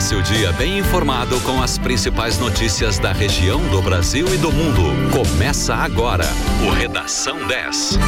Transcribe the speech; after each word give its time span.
Comece 0.00 0.14
o 0.14 0.22
dia 0.22 0.50
bem 0.52 0.78
informado 0.78 1.38
com 1.42 1.60
as 1.60 1.76
principais 1.76 2.38
notícias 2.38 2.98
da 2.98 3.12
região, 3.12 3.60
do 3.68 3.82
Brasil 3.82 4.26
e 4.34 4.38
do 4.38 4.50
mundo. 4.50 4.82
Começa 5.12 5.74
agora 5.74 6.24
o 6.66 6.70
Redação 6.70 7.46
10. 7.46 7.98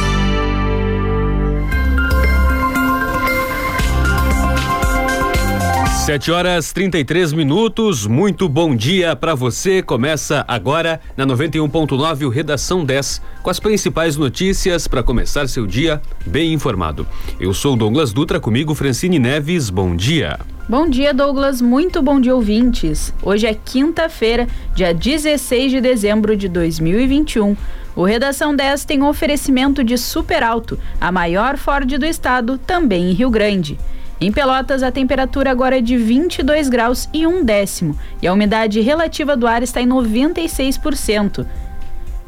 Sete 6.05 6.31
horas 6.31 6.73
33 6.73 7.31
minutos, 7.31 8.05
muito 8.05 8.49
bom 8.49 8.75
dia 8.75 9.15
para 9.15 9.33
você. 9.35 9.81
Começa 9.81 10.43
agora 10.49 10.99
na 11.15 11.25
91.9 11.25 12.25
o 12.25 12.29
Redação 12.29 12.83
10 12.83 13.21
com 13.41 13.49
as 13.49 13.57
principais 13.57 14.17
notícias 14.17 14.85
para 14.85 15.01
começar 15.01 15.47
seu 15.47 15.65
dia 15.65 16.01
bem 16.25 16.51
informado. 16.51 17.07
Eu 17.39 17.53
sou 17.53 17.77
Douglas 17.77 18.11
Dutra, 18.11 18.37
comigo 18.37 18.75
Francine 18.75 19.17
Neves. 19.17 19.69
Bom 19.69 19.95
dia. 19.95 20.41
Bom 20.67 20.89
dia, 20.89 21.13
Douglas. 21.13 21.61
Muito 21.61 22.01
bom 22.01 22.19
dia, 22.19 22.35
ouvintes. 22.35 23.13
Hoje 23.23 23.47
é 23.47 23.53
quinta-feira, 23.53 24.45
dia 24.75 24.93
16 24.93 25.71
de 25.71 25.79
dezembro 25.79 26.35
de 26.35 26.49
2021. 26.49 27.55
O 27.95 28.03
Redação 28.03 28.53
10 28.53 28.83
tem 28.83 29.01
um 29.01 29.07
oferecimento 29.07 29.81
de 29.81 29.97
Super 29.97 30.43
Alto, 30.43 30.77
a 30.99 31.13
maior 31.13 31.55
Ford 31.55 31.97
do 31.97 32.05
estado, 32.05 32.57
também 32.57 33.11
em 33.11 33.13
Rio 33.13 33.29
Grande. 33.29 33.79
Em 34.21 34.31
Pelotas, 34.31 34.83
a 34.83 34.91
temperatura 34.91 35.51
agora 35.51 35.77
é 35.77 35.81
de 35.81 35.97
22 35.97 36.69
graus 36.69 37.09
e 37.13 37.27
um 37.27 37.43
décimo 37.43 37.97
e 38.21 38.27
a 38.27 38.33
umidade 38.33 38.79
relativa 38.79 39.35
do 39.35 39.47
ar 39.47 39.63
está 39.63 39.81
em 39.81 39.87
96%. 39.87 41.45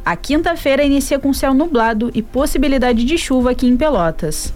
A 0.04 0.16
quinta-feira 0.16 0.84
inicia 0.84 1.18
com 1.18 1.34
céu 1.34 1.54
nublado 1.54 2.12
e 2.14 2.22
possibilidade 2.22 3.04
de 3.04 3.18
chuva 3.18 3.52
aqui 3.52 3.68
em 3.68 3.78
Pelotas. 3.78 4.54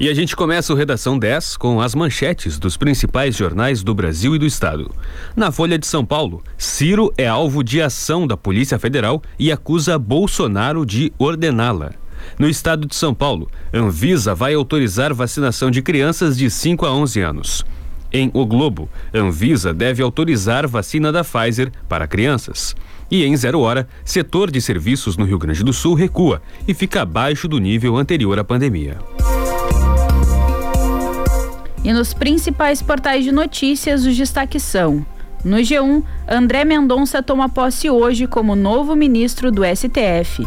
E 0.00 0.08
a 0.08 0.14
gente 0.14 0.34
começa 0.34 0.72
o 0.72 0.76
Redação 0.76 1.18
10 1.18 1.58
com 1.58 1.78
as 1.78 1.94
manchetes 1.94 2.58
dos 2.58 2.74
principais 2.74 3.36
jornais 3.36 3.82
do 3.82 3.94
Brasil 3.94 4.34
e 4.34 4.38
do 4.38 4.46
Estado. 4.46 4.90
Na 5.36 5.52
Folha 5.52 5.78
de 5.78 5.86
São 5.86 6.06
Paulo, 6.06 6.42
Ciro 6.56 7.12
é 7.18 7.28
alvo 7.28 7.62
de 7.62 7.82
ação 7.82 8.26
da 8.26 8.34
Polícia 8.34 8.78
Federal 8.78 9.22
e 9.38 9.52
acusa 9.52 9.98
Bolsonaro 9.98 10.86
de 10.86 11.12
ordená-la. 11.18 11.90
No 12.38 12.48
estado 12.48 12.86
de 12.86 12.94
São 12.94 13.12
Paulo, 13.12 13.50
Anvisa 13.74 14.34
vai 14.34 14.54
autorizar 14.54 15.12
vacinação 15.12 15.70
de 15.70 15.82
crianças 15.82 16.34
de 16.34 16.48
5 16.48 16.86
a 16.86 16.94
11 16.94 17.20
anos. 17.20 17.66
Em 18.10 18.30
O 18.32 18.46
Globo, 18.46 18.88
Anvisa 19.12 19.74
deve 19.74 20.02
autorizar 20.02 20.66
vacina 20.66 21.12
da 21.12 21.22
Pfizer 21.22 21.70
para 21.86 22.06
crianças. 22.06 22.74
E 23.10 23.22
em 23.22 23.36
zero 23.36 23.60
hora, 23.60 23.86
setor 24.02 24.50
de 24.50 24.62
serviços 24.62 25.18
no 25.18 25.26
Rio 25.26 25.38
Grande 25.38 25.62
do 25.62 25.74
Sul 25.74 25.92
recua 25.92 26.40
e 26.66 26.72
fica 26.72 27.02
abaixo 27.02 27.46
do 27.46 27.58
nível 27.58 27.98
anterior 27.98 28.38
à 28.38 28.44
pandemia. 28.44 28.96
E 31.90 31.92
nos 31.92 32.14
principais 32.14 32.80
portais 32.80 33.24
de 33.24 33.32
notícias, 33.32 34.06
os 34.06 34.16
destaques 34.16 34.62
são: 34.62 35.04
no 35.44 35.56
G1, 35.56 36.04
André 36.28 36.64
Mendonça 36.64 37.20
toma 37.20 37.48
posse 37.48 37.90
hoje 37.90 38.28
como 38.28 38.54
novo 38.54 38.94
ministro 38.94 39.50
do 39.50 39.62
STF. 39.64 40.46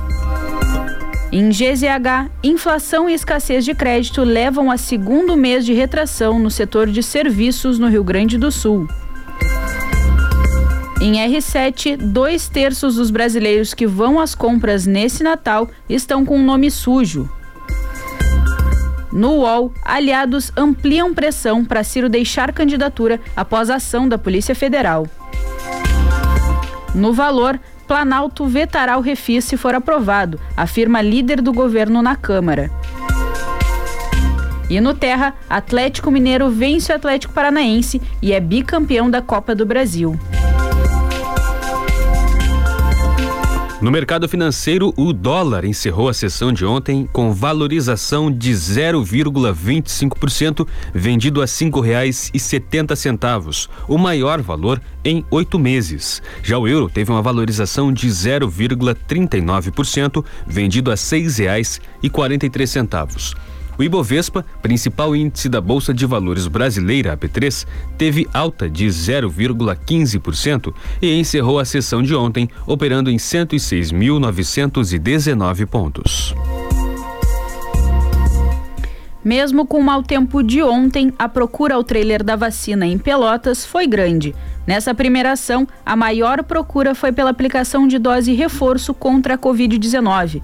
Em 1.33 1.50
GZH, 1.50 2.31
inflação 2.41 3.09
e 3.09 3.13
escassez 3.13 3.66
de 3.66 3.75
crédito 3.75 4.23
levam 4.23 4.72
a 4.72 4.77
segundo 4.77 5.35
mês 5.35 5.66
de 5.66 5.73
retração 5.73 6.39
no 6.39 6.50
setor 6.50 6.88
de 6.88 7.03
serviços 7.03 7.78
no 7.78 7.89
Rio 7.89 8.05
Grande 8.05 8.38
do 8.38 8.50
Sul. 8.50 8.88
Em 11.02 11.16
R7, 11.16 11.97
dois 11.97 12.47
terços 12.47 12.95
dos 12.95 13.11
brasileiros 13.11 13.73
que 13.73 13.85
vão 13.85 14.17
às 14.17 14.33
compras 14.33 14.85
nesse 14.85 15.25
Natal 15.25 15.69
estão 15.89 16.23
com 16.23 16.39
o 16.39 16.41
nome 16.41 16.72
sujo. 16.72 17.30
No 19.14 19.42
UOL, 19.42 19.72
aliados 19.83 20.52
ampliam 20.58 21.14
pressão 21.14 21.64
para 21.64 21.83
Ciro 21.83 22.09
deixar 22.09 22.52
candidatura 22.52 23.22
após 23.35 23.69
ação 23.69 24.09
da 24.09 24.18
Polícia 24.18 24.56
Federal. 24.56 25.07
No 26.96 27.13
Valor, 27.13 27.59
Planalto 27.88 28.47
vetará 28.47 28.97
o 28.97 29.02
refis 29.02 29.46
se 29.46 29.56
for 29.56 29.75
aprovado, 29.75 30.40
afirma 30.57 31.00
líder 31.00 31.41
do 31.41 31.53
governo 31.53 32.02
na 32.02 32.16
Câmara. 32.16 32.72
E 34.68 34.81
no 34.81 34.96
Terra, 34.96 35.35
Atlético 35.47 36.09
Mineiro 36.09 36.50
vence 36.50 36.91
o 36.91 36.96
Atlético 36.96 37.35
Paranaense 37.35 38.02
e 38.19 38.34
é 38.34 38.40
bicampeão 38.40 39.12
da 39.12 39.22
Copa 39.22 39.53
do 39.53 39.63
Brasil. 39.63 40.18
No 43.83 43.91
mercado 43.91 44.27
financeiro, 44.29 44.94
o 44.95 45.11
dólar 45.11 45.66
encerrou 45.66 46.07
a 46.07 46.13
sessão 46.13 46.53
de 46.53 46.66
ontem 46.66 47.05
com 47.11 47.33
valorização 47.33 48.31
de 48.31 48.53
0,25%, 48.53 50.66
vendido 50.94 51.41
a 51.41 51.44
R$ 51.44 51.51
5,70, 51.51 53.67
o 53.89 53.97
maior 53.97 54.41
valor 54.41 54.81
em 55.03 55.25
oito 55.29 55.59
meses. 55.59 56.22
Já 56.41 56.57
o 56.57 56.66
euro 56.66 56.88
teve 56.88 57.11
uma 57.11 57.22
valorização 57.22 57.91
de 57.91 58.07
0,39%, 58.07 60.23
vendido 60.47 60.89
a 60.89 60.93
R$ 60.93 60.97
6,43. 60.97 63.53
O 63.78 63.84
Ibovespa, 63.84 64.44
principal 64.61 65.13
índice 65.16 65.50
da 65.50 65.59
Bolsa 65.59 65.91
de 65.94 66.06
Valores 66.06 66.47
brasileira, 66.47 67.11
a 67.13 67.17
B3, 67.17 67.66
teve 67.97 68.25
alta 68.34 68.69
de 68.69 68.85
0,15% 68.85 70.73
e 71.01 71.19
encerrou 71.19 71.59
a 71.59 71.66
sessão 71.66 72.01
de 72.03 72.16
ontem 72.16 72.47
operando 72.67 73.09
em 73.09 73.17
106.919 73.17 75.66
pontos. 75.66 76.35
Mesmo 79.23 79.66
com 79.66 79.79
o 79.79 79.84
mau 79.84 80.03
tempo 80.03 80.44
de 80.44 80.61
ontem, 80.61 81.13
a 81.17 81.29
procura 81.29 81.75
ao 81.75 81.84
trailer 81.84 82.22
da 82.22 82.35
vacina 82.35 82.85
em 82.85 82.97
Pelotas 82.97 83.66
foi 83.66 83.88
grande. 83.88 84.35
Nessa 84.67 84.94
primeira 84.94 85.31
ação, 85.31 85.66
a 85.85 85.95
maior 85.95 86.44
procura 86.44 86.94
foi 86.94 87.13
pela 87.13 87.29
aplicação 87.29 87.88
de 87.88 87.97
dose 87.97 88.34
reforço 88.34 88.94
contra 88.94 89.35
a 89.35 89.38
Covid-19. 89.38 90.41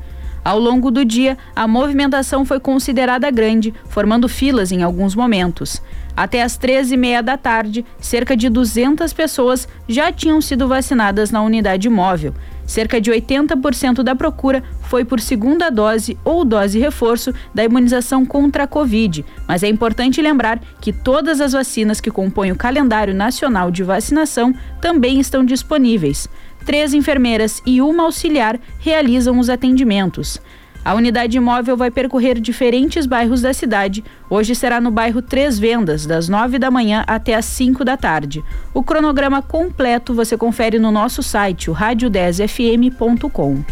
Ao 0.50 0.58
longo 0.58 0.90
do 0.90 1.06
dia, 1.06 1.38
a 1.56 1.68
movimentação 1.68 2.44
foi 2.44 2.60
considerada 2.60 3.30
grande, 3.30 3.72
formando 3.88 4.28
filas 4.28 4.72
em 4.72 4.82
alguns 4.82 5.14
momentos. 5.14 5.80
Até 6.18 6.42
às 6.42 6.58
13h30 6.58 7.22
da 7.22 7.38
tarde, 7.38 7.86
cerca 8.00 8.36
de 8.36 8.50
200 8.50 9.14
pessoas 9.14 9.68
já 9.88 10.12
tinham 10.12 10.42
sido 10.42 10.68
vacinadas 10.68 11.30
na 11.30 11.44
unidade 11.44 11.88
móvel. 11.88 12.34
Cerca 12.66 13.00
de 13.00 13.12
80% 13.12 14.02
da 14.02 14.16
procura 14.16 14.64
foi 14.82 15.06
por 15.06 15.20
segunda 15.20 15.70
dose 15.70 16.18
ou 16.26 16.44
dose 16.44 16.80
reforço 16.80 17.32
da 17.54 17.64
imunização 17.64 18.26
contra 18.26 18.64
a 18.64 18.68
Covid. 18.68 19.24
Mas 19.48 19.62
é 19.62 19.68
importante 19.68 20.20
lembrar 20.20 20.60
que 20.82 20.92
todas 20.92 21.40
as 21.42 21.54
vacinas 21.54 22.02
que 22.02 22.10
compõem 22.10 22.52
o 22.52 22.56
calendário 22.56 23.14
nacional 23.14 23.70
de 23.70 23.84
vacinação 23.84 24.52
também 24.82 25.20
estão 25.20 25.46
disponíveis 25.46 26.28
três 26.70 26.94
enfermeiras 26.94 27.64
e 27.66 27.82
uma 27.82 28.04
auxiliar 28.04 28.60
realizam 28.78 29.40
os 29.40 29.50
atendimentos. 29.50 30.40
A 30.86 30.94
unidade 30.94 31.40
móvel 31.40 31.76
vai 31.76 31.90
percorrer 31.90 32.40
diferentes 32.40 33.08
bairros 33.08 33.42
da 33.42 33.52
cidade. 33.52 34.04
Hoje 34.30 34.54
será 34.54 34.80
no 34.80 34.92
bairro 34.92 35.20
Três 35.20 35.58
Vendas, 35.58 36.06
das 36.06 36.30
nove 36.30 36.60
da 36.60 36.70
manhã 36.70 37.04
até 37.08 37.34
as 37.34 37.46
cinco 37.46 37.84
da 37.84 37.98
tarde. 37.98 38.44
O 38.72 38.84
cronograma 38.84 39.42
completo 39.42 40.14
você 40.14 40.38
confere 40.38 40.78
no 40.78 40.92
nosso 40.92 41.24
site, 41.24 41.72
o 41.72 41.74
rádio10fm.com. 41.74 43.64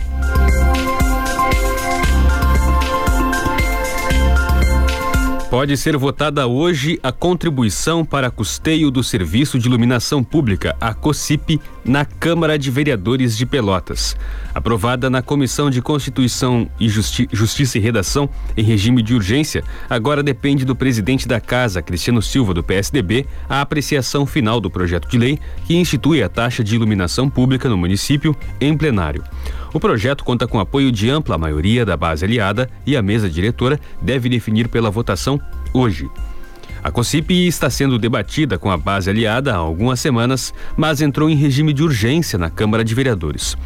Pode 5.50 5.78
ser 5.78 5.96
votada 5.96 6.46
hoje 6.46 7.00
a 7.02 7.10
contribuição 7.10 8.04
para 8.04 8.30
custeio 8.30 8.92
do 8.92 9.02
Serviço 9.02 9.58
de 9.58 9.66
Iluminação 9.66 10.22
Pública, 10.22 10.76
a 10.80 10.94
COSIP, 10.94 11.62
na 11.86 12.04
Câmara 12.04 12.60
de 12.60 12.70
Vereadores 12.70 13.38
de 13.38 13.46
Pelotas. 13.46 14.18
Aprovada 14.54 15.10
na 15.10 15.22
Comissão 15.22 15.70
de 15.70 15.82
Constituição 15.82 16.70
e 16.78 16.90
Justi 16.90 17.30
Justiça 17.32 17.78
e 17.78 17.82
Redação 17.82 18.30
em 18.58 18.62
regime 18.62 19.02
de 19.02 19.16
urgência, 19.16 19.64
agora 19.90 20.22
depende 20.22 20.66
do 20.66 20.76
presidente 20.76 21.26
da 21.26 21.40
Casa, 21.40 21.82
Cristiano 21.82 22.22
Silva, 22.22 22.54
do 22.54 22.62
PSDB, 22.62 23.26
a 23.48 23.62
apreciação 23.62 24.26
final 24.26 24.60
do 24.60 24.70
projeto 24.70 25.08
de 25.08 25.18
lei 25.18 25.40
que 25.66 25.78
institui 25.78 26.22
a 26.22 26.28
taxa 26.28 26.62
de 26.62 26.76
iluminação 26.76 27.30
pública 27.30 27.70
no 27.70 27.78
município 27.78 28.36
em 28.60 28.76
plenário. 28.76 29.24
O 29.74 29.80
projeto 29.80 30.24
conta 30.24 30.48
com 30.48 30.60
apoio 30.60 30.92
de 30.92 31.10
ampla 31.10 31.38
maioria 31.38 31.86
da 31.86 31.98
base 31.98 32.24
aliada 32.24 32.70
e 32.86 32.96
a 32.96 33.02
mesa 33.02 33.30
diretora 33.30 33.80
deve 34.02 34.30
definir 34.30 34.68
pela 34.68 34.90
votação 34.90 35.40
hoje. 35.74 36.10
A 36.84 36.92
COSIP 36.92 37.48
está 37.48 37.70
sendo 37.70 38.00
debatida 38.00 38.58
com 38.58 38.72
a 38.72 38.78
base 38.78 39.10
aliada 39.10 39.54
há 39.54 39.58
algumas 39.58 40.00
semanas, 40.00 40.54
mas 40.78 41.02
entrou 41.02 41.30
em 41.30 41.36
regime 41.36 41.74
de 41.74 41.84
urgência 41.84 42.40
na 42.40 42.50
Câmara 42.50 42.84
de 42.84 42.96
Vereadores. 42.96 43.58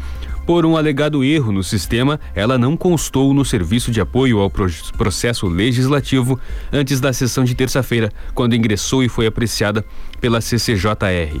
Por 0.44 0.66
um 0.66 0.76
alegado 0.76 1.22
erro 1.22 1.52
no 1.52 1.62
sistema, 1.62 2.18
ela 2.34 2.58
não 2.58 2.76
constou 2.76 3.32
no 3.32 3.44
serviço 3.44 3.92
de 3.92 4.00
apoio 4.00 4.40
ao 4.40 4.50
processo 4.50 5.46
legislativo 5.46 6.38
antes 6.72 7.00
da 7.00 7.12
sessão 7.12 7.44
de 7.44 7.54
terça-feira, 7.54 8.10
quando 8.34 8.56
ingressou 8.56 9.04
e 9.04 9.08
foi 9.08 9.26
apreciada 9.26 9.84
pela 10.20 10.40
CCJR. 10.40 11.40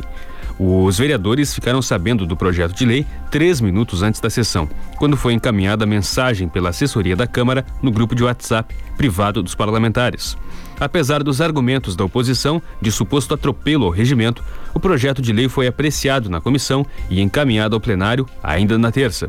Os 0.64 0.96
vereadores 0.96 1.52
ficaram 1.52 1.82
sabendo 1.82 2.24
do 2.24 2.36
projeto 2.36 2.72
de 2.72 2.86
lei 2.86 3.04
três 3.32 3.60
minutos 3.60 4.00
antes 4.00 4.20
da 4.20 4.30
sessão, 4.30 4.70
quando 4.96 5.16
foi 5.16 5.32
encaminhada 5.32 5.82
a 5.82 5.86
mensagem 5.88 6.48
pela 6.48 6.68
assessoria 6.68 7.16
da 7.16 7.26
Câmara 7.26 7.66
no 7.82 7.90
grupo 7.90 8.14
de 8.14 8.22
WhatsApp 8.22 8.72
privado 8.96 9.42
dos 9.42 9.56
parlamentares. 9.56 10.36
Apesar 10.78 11.24
dos 11.24 11.40
argumentos 11.40 11.96
da 11.96 12.04
oposição 12.04 12.62
de 12.80 12.92
suposto 12.92 13.34
atropelo 13.34 13.86
ao 13.86 13.90
regimento, 13.90 14.40
o 14.72 14.78
projeto 14.78 15.20
de 15.20 15.32
lei 15.32 15.48
foi 15.48 15.66
apreciado 15.66 16.30
na 16.30 16.40
comissão 16.40 16.86
e 17.10 17.20
encaminhado 17.20 17.74
ao 17.74 17.80
plenário 17.80 18.24
ainda 18.40 18.78
na 18.78 18.92
terça. 18.92 19.28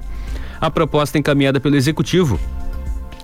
A 0.61 0.69
proposta 0.69 1.17
encaminhada 1.17 1.59
pelo 1.59 1.75
executivo 1.75 2.39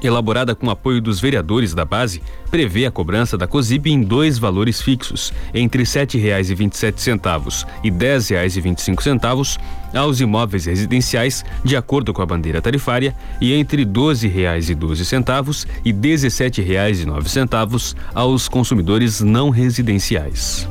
elaborada 0.04 0.56
com 0.56 0.69
apoio 0.69 1.01
dos 1.01 1.19
vereadores 1.19 1.74
da 1.74 1.86
base, 1.86 2.22
prevê 2.50 2.86
a 2.86 2.92
cobrança 2.92 3.38
da 3.38 3.48
COSIB 3.48 3.92
em 3.92 4.01
dois 4.01 4.38
valores 4.38 4.81
fixos, 4.81 5.34
entre 5.54 5.84
R$ 5.84 5.90
7,27 5.90 7.66
e 7.84 7.90
R$ 7.90 7.96
10,25 7.98 9.60
aos 9.94 10.19
imóveis 10.19 10.66
residenciais, 10.66 11.44
de 11.63 11.75
acordo 11.75 12.13
com 12.13 12.22
a 12.22 12.25
bandeira 12.25 12.62
tarifária, 12.62 13.16
e 13.42 13.54
entre 13.54 13.84
R$ 13.84 13.90
12,12 13.90 15.68
e 15.84 15.92
R$ 15.92 15.98
17,09 15.98 17.96
aos 18.13 18.48
consumidores 18.48 19.22
não 19.22 19.50
residenciais. 19.50 20.68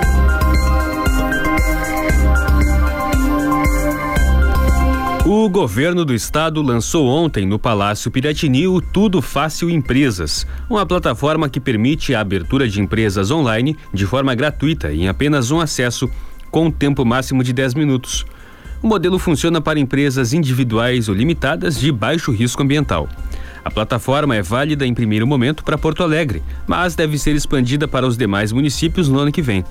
O 5.30 5.46
governo 5.46 6.06
do 6.06 6.14
estado 6.14 6.62
lançou 6.62 7.06
ontem 7.06 7.44
no 7.44 7.58
Palácio 7.58 8.10
Piratini 8.10 8.66
o 8.66 8.80
Tudo 8.80 9.20
Fácil 9.20 9.68
Empresas, 9.68 10.46
uma 10.70 10.86
plataforma 10.86 11.50
que 11.50 11.60
permite 11.60 12.14
a 12.14 12.20
abertura 12.20 12.66
de 12.66 12.80
empresas 12.80 13.30
online 13.30 13.76
de 13.92 14.06
forma 14.06 14.34
gratuita 14.34 14.90
em 14.90 15.06
apenas 15.06 15.50
um 15.50 15.60
acesso, 15.60 16.10
com 16.50 16.70
tempo 16.70 17.04
máximo 17.04 17.44
de 17.44 17.52
10 17.52 17.74
minutos. 17.74 18.24
O 18.82 18.86
modelo 18.86 19.18
funciona 19.18 19.60
para 19.60 19.78
empresas 19.78 20.32
individuais 20.32 21.10
ou 21.10 21.14
limitadas 21.14 21.78
de 21.78 21.92
baixo 21.92 22.32
risco 22.32 22.62
ambiental. 22.62 23.06
A 23.62 23.70
plataforma 23.70 24.34
é 24.34 24.40
válida 24.40 24.86
em 24.86 24.94
primeiro 24.94 25.26
momento 25.26 25.62
para 25.62 25.76
Porto 25.76 26.02
Alegre, 26.02 26.42
mas 26.66 26.94
deve 26.94 27.18
ser 27.18 27.36
expandida 27.36 27.86
para 27.86 28.06
os 28.06 28.16
demais 28.16 28.50
municípios 28.50 29.10
no 29.10 29.18
ano 29.18 29.30
que 29.30 29.42
vem. 29.42 29.62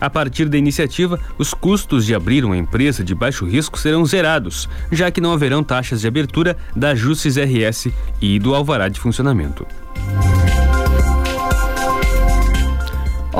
A 0.00 0.08
partir 0.08 0.48
da 0.48 0.56
iniciativa, 0.56 1.18
os 1.36 1.52
custos 1.52 2.06
de 2.06 2.14
abrir 2.14 2.44
uma 2.44 2.56
empresa 2.56 3.02
de 3.02 3.14
baixo 3.14 3.44
risco 3.44 3.78
serão 3.78 4.04
zerados, 4.04 4.68
já 4.92 5.10
que 5.10 5.20
não 5.20 5.32
haverão 5.32 5.62
taxas 5.62 6.00
de 6.00 6.08
abertura 6.08 6.56
da 6.74 6.94
Justis 6.94 7.36
RS 7.36 7.88
e 8.20 8.38
do 8.38 8.54
alvará 8.54 8.88
de 8.88 9.00
funcionamento. 9.00 9.66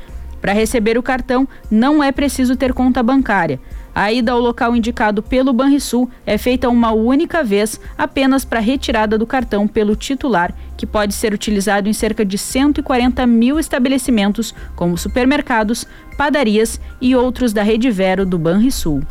Para 0.43 0.51
receber 0.51 0.97
o 0.97 1.01
cartão, 1.01 1.47
não 1.71 2.03
é 2.03 2.11
preciso 2.11 2.57
ter 2.57 2.73
conta 2.73 3.01
bancária. 3.01 3.61
A 3.95 4.11
ida 4.11 4.33
ao 4.33 4.41
local 4.41 4.75
indicado 4.75 5.23
pelo 5.23 5.53
Banrisul 5.53 6.09
é 6.25 6.37
feita 6.37 6.67
uma 6.67 6.91
única 6.91 7.41
vez, 7.45 7.79
apenas 7.97 8.43
para 8.43 8.59
retirada 8.59 9.17
do 9.17 9.25
cartão 9.25 9.69
pelo 9.69 9.95
titular, 9.95 10.53
que 10.75 10.85
pode 10.85 11.13
ser 11.13 11.33
utilizado 11.33 11.87
em 11.87 11.93
cerca 11.93 12.25
de 12.25 12.37
140 12.37 13.25
mil 13.25 13.57
estabelecimentos, 13.57 14.53
como 14.75 14.97
supermercados, 14.97 15.87
padarias 16.17 16.77
e 16.99 17.15
outros 17.15 17.53
da 17.53 17.63
rede 17.63 17.89
Vero 17.89 18.25
do 18.25 18.37
Banrisul. 18.37 19.01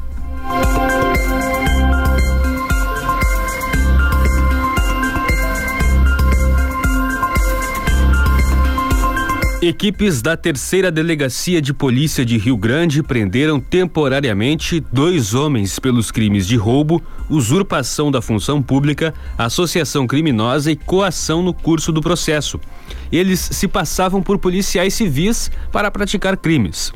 Equipes 9.64 10.20
da 10.20 10.37
terceira 10.37 10.91
delegacia 10.91 11.62
de 11.62 11.73
polícia 11.73 12.25
de 12.25 12.37
Rio 12.37 12.56
Grande 12.56 13.00
prenderam 13.00 13.61
temporariamente 13.61 14.85
dois 14.90 15.35
homens 15.35 15.78
pelos 15.78 16.11
crimes 16.11 16.49
de 16.49 16.57
roubo, 16.57 17.00
usurpação 17.31 18.11
da 18.11 18.21
função 18.21 18.61
pública, 18.61 19.14
associação 19.38 20.04
criminosa 20.04 20.73
e 20.73 20.75
coação 20.75 21.45
no 21.45 21.54
curso 21.54 21.92
do 21.92 22.00
processo. 22.00 22.59
Eles 23.12 23.38
se 23.38 23.69
passavam 23.69 24.21
por 24.21 24.37
policiais 24.37 24.95
civis 24.95 25.49
para 25.71 25.92
praticar 25.92 26.37
crimes. 26.37 26.92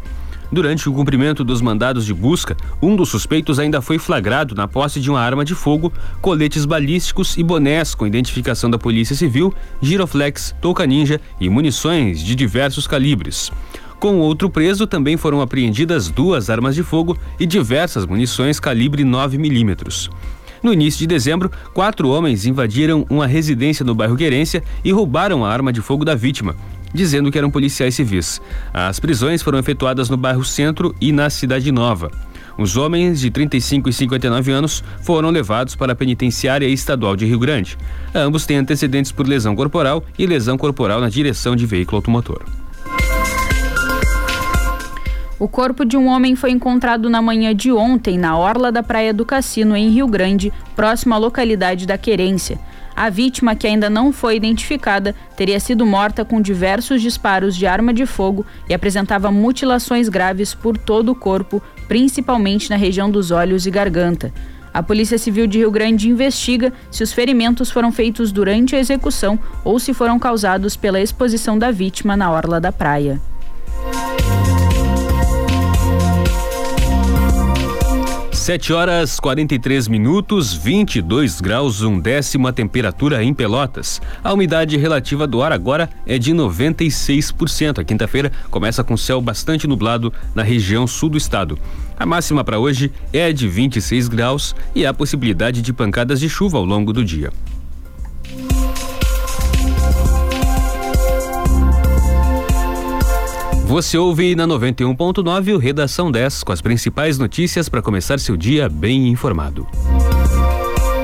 Durante 0.51 0.89
o 0.89 0.93
cumprimento 0.93 1.43
dos 1.43 1.61
mandados 1.61 2.07
de 2.07 2.15
busca, 2.15 2.57
um 2.81 2.95
dos 2.95 3.09
suspeitos 3.09 3.59
ainda 3.59 3.83
foi 3.83 3.99
flagrado 3.99 4.55
na 4.55 4.69
posse 4.69 5.01
de 5.01 5.11
uma 5.11 5.21
arma 5.21 5.45
de 5.45 5.55
fogo, 5.55 5.93
coletes 6.21 6.65
balísticos 6.65 7.37
e 7.37 7.43
bonés 7.43 7.95
com 7.95 8.07
identificação 8.07 8.71
da 8.71 8.79
Polícia 8.79 9.17
Civil, 9.17 9.53
giroflex, 9.83 10.55
touca 10.61 10.87
ninja 10.87 11.21
e 11.41 11.49
munições 11.49 12.21
de 12.23 12.35
diversos 12.35 12.87
calibres. 12.87 13.51
Com 13.99 14.19
outro 14.21 14.49
preso, 14.49 14.87
também 14.87 15.17
foram 15.17 15.41
apreendidas 15.41 16.09
duas 16.09 16.51
armas 16.51 16.75
de 16.75 16.83
fogo 16.83 17.19
e 17.41 17.47
diversas 17.47 18.07
munições 18.07 18.61
calibre 18.61 19.03
9 19.03 19.39
milímetros. 19.39 20.11
No 20.63 20.73
início 20.73 20.99
de 21.01 21.07
dezembro, 21.07 21.51
quatro 21.73 22.09
homens 22.09 22.47
invadiram 22.47 23.07
uma 23.09 23.27
residência 23.27 23.85
no 23.85 23.95
bairro 23.95 24.17
Querência 24.17 24.63
e 24.85 24.91
roubaram 24.91 25.45
a 25.45 25.53
arma 25.53 25.73
de 25.73 25.81
fogo 25.81 26.05
da 26.05 26.15
vítima, 26.15 26.57
dizendo 26.97 27.31
que 27.31 27.39
eram 27.39 27.51
policiais 27.51 27.95
civis. 27.95 28.41
As 28.75 28.99
prisões 28.99 29.43
foram 29.43 29.59
efetuadas 29.59 30.11
no 30.11 30.17
bairro 30.17 30.45
Centro 30.45 30.95
e 31.01 31.13
na 31.13 31.31
Cidade 31.31 31.71
Nova. 31.71 32.11
Os 32.59 32.77
homens 32.77 33.21
de 33.21 33.31
35 33.31 33.91
e 33.91 33.93
59 33.93 34.51
anos 34.51 34.83
foram 35.03 35.31
levados 35.31 35.77
para 35.77 35.93
a 35.93 35.97
penitenciária 35.97 36.67
estadual 36.67 37.15
de 37.15 37.27
Rio 37.27 37.39
Grande. 37.39 37.77
Ambos 38.15 38.47
têm 38.47 38.57
antecedentes 38.57 39.13
por 39.13 39.29
lesão 39.29 39.55
corporal 39.55 40.03
e 40.19 40.27
lesão 40.27 40.57
corporal 40.57 41.01
na 41.01 41.11
direção 41.11 41.55
de 41.55 41.67
veículo 41.67 41.99
automotor. 41.99 42.43
O 45.39 45.47
corpo 45.47 45.85
de 45.85 45.99
um 45.99 46.07
homem 46.07 46.35
foi 46.35 46.51
encontrado 46.51 47.11
na 47.11 47.21
manhã 47.21 47.55
de 47.55 47.71
ontem 47.71 48.17
na 48.17 48.39
orla 48.39 48.73
da 48.73 48.83
Praia 48.83 49.13
do 49.13 49.27
Cassino, 49.27 49.77
em 49.77 49.91
Rio 49.91 50.09
Grande, 50.09 50.51
próximo 50.75 51.13
à 51.13 51.19
localidade 51.19 51.87
da 51.87 51.99
Querência. 51.99 52.59
A 52.97 53.11
vítima, 53.11 53.55
que 53.55 53.67
ainda 53.67 53.91
não 53.91 54.11
foi 54.11 54.37
identificada, 54.37 55.15
teria 55.37 55.61
sido 55.61 55.85
morta 55.85 56.25
com 56.25 56.41
diversos 56.41 57.03
disparos 57.03 57.55
de 57.55 57.67
arma 57.67 57.93
de 57.93 58.07
fogo 58.07 58.47
e 58.67 58.73
apresentava 58.73 59.31
mutilações 59.31 60.09
graves 60.09 60.55
por 60.55 60.79
todo 60.79 61.13
o 61.13 61.15
corpo, 61.15 61.63
principalmente 61.87 62.71
na 62.71 62.77
região 62.77 63.11
dos 63.11 63.31
olhos 63.31 63.67
e 63.67 63.71
garganta. 63.71 64.33
A 64.73 64.83
Polícia 64.83 65.19
Civil 65.19 65.47
de 65.47 65.59
Rio 65.59 65.71
Grande 65.71 66.09
investiga 66.09 66.73
se 66.91 67.03
os 67.03 67.13
ferimentos 67.13 67.71
foram 67.71 67.93
feitos 67.93 68.33
durante 68.33 68.75
a 68.75 68.79
execução 68.79 69.39
ou 69.63 69.79
se 69.79 69.93
foram 69.93 70.19
causados 70.19 70.75
pela 70.75 71.01
exposição 71.01 71.59
da 71.59 71.71
vítima 71.71 72.17
na 72.17 72.31
orla 72.31 72.59
da 72.59 72.73
praia. 72.73 73.21
7 78.47 78.73
horas 78.73 79.19
43 79.19 79.89
minutos, 79.89 80.55
22 80.55 81.41
graus, 81.41 81.83
um 81.83 81.99
décimo 81.99 82.47
a 82.47 82.53
temperatura 82.53 83.21
em 83.21 83.35
Pelotas. 83.35 84.01
A 84.23 84.33
umidade 84.33 84.77
relativa 84.77 85.27
do 85.27 85.43
ar 85.43 85.51
agora 85.51 85.91
é 86.07 86.17
de 86.17 86.33
96%. 86.33 87.81
A 87.81 87.85
quinta-feira 87.85 88.31
começa 88.49 88.85
com 88.85 88.97
céu 88.97 89.21
bastante 89.21 89.67
nublado 89.67 90.13
na 90.33 90.45
região 90.45 90.87
sul 90.87 91.09
do 91.09 91.19
estado. 91.19 91.59
A 91.99 92.07
máxima 92.07 92.45
para 92.45 92.61
hoje 92.61 92.93
é 93.13 93.33
de 93.33 93.49
26 93.49 94.07
graus 94.07 94.55
e 94.77 94.87
há 94.87 94.95
possibilidade 94.95 95.61
de 95.61 95.73
pancadas 95.73 96.21
de 96.21 96.29
chuva 96.29 96.57
ao 96.57 96.65
longo 96.65 96.93
do 96.93 97.05
dia. 97.05 97.33
Você 103.67 103.99
ouve 103.99 104.37
na 104.37 104.47
91.9 104.47 105.55
o 105.55 105.59
Redação 105.59 106.09
10 106.09 106.45
com 106.45 106.53
as 106.53 106.61
principais 106.61 107.19
notícias 107.19 107.69
para 107.69 107.83
começar 107.83 108.21
seu 108.21 108.37
dia 108.37 108.69
bem 108.69 109.09
informado. 109.09 109.67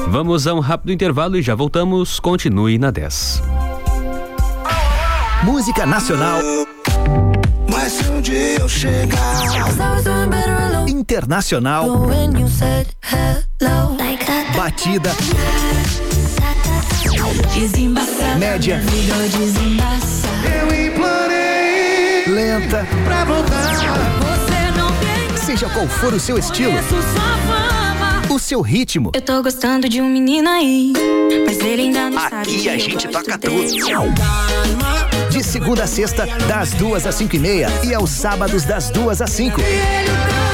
Vamos 0.09 0.47
a 0.47 0.55
um 0.55 0.61
rápido 0.61 0.93
intervalo 0.93 1.37
e 1.37 1.43
já 1.43 1.57
voltamos. 1.57 2.21
Continue 2.21 2.79
na 2.79 2.93
10. 2.93 3.43
Música 5.43 5.85
Nacional. 5.85 6.41
Mas 7.69 7.95
se 7.95 8.09
um 8.09 8.21
dia 8.21 8.61
eu 8.61 8.69
chegar 8.69 9.19
Internacional 10.87 12.07
Batida 14.57 15.11
Média 18.39 18.81
lenta 22.27 22.87
pra 23.05 23.25
voltar. 23.25 23.75
Você 24.21 24.79
não 24.79 24.89
tem 24.97 25.37
Seja 25.37 25.69
qual 25.71 25.89
for 25.89 26.15
o 26.15 26.21
seu 26.21 26.39
estilo. 26.39 26.73
O 28.29 28.39
seu 28.39 28.61
ritmo. 28.61 29.11
Eu 29.15 29.21
tô 29.21 29.43
gostando 29.43 29.89
de 29.89 30.01
um 30.01 30.09
menino 30.09 30.49
aí, 30.49 30.93
mas 31.47 31.59
ele 31.61 31.83
ainda 31.83 32.11
não 32.11 32.19
Aqui 32.19 32.31
sabe. 32.31 32.57
Aqui 32.57 32.69
a 32.69 32.79
gente 32.79 33.09
toca 33.09 33.39
tudo. 33.39 33.69
De 35.31 35.43
segunda 35.43 35.85
a 35.85 35.87
sexta, 35.87 36.27
das 36.47 36.73
duas 36.73 37.07
às 37.07 37.15
cinco 37.15 37.37
e 37.37 37.39
meia 37.39 37.69
e 37.85 37.95
aos 37.95 38.11
sábados 38.11 38.65
das 38.65 38.91
duas 38.91 39.21
às 39.21 39.31
cinco. 39.31 39.61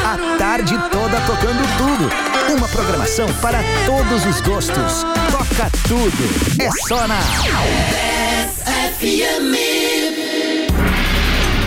A 0.04 0.38
tarde 0.38 0.74
toda 0.90 1.20
tocando 1.20 1.62
tudo. 1.76 2.10
Uma 2.56 2.68
programação 2.68 3.28
para 3.42 3.60
todos 3.84 4.24
os 4.24 4.40
gostos. 4.40 5.04
Toca 5.30 5.70
tudo. 5.86 6.62
É 6.62 6.70
só 6.88 7.06
na 7.06 7.20
10 7.20 8.96
FM. 8.98 9.77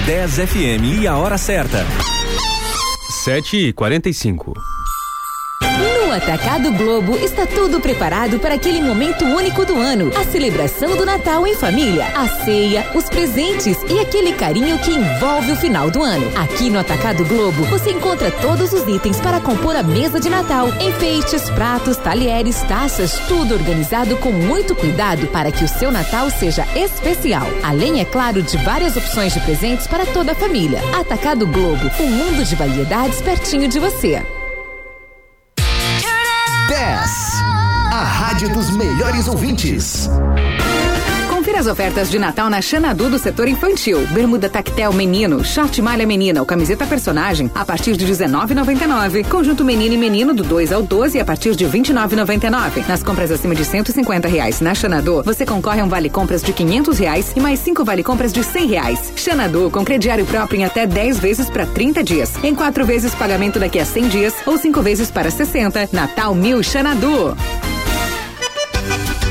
10 0.05 0.47
FM 0.47 1.01
e 1.01 1.07
a 1.07 1.15
hora 1.15 1.37
certa. 1.37 1.85
7 3.23 3.67
e 3.67 3.73
45 3.73 4.53
no 5.77 6.11
Atacado 6.11 6.71
Globo 6.73 7.15
está 7.17 7.45
tudo 7.45 7.79
preparado 7.79 8.37
para 8.37 8.55
aquele 8.55 8.81
momento 8.81 9.23
único 9.23 9.65
do 9.65 9.77
ano. 9.77 10.11
A 10.19 10.25
celebração 10.25 10.97
do 10.97 11.05
Natal 11.05 11.47
em 11.47 11.55
família, 11.55 12.07
a 12.13 12.27
ceia, 12.43 12.85
os 12.93 13.05
presentes 13.05 13.77
e 13.89 13.97
aquele 13.97 14.33
carinho 14.33 14.77
que 14.79 14.91
envolve 14.91 15.53
o 15.53 15.55
final 15.55 15.89
do 15.89 16.03
ano. 16.03 16.29
Aqui 16.35 16.69
no 16.69 16.79
Atacado 16.79 17.23
Globo 17.23 17.63
você 17.63 17.91
encontra 17.91 18.29
todos 18.29 18.73
os 18.73 18.85
itens 18.87 19.21
para 19.21 19.39
compor 19.39 19.75
a 19.75 19.83
mesa 19.83 20.19
de 20.19 20.29
Natal. 20.29 20.67
Enfeites, 20.81 21.49
pratos, 21.51 21.95
talheres, 21.95 22.61
taças, 22.63 23.17
tudo 23.27 23.53
organizado 23.53 24.17
com 24.17 24.31
muito 24.31 24.75
cuidado 24.75 25.27
para 25.27 25.49
que 25.49 25.63
o 25.63 25.67
seu 25.67 25.91
Natal 25.91 26.29
seja 26.29 26.67
especial. 26.75 27.47
Além, 27.63 28.01
é 28.01 28.05
claro, 28.05 28.41
de 28.41 28.57
várias 28.57 28.97
opções 28.97 29.33
de 29.33 29.39
presentes 29.39 29.87
para 29.87 30.05
toda 30.05 30.33
a 30.33 30.35
família. 30.35 30.81
Atacado 30.99 31.47
Globo, 31.47 31.89
um 32.01 32.07
mundo 32.07 32.43
de 32.43 32.55
variedades 32.55 33.21
pertinho 33.21 33.69
de 33.69 33.79
você. 33.79 34.21
10. 36.71 37.43
A 37.91 38.01
rádio 38.01 38.47
dos 38.53 38.71
melhores 38.71 39.27
ouvintes. 39.27 40.09
Confira 41.41 41.59
as 41.59 41.65
ofertas 41.65 42.11
de 42.11 42.19
Natal 42.19 42.51
na 42.51 42.61
Xanadu 42.61 43.09
do 43.09 43.17
setor 43.17 43.47
infantil. 43.47 44.05
Bermuda 44.11 44.47
tactel 44.47 44.93
menino, 44.93 45.43
short 45.43 45.81
malha 45.81 46.05
menina 46.05 46.39
ou 46.39 46.45
camiseta 46.45 46.85
personagem 46.85 47.49
a 47.55 47.65
partir 47.65 47.97
de 47.97 48.05
19,99. 48.05 49.27
Conjunto 49.27 49.65
menino 49.65 49.95
e 49.95 49.97
menino 49.97 50.35
do 50.35 50.43
2 50.43 50.71
ao 50.71 50.83
12 50.83 51.19
a 51.19 51.25
partir 51.25 51.55
de 51.55 51.65
29,99. 51.65 52.87
Nas 52.87 53.01
compras 53.01 53.31
acima 53.31 53.55
de 53.55 53.65
150 53.65 54.27
reais 54.27 54.61
na 54.61 54.75
Xanadu, 54.75 55.23
você 55.23 55.43
concorre 55.43 55.81
a 55.81 55.83
um 55.83 55.89
vale 55.89 56.11
compras 56.11 56.43
de 56.43 56.53
500 56.53 56.99
reais 56.99 57.33
e 57.35 57.39
mais 57.39 57.59
cinco 57.59 57.83
vale 57.83 58.03
compras 58.03 58.31
de 58.31 58.43
100 58.43 58.67
reais. 58.67 59.11
Xanadu 59.15 59.71
com 59.71 59.83
crediário 59.83 60.27
próprio 60.27 60.59
em 60.59 60.63
até 60.63 60.85
10 60.85 61.17
vezes 61.17 61.49
para 61.49 61.65
30 61.65 62.03
dias. 62.03 62.35
Em 62.43 62.53
quatro 62.53 62.85
vezes 62.85 63.15
pagamento 63.15 63.57
daqui 63.57 63.79
a 63.79 63.85
100 63.85 64.09
dias 64.09 64.35
ou 64.45 64.59
cinco 64.59 64.83
vezes 64.83 65.09
para 65.09 65.31
60. 65.31 65.89
Natal 65.91 66.35
Mil 66.35 66.61
Xanadu. 66.61 67.35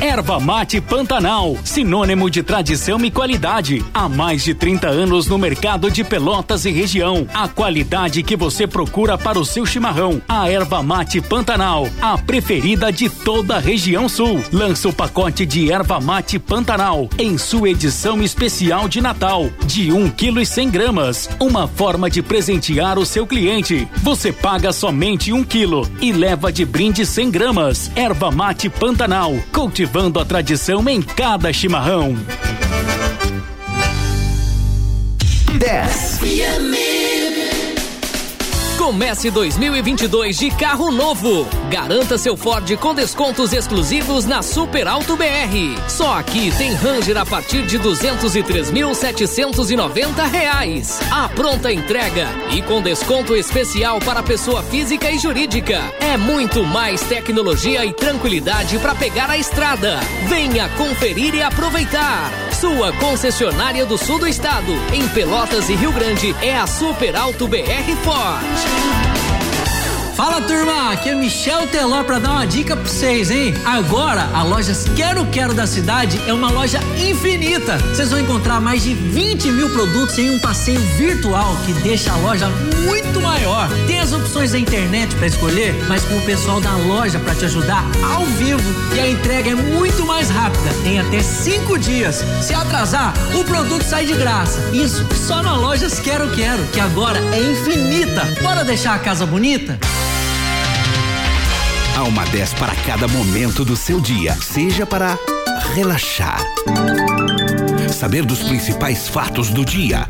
Erva 0.00 0.40
Mate 0.40 0.80
Pantanal, 0.80 1.58
sinônimo 1.62 2.30
de 2.30 2.42
tradição 2.42 3.04
e 3.04 3.10
qualidade. 3.10 3.84
Há 3.92 4.08
mais 4.08 4.42
de 4.42 4.54
30 4.54 4.88
anos 4.88 5.26
no 5.26 5.36
mercado 5.36 5.90
de 5.90 6.02
Pelotas 6.02 6.64
e 6.64 6.70
região. 6.70 7.26
A 7.34 7.46
qualidade 7.46 8.22
que 8.22 8.34
você 8.34 8.66
procura 8.66 9.18
para 9.18 9.38
o 9.38 9.44
seu 9.44 9.66
chimarrão. 9.66 10.22
A 10.26 10.48
Erva 10.48 10.82
Mate 10.82 11.20
Pantanal, 11.20 11.86
a 12.00 12.16
preferida 12.16 12.90
de 12.90 13.10
toda 13.10 13.56
a 13.56 13.60
região 13.60 14.08
sul. 14.08 14.42
Lança 14.50 14.88
o 14.88 14.92
pacote 14.92 15.44
de 15.44 15.70
Erva 15.70 16.00
Mate 16.00 16.38
Pantanal 16.38 17.06
em 17.18 17.36
sua 17.36 17.68
edição 17.68 18.22
especial 18.22 18.88
de 18.88 19.02
Natal, 19.02 19.50
de 19.66 19.92
1 19.92 20.12
kg 20.12 20.40
e 20.40 20.46
100 20.46 20.70
gramas. 20.70 21.28
Uma 21.38 21.68
forma 21.68 22.08
de 22.08 22.22
presentear 22.22 22.98
o 22.98 23.04
seu 23.04 23.26
cliente. 23.26 23.86
Você 23.98 24.32
paga 24.32 24.72
somente 24.72 25.30
1 25.30 25.44
kg 25.44 25.82
e 26.00 26.10
leva 26.10 26.50
de 26.50 26.64
brinde 26.64 27.04
100 27.04 27.30
gramas. 27.30 27.90
Erva 27.94 28.30
Mate 28.30 28.70
Pantanal, 28.70 29.34
cultivando 29.90 30.20
a 30.20 30.24
tradição 30.24 30.88
em 30.88 31.02
cada 31.02 31.52
chimarrão. 31.52 32.16
10. 35.58 36.99
Comece 38.90 39.30
2022 39.30 40.36
de 40.36 40.50
carro 40.50 40.90
novo. 40.90 41.46
Garanta 41.70 42.18
seu 42.18 42.36
Ford 42.36 42.68
com 42.78 42.92
descontos 42.92 43.52
exclusivos 43.52 44.24
na 44.24 44.42
Super 44.42 44.88
Alto 44.88 45.16
BR. 45.16 45.80
Só 45.88 46.18
aqui 46.18 46.50
tem 46.58 46.74
Ranger 46.74 47.18
a 47.18 47.24
partir 47.24 47.64
de 47.66 47.78
203.790 47.78 50.28
reais. 50.28 50.98
A 51.08 51.28
pronta 51.28 51.72
entrega 51.72 52.26
e 52.50 52.60
com 52.62 52.82
desconto 52.82 53.36
especial 53.36 54.00
para 54.00 54.24
pessoa 54.24 54.60
física 54.60 55.08
e 55.08 55.20
jurídica. 55.20 55.80
É 56.00 56.16
muito 56.16 56.64
mais 56.64 57.00
tecnologia 57.02 57.86
e 57.86 57.92
tranquilidade 57.92 58.76
para 58.80 58.96
pegar 58.96 59.30
a 59.30 59.38
estrada. 59.38 60.00
Venha 60.28 60.68
conferir 60.70 61.36
e 61.36 61.42
aproveitar. 61.42 62.49
Sua 62.60 62.92
concessionária 62.92 63.86
do 63.86 63.96
sul 63.96 64.18
do 64.18 64.28
estado, 64.28 64.70
em 64.92 65.08
Pelotas 65.08 65.70
e 65.70 65.74
Rio 65.74 65.90
Grande, 65.92 66.36
é 66.42 66.54
a 66.54 66.66
Super 66.66 67.16
Alto 67.16 67.48
BR 67.48 67.96
Ford. 68.04 69.09
Fala 70.20 70.42
turma, 70.42 70.92
aqui 70.92 71.08
é 71.08 71.14
Michel 71.14 71.66
Teló 71.68 72.04
para 72.04 72.18
dar 72.18 72.32
uma 72.32 72.46
dica 72.46 72.76
para 72.76 72.86
vocês, 72.86 73.30
hein? 73.30 73.54
Agora 73.64 74.28
a 74.34 74.42
loja 74.42 74.74
Quero 74.94 75.24
Quero 75.24 75.54
da 75.54 75.66
cidade 75.66 76.20
é 76.26 76.32
uma 76.34 76.50
loja 76.50 76.78
infinita. 76.98 77.78
Vocês 77.78 78.10
vão 78.10 78.20
encontrar 78.20 78.60
mais 78.60 78.82
de 78.82 78.92
20 78.92 79.50
mil 79.50 79.70
produtos 79.70 80.18
em 80.18 80.28
um 80.28 80.38
passeio 80.38 80.78
virtual 80.98 81.56
que 81.64 81.72
deixa 81.72 82.12
a 82.12 82.18
loja 82.18 82.50
muito 82.84 83.18
maior. 83.22 83.66
Tem 83.86 83.98
as 83.98 84.12
opções 84.12 84.52
da 84.52 84.58
internet 84.58 85.16
para 85.16 85.26
escolher, 85.26 85.74
mas 85.88 86.04
com 86.04 86.18
o 86.18 86.26
pessoal 86.26 86.60
da 86.60 86.76
loja 86.76 87.18
para 87.18 87.34
te 87.34 87.46
ajudar 87.46 87.82
ao 88.12 88.26
vivo 88.26 88.60
e 88.94 89.00
a 89.00 89.08
entrega 89.08 89.52
é 89.52 89.54
muito 89.54 90.04
mais 90.04 90.28
rápida. 90.28 90.70
Tem 90.84 91.00
até 91.00 91.22
cinco 91.22 91.78
dias. 91.78 92.22
Se 92.42 92.52
atrasar, 92.52 93.14
o 93.34 93.42
produto 93.42 93.84
sai 93.84 94.04
de 94.04 94.12
graça. 94.12 94.60
Isso 94.70 95.02
só 95.14 95.42
na 95.42 95.56
lojas 95.56 95.98
Quero 95.98 96.30
Quero, 96.32 96.62
que 96.66 96.78
agora 96.78 97.18
é 97.32 97.40
infinita. 97.40 98.20
Bora 98.42 98.62
deixar 98.64 98.96
a 98.96 98.98
casa 98.98 99.24
bonita? 99.24 99.78
Há 102.00 102.04
uma 102.04 102.24
10 102.24 102.54
para 102.54 102.74
cada 102.76 103.06
momento 103.06 103.62
do 103.62 103.76
seu 103.76 104.00
dia, 104.00 104.34
seja 104.40 104.86
para 104.86 105.18
relaxar, 105.74 106.40
saber 107.92 108.24
dos 108.24 108.42
principais 108.42 109.06
fatos 109.06 109.50
do 109.50 109.66
dia, 109.66 110.08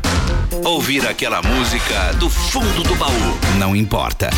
ouvir 0.63 1.05
aquela 1.05 1.41
música 1.41 2.13
do 2.13 2.29
fundo 2.29 2.81
do 2.83 2.95
baú, 2.95 3.37
não 3.59 3.75
importa. 3.75 4.29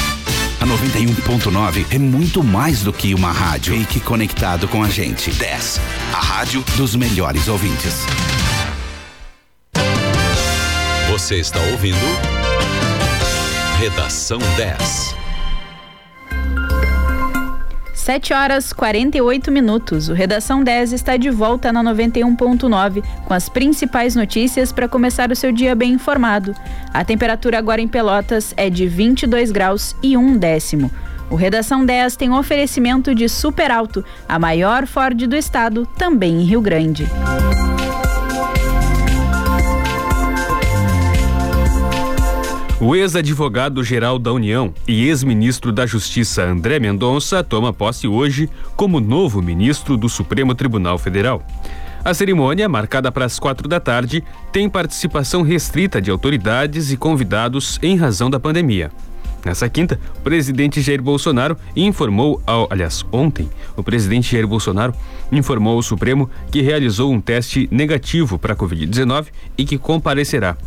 A 0.59 0.65
91.9 0.65 1.85
é 1.91 1.99
muito 1.99 2.43
mais 2.43 2.81
do 2.81 2.91
que 2.91 3.13
uma 3.13 3.31
rádio. 3.31 3.77
Fique 3.77 3.99
conectado 3.99 4.67
com 4.67 4.81
a 4.81 4.89
gente. 4.89 5.29
10. 5.29 5.79
A 6.11 6.19
rádio 6.19 6.65
dos 6.75 6.95
melhores 6.95 7.47
ouvintes. 7.47 7.93
Você 11.11 11.35
está 11.35 11.59
ouvindo? 11.59 11.99
Redação 13.77 14.39
10. 14.57 15.22
7 18.03 18.33
horas 18.33 18.73
48 18.73 19.49
minutos. 19.49 20.09
O 20.09 20.13
Redação 20.13 20.61
10 20.61 20.91
está 20.91 21.15
de 21.15 21.29
volta 21.29 21.71
na 21.71 21.81
91.9 21.81 23.01
com 23.23 23.33
as 23.33 23.47
principais 23.47 24.13
notícias 24.13 24.73
para 24.73 24.89
começar 24.89 25.31
o 25.31 25.35
seu 25.37 25.53
dia 25.53 25.73
bem 25.73 25.93
informado. 25.93 26.53
A 26.93 27.05
temperatura 27.05 27.57
agora 27.57 27.79
em 27.79 27.87
Pelotas 27.87 28.53
é 28.57 28.69
de 28.69 28.85
22 28.87 29.51
graus 29.51 29.95
e 30.03 30.17
um 30.17 30.37
décimo. 30.37 30.91
O 31.29 31.35
Redação 31.35 31.85
10 31.85 32.17
tem 32.17 32.29
um 32.29 32.37
oferecimento 32.37 33.15
de 33.15 33.29
Super 33.29 33.71
Alto, 33.71 34.03
a 34.27 34.37
maior 34.37 34.85
Ford 34.85 35.25
do 35.25 35.37
estado, 35.37 35.87
também 35.97 36.41
em 36.41 36.43
Rio 36.43 36.59
Grande. 36.59 37.07
O 42.85 42.97
ex-advogado-geral 42.97 44.19
da 44.19 44.33
União 44.33 44.73
e 44.85 45.07
ex-ministro 45.07 45.71
da 45.71 45.85
Justiça 45.85 46.43
André 46.43 46.79
Mendonça 46.79 47.41
toma 47.41 47.71
posse 47.71 48.09
hoje 48.09 48.49
como 48.75 48.99
novo 48.99 49.41
ministro 49.41 49.95
do 49.95 50.09
Supremo 50.09 50.53
Tribunal 50.53 50.97
Federal. 50.97 51.41
A 52.03 52.13
cerimônia, 52.13 52.67
marcada 52.67 53.09
para 53.09 53.23
as 53.23 53.39
quatro 53.39 53.69
da 53.69 53.79
tarde, 53.79 54.21
tem 54.51 54.67
participação 54.67 55.43
restrita 55.43 56.01
de 56.01 56.11
autoridades 56.11 56.91
e 56.91 56.97
convidados 56.97 57.79
em 57.81 57.95
razão 57.95 58.29
da 58.29 58.37
pandemia. 58.37 58.91
Nessa 59.45 59.69
quinta, 59.69 59.97
o 60.17 60.19
presidente 60.19 60.81
Jair 60.81 61.01
Bolsonaro 61.01 61.57
informou, 61.77 62.41
ao, 62.45 62.67
aliás, 62.69 63.05
ontem, 63.13 63.49
o 63.77 63.83
presidente 63.83 64.29
Jair 64.29 64.45
Bolsonaro 64.45 64.93
informou 65.31 65.77
ao 65.77 65.81
Supremo 65.81 66.29
que 66.51 66.61
realizou 66.61 67.13
um 67.13 67.21
teste 67.21 67.65
negativo 67.71 68.37
para 68.37 68.51
a 68.51 68.57
Covid-19 68.57 69.27
e 69.57 69.63
que 69.63 69.77
comparecerá 69.77 70.57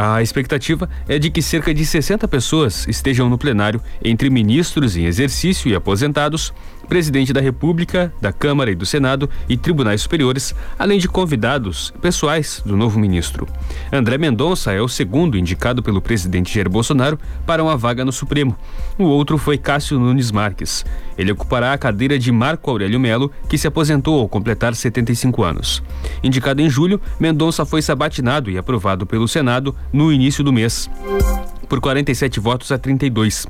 a 0.00 0.22
expectativa 0.22 0.88
é 1.08 1.18
de 1.18 1.28
que 1.28 1.42
cerca 1.42 1.74
de 1.74 1.84
60 1.84 2.28
pessoas 2.28 2.86
estejam 2.86 3.28
no 3.28 3.36
plenário, 3.36 3.82
entre 4.00 4.30
ministros 4.30 4.96
em 4.96 5.06
exercício 5.06 5.68
e 5.68 5.74
aposentados, 5.74 6.54
presidente 6.88 7.32
da 7.32 7.40
República, 7.40 8.12
da 8.20 8.32
Câmara 8.32 8.70
e 8.70 8.74
do 8.74 8.86
Senado 8.86 9.28
e 9.48 9.56
tribunais 9.56 10.02
superiores, 10.02 10.54
além 10.78 10.98
de 10.98 11.08
convidados 11.08 11.92
pessoais 12.00 12.62
do 12.64 12.76
novo 12.76 12.98
ministro. 12.98 13.46
André 13.92 14.18
Mendonça 14.18 14.72
é 14.72 14.80
o 14.80 14.88
segundo 14.88 15.36
indicado 15.36 15.82
pelo 15.82 16.00
presidente 16.00 16.54
Jair 16.54 16.68
Bolsonaro 16.68 17.18
para 17.46 17.62
uma 17.62 17.76
vaga 17.76 18.04
no 18.04 18.12
Supremo. 18.12 18.56
O 18.98 19.04
outro 19.04 19.36
foi 19.38 19.58
Cássio 19.58 19.98
Nunes 19.98 20.32
Marques. 20.32 20.84
Ele 21.16 21.32
ocupará 21.32 21.72
a 21.72 21.78
cadeira 21.78 22.18
de 22.18 22.32
Marco 22.32 22.70
Aurélio 22.70 22.98
Melo, 22.98 23.30
que 23.48 23.58
se 23.58 23.66
aposentou 23.66 24.18
ao 24.20 24.28
completar 24.28 24.74
75 24.74 25.42
anos. 25.42 25.82
Indicado 26.22 26.62
em 26.62 26.70
julho, 26.70 27.00
Mendonça 27.20 27.66
foi 27.66 27.82
sabatinado 27.82 28.50
e 28.50 28.56
aprovado 28.56 29.06
pelo 29.06 29.28
Senado 29.28 29.74
no 29.92 30.12
início 30.12 30.42
do 30.42 30.52
mês 30.52 30.88
por 31.68 31.80
47 31.80 32.40
votos 32.40 32.72
a 32.72 32.78
32. 32.78 33.46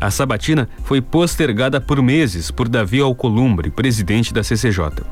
A 0.00 0.10
sabatina 0.10 0.68
foi 0.84 1.00
postergada 1.00 1.80
por 1.80 2.02
meses 2.02 2.50
por 2.50 2.68
Davi 2.68 3.00
Alcolumbre, 3.00 3.70
presidente 3.70 4.34
da 4.34 4.42
CCJ. 4.42 5.04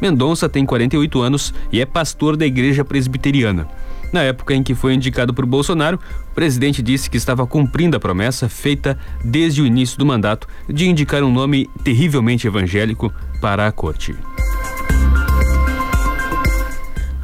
Mendonça 0.00 0.48
tem 0.48 0.66
48 0.66 1.20
anos 1.20 1.54
e 1.70 1.80
é 1.80 1.86
pastor 1.86 2.36
da 2.36 2.46
Igreja 2.46 2.84
Presbiteriana. 2.84 3.68
Na 4.12 4.22
época 4.22 4.54
em 4.54 4.62
que 4.62 4.74
foi 4.74 4.94
indicado 4.94 5.32
por 5.32 5.46
Bolsonaro, 5.46 5.98
o 6.30 6.34
presidente 6.34 6.82
disse 6.82 7.08
que 7.08 7.16
estava 7.16 7.46
cumprindo 7.46 7.96
a 7.96 8.00
promessa 8.00 8.48
feita 8.48 8.98
desde 9.24 9.62
o 9.62 9.66
início 9.66 9.96
do 9.98 10.06
mandato 10.06 10.48
de 10.68 10.88
indicar 10.88 11.22
um 11.22 11.32
nome 11.32 11.68
terrivelmente 11.84 12.46
evangélico 12.46 13.12
para 13.40 13.66
a 13.66 13.72
corte. 13.72 14.16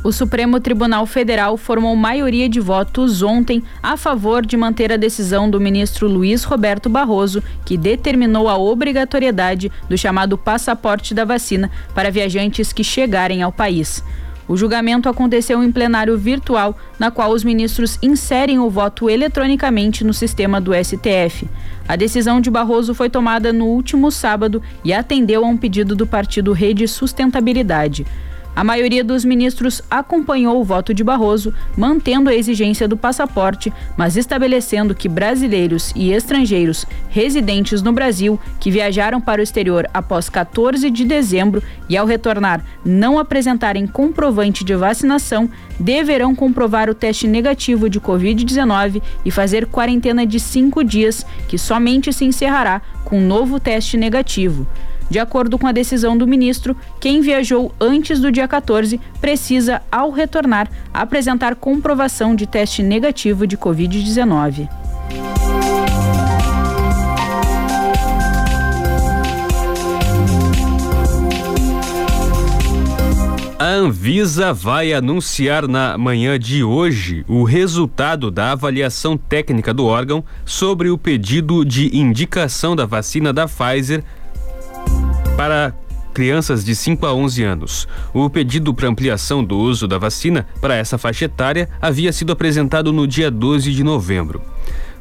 O 0.07 0.13
Supremo 0.13 0.61
Tribunal 0.61 1.05
Federal 1.05 1.57
formou 1.57 1.97
maioria 1.97 2.49
de 2.49 2.61
votos 2.61 3.23
ontem 3.23 3.61
a 3.83 3.97
favor 3.97 4.47
de 4.47 4.57
manter 4.57 4.93
a 4.93 4.97
decisão 4.97 5.51
do 5.51 5.61
ministro 5.61 6.07
Luiz 6.07 6.45
Roberto 6.45 6.89
Barroso, 6.89 7.43
que 7.65 7.77
determinou 7.77 8.49
a 8.49 8.57
obrigatoriedade 8.57 9.69
do 9.89 9.99
chamado 9.99 10.39
passaporte 10.39 11.13
da 11.13 11.25
vacina 11.25 11.73
para 11.93 12.09
viajantes 12.09 12.73
que 12.73 12.85
chegarem 12.85 13.43
ao 13.43 13.51
país. 13.51 14.01
O 14.47 14.57
julgamento 14.57 15.09
aconteceu 15.09 15.61
em 15.61 15.73
plenário 15.73 16.17
virtual, 16.17 16.79
na 17.01 17.11
qual 17.11 17.33
os 17.33 17.43
ministros 17.43 17.99
inserem 18.01 18.61
o 18.61 18.71
voto 18.71 19.11
eletronicamente 19.11 20.05
no 20.05 20.15
sistema 20.15 20.61
do 20.61 20.71
STF. 20.73 21.49
A 21.89 21.97
decisão 21.97 22.41
de 22.41 22.49
Barroso 22.49 22.95
foi 22.95 23.11
tomada 23.11 23.53
no 23.53 23.65
último 23.67 24.13
sábado 24.13 24.63
e 24.85 24.93
atendeu 24.93 25.45
a 25.45 25.49
um 25.49 25.57
pedido 25.57 25.97
do 25.97 26.07
partido 26.07 26.53
Rede 26.53 26.87
Sustentabilidade. 26.87 28.07
A 28.57 28.65
maioria 28.65 29.05
dos 29.05 29.23
ministros 29.23 29.83
acompanhou 29.91 30.59
o 30.59 30.65
voto 30.65 30.95
de 30.95 31.05
Barroso, 31.05 31.53
mantendo 31.77 32.31
a 32.31 32.35
exigência 32.35 32.89
do 32.89 32.97
passaporte, 32.97 33.71
mas 33.99 34.17
estabelecendo 34.17 34.95
que 34.95 35.11
brasileiros 35.11 35.93
e 35.95 36.11
estrangeiros 36.11 36.87
residentes 37.11 37.83
no 37.83 37.93
Brasil 37.93 38.41
que 38.59 38.71
viajaram 38.71 39.21
para 39.21 39.43
o 39.43 39.45
exterior 39.45 39.87
após 39.93 40.31
14 40.31 40.91
de 40.91 41.05
dezembro 41.05 41.63
e 41.87 41.99
ao 41.99 42.07
retornar 42.07 42.65
não 42.83 43.19
apresentarem 43.19 43.87
comprovante 43.87 44.65
de 44.65 44.75
vacinação 44.75 45.51
deverão 45.79 46.35
comprovar 46.35 46.89
o 46.89 46.95
teste 46.95 47.29
negativo 47.29 47.91
de 47.91 48.01
Covid-19 48.01 49.03
e 49.23 49.31
fazer 49.31 49.67
quarentena 49.67 50.25
de 50.25 50.41
cinco 50.41 50.83
dias, 50.83 51.27
que 51.47 51.59
somente 51.59 52.11
se 52.11 52.25
encerrará 52.25 52.81
com 53.05 53.21
novo 53.21 53.61
teste 53.61 53.99
negativo. 53.99 54.67
De 55.09 55.19
acordo 55.19 55.59
com 55.59 55.67
a 55.67 55.73
decisão 55.73 56.17
do 56.17 56.27
ministro, 56.27 56.77
quem 57.01 57.21
viajou 57.21 57.73
antes 57.81 58.21
do 58.21 58.33
dia 58.33 58.49
14 58.49 59.01
precisa, 59.21 59.83
ao 59.91 60.11
retornar, 60.11 60.69
apresentar 60.93 61.55
comprovação 61.55 62.35
de 62.35 62.47
teste 62.47 62.83
negativo 62.83 63.47
de 63.47 63.57
Covid-19. 63.57 64.69
A 73.59 73.69
Anvisa 73.69 74.53
vai 74.53 74.93
anunciar 74.93 75.67
na 75.67 75.97
manhã 75.97 76.39
de 76.39 76.63
hoje 76.63 77.25
o 77.27 77.43
resultado 77.43 78.31
da 78.31 78.53
avaliação 78.53 79.17
técnica 79.17 79.73
do 79.73 79.87
órgão 79.87 80.23
sobre 80.45 80.91
o 80.91 80.99
pedido 80.99 81.65
de 81.65 81.97
indicação 81.97 82.77
da 82.77 82.85
vacina 82.85 83.33
da 83.33 83.49
Pfizer 83.49 84.05
para 85.37 85.75
crianças 86.15 86.65
de 86.65 86.75
5 86.75 87.05
a 87.05 87.13
11 87.13 87.45
anos. 87.45 87.89
O 88.15 88.31
pedido 88.31 88.73
para 88.73 88.89
ampliação 88.89 89.45
do 89.45 89.59
uso 89.59 89.87
da 89.87 89.99
vacina 89.99 90.47
para 90.63 90.75
essa 90.75 90.97
faixa 90.97 91.27
etária 91.27 91.69
havia 91.81 92.11
sido 92.11 92.33
apresentado 92.33 92.91
no 92.91 93.07
dia 93.07 93.31
12 93.31 93.71
de 93.73 93.85
novembro. 93.85 94.41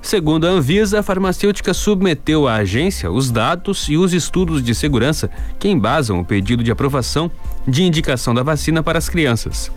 Segundo 0.02 0.46
a 0.46 0.50
Anvisa, 0.50 1.00
a 1.00 1.04
farmacêutica 1.04 1.74
submeteu 1.74 2.48
à 2.48 2.56
agência 2.56 3.10
os 3.10 3.32
dados 3.32 3.88
e 3.88 3.98
os 3.98 4.14
estudos 4.14 4.62
de 4.62 4.76
segurança 4.76 5.32
que 5.58 5.70
embasam 5.70 6.20
o 6.20 6.26
pedido 6.26 6.64
de 6.64 6.70
aprovação 6.70 7.32
de 7.66 7.84
indicação 7.84 8.34
da 8.34 8.44
vacina 8.44 8.84
para 8.84 9.00
as 9.00 9.10
crianças. 9.10 9.72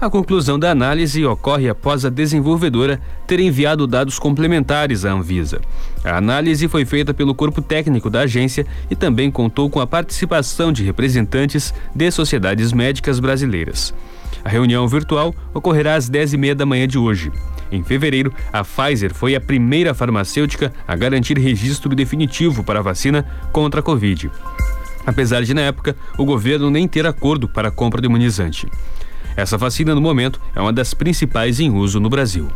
A 0.00 0.08
conclusão 0.08 0.60
da 0.60 0.70
análise 0.70 1.26
ocorre 1.26 1.68
após 1.68 2.04
a 2.04 2.08
desenvolvedora 2.08 3.00
ter 3.26 3.40
enviado 3.40 3.84
dados 3.84 4.16
complementares 4.16 5.04
à 5.04 5.10
Anvisa. 5.10 5.60
A 6.04 6.16
análise 6.16 6.68
foi 6.68 6.84
feita 6.84 7.12
pelo 7.12 7.34
corpo 7.34 7.60
técnico 7.60 8.08
da 8.08 8.20
agência 8.20 8.64
e 8.88 8.94
também 8.94 9.28
contou 9.28 9.68
com 9.68 9.80
a 9.80 9.86
participação 9.88 10.70
de 10.70 10.84
representantes 10.84 11.74
de 11.92 12.10
sociedades 12.12 12.72
médicas 12.72 13.18
brasileiras. 13.18 13.92
A 14.44 14.48
reunião 14.48 14.86
virtual 14.86 15.34
ocorrerá 15.52 15.96
às 15.96 16.08
10 16.08 16.34
e 16.34 16.36
meia 16.36 16.54
da 16.54 16.64
manhã 16.64 16.86
de 16.86 16.96
hoje. 16.96 17.32
Em 17.72 17.82
fevereiro, 17.82 18.32
a 18.52 18.62
Pfizer 18.62 19.12
foi 19.12 19.34
a 19.34 19.40
primeira 19.40 19.94
farmacêutica 19.94 20.72
a 20.86 20.94
garantir 20.94 21.36
registro 21.36 21.96
definitivo 21.96 22.62
para 22.62 22.78
a 22.78 22.82
vacina 22.82 23.26
contra 23.50 23.80
a 23.80 23.82
Covid. 23.82 24.30
Apesar 25.04 25.42
de, 25.42 25.52
na 25.54 25.62
época, 25.62 25.96
o 26.16 26.24
governo 26.24 26.70
nem 26.70 26.86
ter 26.86 27.04
acordo 27.04 27.48
para 27.48 27.68
a 27.68 27.72
compra 27.72 28.00
do 28.00 28.06
imunizante. 28.06 28.68
Essa 29.38 29.56
vacina, 29.56 29.94
no 29.94 30.00
momento, 30.00 30.40
é 30.52 30.60
uma 30.60 30.72
das 30.72 30.92
principais 30.92 31.60
em 31.60 31.70
uso 31.70 32.00
no 32.00 32.10
Brasil. 32.10 32.48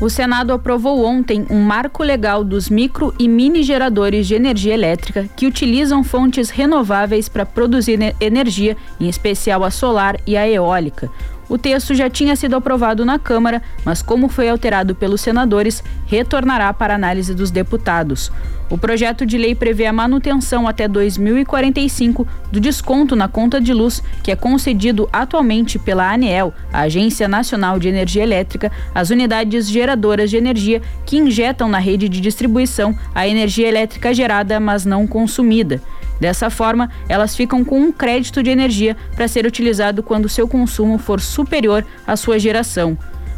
O 0.00 0.10
Senado 0.10 0.52
aprovou 0.52 1.04
ontem 1.04 1.46
um 1.48 1.62
marco 1.62 2.02
legal 2.02 2.42
dos 2.42 2.68
micro 2.68 3.14
e 3.16 3.28
mini 3.28 3.62
geradores 3.62 4.26
de 4.26 4.34
energia 4.34 4.74
elétrica 4.74 5.28
que 5.36 5.46
utilizam 5.46 6.02
fontes 6.02 6.50
renováveis 6.50 7.28
para 7.28 7.46
produzir 7.46 7.96
energia, 8.20 8.76
em 8.98 9.08
especial 9.08 9.62
a 9.62 9.70
solar 9.70 10.16
e 10.26 10.36
a 10.36 10.48
eólica. 10.48 11.08
O 11.48 11.56
texto 11.56 11.94
já 11.94 12.10
tinha 12.10 12.34
sido 12.34 12.56
aprovado 12.56 13.04
na 13.04 13.18
Câmara, 13.18 13.62
mas 13.84 14.02
como 14.02 14.28
foi 14.28 14.48
alterado 14.48 14.94
pelos 14.94 15.20
senadores, 15.20 15.82
retornará 16.06 16.72
para 16.72 16.94
análise 16.94 17.34
dos 17.34 17.50
deputados. 17.50 18.32
O 18.68 18.76
projeto 18.76 19.24
de 19.24 19.38
lei 19.38 19.54
prevê 19.54 19.86
a 19.86 19.92
manutenção 19.92 20.66
até 20.66 20.88
2045 20.88 22.26
do 22.50 22.58
desconto 22.58 23.14
na 23.14 23.28
conta 23.28 23.60
de 23.60 23.72
luz 23.72 24.02
que 24.24 24.32
é 24.32 24.36
concedido 24.36 25.08
atualmente 25.12 25.78
pela 25.78 26.12
ANEEL, 26.12 26.52
a 26.72 26.80
Agência 26.80 27.28
Nacional 27.28 27.78
de 27.78 27.88
Energia 27.88 28.24
Elétrica, 28.24 28.72
às 28.92 29.10
unidades 29.10 29.68
geradoras 29.68 30.30
de 30.30 30.36
energia 30.36 30.82
que 31.04 31.16
injetam 31.16 31.68
na 31.68 31.78
rede 31.78 32.08
de 32.08 32.20
distribuição 32.20 32.96
a 33.14 33.28
energia 33.28 33.68
elétrica 33.68 34.12
gerada, 34.12 34.58
mas 34.58 34.84
não 34.84 35.06
consumida. 35.06 35.80
Dessa 36.20 36.48
forma, 36.50 36.90
elas 37.08 37.36
ficam 37.36 37.64
com 37.64 37.80
um 37.80 37.92
crédito 37.92 38.42
de 38.42 38.50
energia 38.50 38.96
para 39.14 39.28
ser 39.28 39.46
utilizado 39.46 40.02
quando 40.02 40.28
seu 40.28 40.48
consumo 40.48 40.98
for 40.98 41.20
superior 41.20 41.84
à 42.06 42.16
sua 42.16 42.38
geração. 42.38 42.96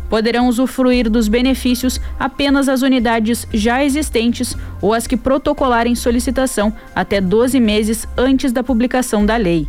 Poderão 0.09 0.49
usufruir 0.49 1.11
dos 1.11 1.29
benefícios 1.29 2.01
apenas 2.19 2.69
as 2.69 2.81
unidades 2.83 3.47
já 3.53 3.85
existentes 3.85 4.57
ou 4.81 4.95
as 4.95 5.07
que 5.07 5.17
protocolarem 5.17 5.95
solicitação 5.95 6.73
até 6.95 7.21
12 7.21 7.61
meses 7.61 8.09
antes 8.17 8.51
da 8.53 8.63
publicação 8.63 9.27
da 9.27 9.37
lei. 9.37 9.69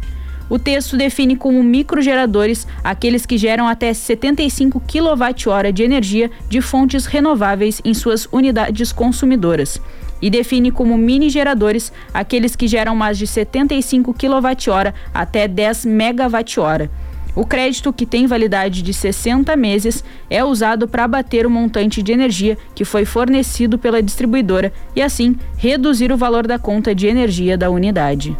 O 0.49 0.57
texto 0.57 0.97
define 0.97 1.35
como 1.35 1.61
microgeradores 1.61 2.65
aqueles 2.83 3.25
que 3.25 3.37
geram 3.37 3.67
até 3.67 3.93
75 3.93 4.79
kWh 4.81 5.71
de 5.71 5.83
energia 5.83 6.31
de 6.49 6.59
fontes 6.59 7.05
renováveis 7.05 7.79
em 7.85 7.93
suas 7.93 8.27
unidades 8.31 8.91
consumidoras. 8.91 9.79
E 10.21 10.29
define 10.29 10.71
como 10.71 10.97
mini 10.97 11.29
geradores 11.29 11.91
aqueles 12.13 12.55
que 12.55 12.67
geram 12.67 12.95
mais 12.95 13.17
de 13.17 13.25
75 13.25 14.13
kWh 14.13 14.93
até 15.13 15.47
10 15.47 15.85
MWh. 15.85 16.89
O 17.35 17.45
crédito, 17.45 17.93
que 17.93 18.05
tem 18.05 18.27
validade 18.27 18.81
de 18.81 18.93
60 18.93 19.55
meses, 19.55 20.03
é 20.29 20.43
usado 20.43 20.87
para 20.87 21.05
abater 21.05 21.45
o 21.45 21.49
montante 21.49 22.01
de 22.01 22.11
energia 22.11 22.57
que 22.75 22.83
foi 22.83 23.05
fornecido 23.05 23.77
pela 23.77 24.01
distribuidora 24.01 24.73
e, 24.95 25.01
assim, 25.01 25.37
reduzir 25.55 26.11
o 26.11 26.17
valor 26.17 26.47
da 26.47 26.59
conta 26.59 26.93
de 26.93 27.07
energia 27.07 27.57
da 27.57 27.69
unidade. 27.69 28.35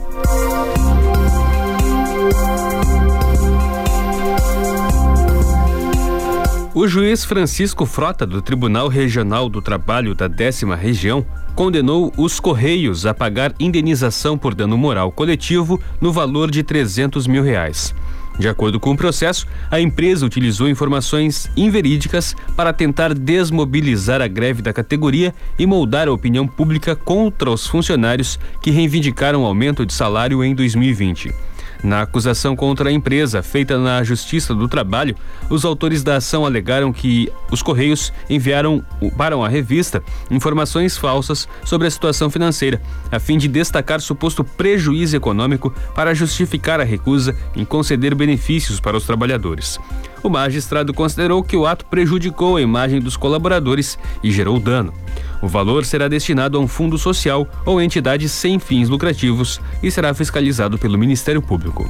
O 6.80 6.88
juiz 6.88 7.26
Francisco 7.26 7.86
Frota, 7.86 8.26
do 8.26 8.42
Tribunal 8.42 8.88
Regional 8.88 9.50
do 9.50 9.62
Trabalho 9.62 10.16
da 10.16 10.30
décima 10.30 10.78
região, 10.78 11.26
condenou 11.54 12.10
os 12.16 12.40
Correios 12.40 13.06
a 13.06 13.14
pagar 13.14 13.54
indenização 13.60 14.38
por 14.38 14.56
dano 14.56 14.78
moral 14.78 15.12
coletivo 15.12 15.78
no 16.00 16.14
valor 16.14 16.50
de 16.50 16.64
300 16.64 17.28
mil 17.28 17.44
reais. 17.44 17.94
De 18.40 18.48
acordo 18.48 18.80
com 18.80 18.92
o 18.92 18.96
processo, 18.96 19.46
a 19.70 19.82
empresa 19.82 20.26
utilizou 20.26 20.70
informações 20.70 21.52
inverídicas 21.58 22.34
para 22.56 22.72
tentar 22.72 23.14
desmobilizar 23.14 24.22
a 24.22 24.28
greve 24.30 24.62
da 24.62 24.72
categoria 24.72 25.36
e 25.60 25.66
moldar 25.66 26.08
a 26.08 26.14
opinião 26.14 26.48
pública 26.48 26.96
contra 26.96 27.52
os 27.52 27.68
funcionários 27.68 28.40
que 28.62 28.72
reivindicaram 28.72 29.44
aumento 29.44 29.86
de 29.86 29.94
salário 29.94 30.42
em 30.42 30.56
2020. 30.56 31.30
Na 31.82 32.02
acusação 32.02 32.58
contra 32.58 32.90
a 32.90 32.92
empresa, 32.92 33.42
feita 33.42 33.78
na 33.78 34.04
Justiça 34.04 34.54
do 34.54 34.68
Trabalho, 34.68 35.16
os 35.50 35.64
autores 35.64 36.04
da 36.04 36.18
ação 36.18 36.46
alegaram 36.46 36.92
que 36.92 37.32
os 37.50 37.62
Correios 37.62 38.12
enviaram 38.30 38.84
para 39.18 39.36
a 39.38 39.48
revista 39.48 40.04
informações 40.30 40.98
falsas 40.98 41.48
sobre 41.64 41.88
a 41.88 41.92
situação 41.92 42.30
financeira, 42.30 42.82
a 43.10 43.18
fim 43.18 43.38
de 43.38 43.48
destacar 43.48 44.02
suposto 44.02 44.44
prejuízo 44.44 45.16
econômico 45.16 45.74
para 45.96 46.14
justificar 46.14 46.82
a 46.82 46.84
recusa 46.84 47.34
em 47.56 47.64
conceder 47.64 48.14
benefícios 48.14 48.82
para 48.82 48.98
os 48.98 49.06
trabalhadores. 49.06 49.80
O 50.22 50.30
magistrado 50.30 50.94
considerou 50.94 51.42
que 51.42 51.56
o 51.56 51.66
ato 51.66 51.86
prejudicou 51.86 52.58
a 52.58 52.62
imagem 52.62 53.00
dos 53.00 53.16
colaboradores 53.16 53.98
e 54.22 54.32
gerou 54.32 54.60
dano. 54.60 54.94
O 55.42 55.48
valor 55.48 55.86
será 55.86 56.08
destinado 56.08 56.58
a 56.58 56.62
um 56.62 56.68
fundo 56.68 56.98
social 56.98 57.48
ou 57.66 57.82
entidade 57.82 58.28
sem 58.28 58.60
fins 58.60 58.90
lucrativos 58.90 59.62
e 59.82 59.90
será 59.90 60.14
fiscalizado 60.14 60.78
pelo 60.78 60.98
Ministério 60.98 61.42
Público. 61.42 61.90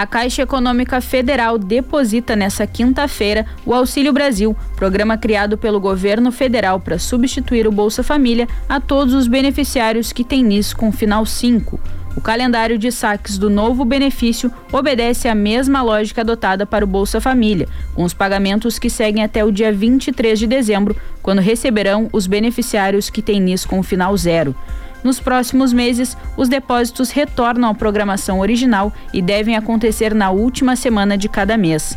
A 0.00 0.06
Caixa 0.06 0.40
Econômica 0.40 0.98
Federal 1.02 1.58
deposita 1.58 2.34
nesta 2.34 2.66
quinta-feira 2.66 3.44
o 3.66 3.74
Auxílio 3.74 4.14
Brasil, 4.14 4.56
programa 4.74 5.18
criado 5.18 5.58
pelo 5.58 5.78
governo 5.78 6.32
federal 6.32 6.80
para 6.80 6.98
substituir 6.98 7.66
o 7.66 7.72
Bolsa 7.72 8.02
Família 8.02 8.48
a 8.66 8.80
todos 8.80 9.12
os 9.12 9.26
beneficiários 9.26 10.10
que 10.10 10.24
têm 10.24 10.42
NIS 10.42 10.72
com 10.72 10.90
final 10.90 11.26
5. 11.26 11.78
O 12.16 12.20
calendário 12.20 12.76
de 12.76 12.90
saques 12.90 13.38
do 13.38 13.48
novo 13.48 13.84
benefício 13.84 14.52
obedece 14.72 15.28
à 15.28 15.34
mesma 15.34 15.80
lógica 15.80 16.22
adotada 16.22 16.66
para 16.66 16.84
o 16.84 16.88
Bolsa 16.88 17.20
Família, 17.20 17.68
com 17.94 18.02
os 18.02 18.12
pagamentos 18.12 18.78
que 18.78 18.90
seguem 18.90 19.22
até 19.22 19.44
o 19.44 19.52
dia 19.52 19.72
23 19.72 20.38
de 20.38 20.46
dezembro, 20.46 20.96
quando 21.22 21.38
receberão 21.38 22.08
os 22.12 22.26
beneficiários 22.26 23.08
que 23.08 23.22
têm 23.22 23.40
NIS 23.40 23.64
com 23.64 23.82
final 23.82 24.16
zero. 24.16 24.54
Nos 25.02 25.18
próximos 25.18 25.72
meses, 25.72 26.16
os 26.36 26.48
depósitos 26.48 27.10
retornam 27.10 27.70
à 27.70 27.74
programação 27.74 28.40
original 28.40 28.92
e 29.14 29.22
devem 29.22 29.56
acontecer 29.56 30.14
na 30.14 30.30
última 30.30 30.76
semana 30.76 31.16
de 31.16 31.28
cada 31.28 31.56
mês. 31.56 31.96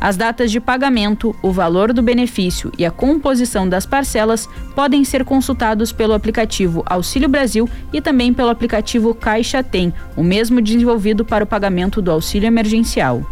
As 0.00 0.16
datas 0.16 0.50
de 0.50 0.60
pagamento, 0.60 1.34
o 1.42 1.50
valor 1.50 1.92
do 1.92 2.02
benefício 2.02 2.70
e 2.78 2.84
a 2.84 2.90
composição 2.90 3.68
das 3.68 3.86
parcelas 3.86 4.48
podem 4.74 5.04
ser 5.04 5.24
consultados 5.24 5.90
pelo 5.90 6.12
aplicativo 6.12 6.82
Auxílio 6.86 7.28
Brasil 7.28 7.68
e 7.92 8.00
também 8.00 8.32
pelo 8.32 8.50
aplicativo 8.50 9.14
Caixa 9.14 9.62
Tem, 9.62 9.92
o 10.16 10.22
mesmo 10.22 10.60
desenvolvido 10.60 11.24
para 11.24 11.44
o 11.44 11.46
pagamento 11.46 12.02
do 12.02 12.10
auxílio 12.10 12.46
emergencial. 12.46 13.22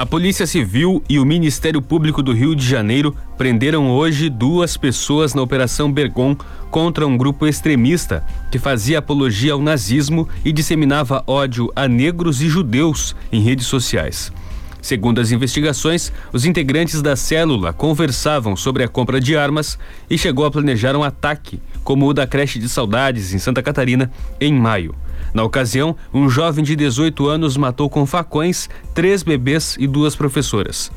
A 0.00 0.06
Polícia 0.06 0.46
Civil 0.46 1.04
e 1.10 1.18
o 1.18 1.26
Ministério 1.26 1.82
Público 1.82 2.22
do 2.22 2.32
Rio 2.32 2.56
de 2.56 2.66
Janeiro 2.66 3.14
prenderam 3.36 3.90
hoje 3.90 4.30
duas 4.30 4.74
pessoas 4.74 5.34
na 5.34 5.42
Operação 5.42 5.92
Bergon 5.92 6.34
contra 6.70 7.06
um 7.06 7.18
grupo 7.18 7.46
extremista 7.46 8.24
que 8.50 8.58
fazia 8.58 9.00
apologia 9.00 9.52
ao 9.52 9.60
nazismo 9.60 10.26
e 10.42 10.52
disseminava 10.52 11.22
ódio 11.26 11.70
a 11.76 11.86
negros 11.86 12.40
e 12.40 12.48
judeus 12.48 13.14
em 13.30 13.42
redes 13.42 13.66
sociais. 13.66 14.32
Segundo 14.80 15.20
as 15.20 15.32
investigações, 15.32 16.10
os 16.32 16.46
integrantes 16.46 17.02
da 17.02 17.14
célula 17.14 17.70
conversavam 17.70 18.56
sobre 18.56 18.82
a 18.82 18.88
compra 18.88 19.20
de 19.20 19.36
armas 19.36 19.78
e 20.08 20.16
chegou 20.16 20.46
a 20.46 20.50
planejar 20.50 20.96
um 20.96 21.04
ataque, 21.04 21.60
como 21.84 22.08
o 22.08 22.14
da 22.14 22.26
creche 22.26 22.58
de 22.58 22.70
saudades 22.70 23.34
em 23.34 23.38
Santa 23.38 23.62
Catarina, 23.62 24.10
em 24.40 24.50
maio. 24.50 24.94
Na 25.32 25.44
ocasião, 25.44 25.96
um 26.12 26.28
jovem 26.28 26.64
de 26.64 26.74
18 26.74 27.28
anos 27.28 27.56
matou 27.56 27.88
com 27.88 28.04
facões 28.06 28.68
três 28.94 29.22
bebês 29.22 29.76
e 29.78 29.86
duas 29.86 30.16
professoras. 30.16 30.90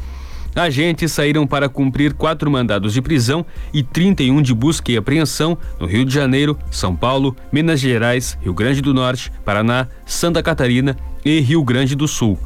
Agentes 0.56 1.12
saíram 1.12 1.48
para 1.48 1.68
cumprir 1.68 2.14
quatro 2.14 2.50
mandados 2.50 2.94
de 2.94 3.02
prisão 3.02 3.44
e 3.74 3.82
31 3.82 4.42
de 4.42 4.54
busca 4.54 4.92
e 4.92 4.98
apreensão 4.98 5.58
no 5.80 5.88
Rio 5.88 6.06
de 6.06 6.14
Janeiro, 6.14 6.58
São 6.70 6.96
Paulo, 6.96 7.36
Minas 7.52 7.80
Gerais, 7.80 8.38
Rio 8.42 8.54
Grande 8.54 8.82
do 8.82 8.94
Norte, 8.94 9.32
Paraná, 9.44 9.88
Santa 10.06 10.44
Catarina 10.44 10.96
e 11.26 11.40
Rio 11.40 11.64
Grande 11.64 11.96
do 11.96 12.08
Sul. 12.08 12.38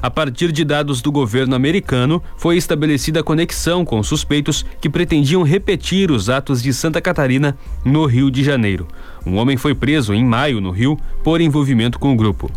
A 0.00 0.10
partir 0.10 0.52
de 0.52 0.64
dados 0.64 1.00
do 1.00 1.10
governo 1.10 1.54
americano, 1.54 2.22
foi 2.36 2.56
estabelecida 2.56 3.22
conexão 3.22 3.84
com 3.84 4.02
suspeitos 4.02 4.64
que 4.80 4.90
pretendiam 4.90 5.42
repetir 5.42 6.10
os 6.10 6.28
atos 6.28 6.62
de 6.62 6.72
Santa 6.72 7.00
Catarina 7.00 7.56
no 7.84 8.04
Rio 8.06 8.30
de 8.30 8.44
Janeiro. 8.44 8.86
Um 9.24 9.36
homem 9.36 9.56
foi 9.56 9.74
preso 9.74 10.12
em 10.12 10.24
maio 10.24 10.60
no 10.60 10.70
Rio 10.70 10.98
por 11.24 11.40
envolvimento 11.40 11.98
com 11.98 12.12
o 12.12 12.16
grupo. 12.16 12.50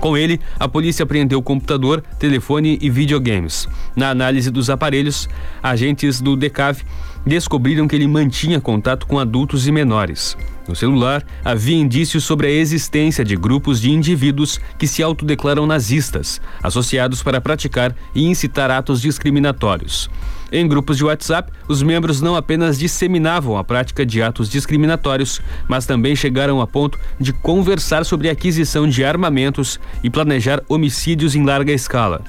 Com 0.00 0.16
ele, 0.16 0.40
a 0.58 0.68
polícia 0.68 1.02
apreendeu 1.02 1.42
computador, 1.42 2.02
telefone 2.18 2.78
e 2.80 2.90
videogames. 2.90 3.66
Na 3.96 4.10
análise 4.10 4.50
dos 4.50 4.68
aparelhos, 4.68 5.28
agentes 5.62 6.20
do 6.20 6.36
DECAV 6.36 6.82
descobriram 7.26 7.88
que 7.88 7.96
ele 7.96 8.06
mantinha 8.06 8.60
contato 8.60 9.06
com 9.06 9.18
adultos 9.18 9.66
e 9.66 9.72
menores. 9.72 10.36
No 10.68 10.76
celular, 10.76 11.24
havia 11.44 11.76
indícios 11.76 12.24
sobre 12.24 12.46
a 12.46 12.50
existência 12.50 13.24
de 13.24 13.36
grupos 13.36 13.80
de 13.80 13.90
indivíduos 13.90 14.60
que 14.78 14.86
se 14.86 15.02
autodeclaram 15.02 15.66
nazistas, 15.66 16.40
associados 16.62 17.22
para 17.22 17.40
praticar 17.40 17.94
e 18.14 18.24
incitar 18.24 18.70
atos 18.70 19.02
discriminatórios. 19.02 20.08
Em 20.50 20.66
grupos 20.66 20.96
de 20.96 21.04
WhatsApp, 21.04 21.52
os 21.66 21.82
membros 21.82 22.20
não 22.20 22.36
apenas 22.36 22.78
disseminavam 22.78 23.56
a 23.56 23.64
prática 23.64 24.06
de 24.06 24.22
atos 24.22 24.48
discriminatórios, 24.48 25.40
mas 25.68 25.86
também 25.86 26.14
chegaram 26.14 26.60
a 26.60 26.66
ponto 26.66 26.98
de 27.18 27.32
conversar 27.32 28.04
sobre 28.04 28.28
a 28.28 28.32
aquisição 28.32 28.88
de 28.88 29.04
armamentos 29.04 29.80
e 30.04 30.10
planejar 30.10 30.62
homicídios 30.68 31.34
em 31.34 31.44
larga 31.44 31.72
escala. 31.72 32.22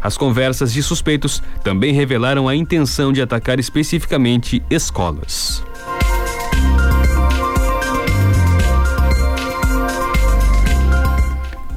As 0.00 0.16
conversas 0.16 0.72
de 0.72 0.82
suspeitos 0.82 1.42
também 1.64 1.92
revelaram 1.92 2.46
a 2.46 2.54
intenção 2.54 3.12
de 3.12 3.20
atacar 3.20 3.58
especificamente 3.58 4.62
escolas. 4.70 5.64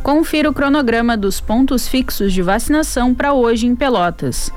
Confira 0.04 0.50
o 0.50 0.54
cronograma 0.54 1.18
dos 1.18 1.42
pontos 1.42 1.88
fixos 1.88 2.32
de 2.32 2.42
vacinação 2.42 3.14
para 3.14 3.34
hoje 3.34 3.66
em 3.66 3.76
Pelotas. 3.76 4.50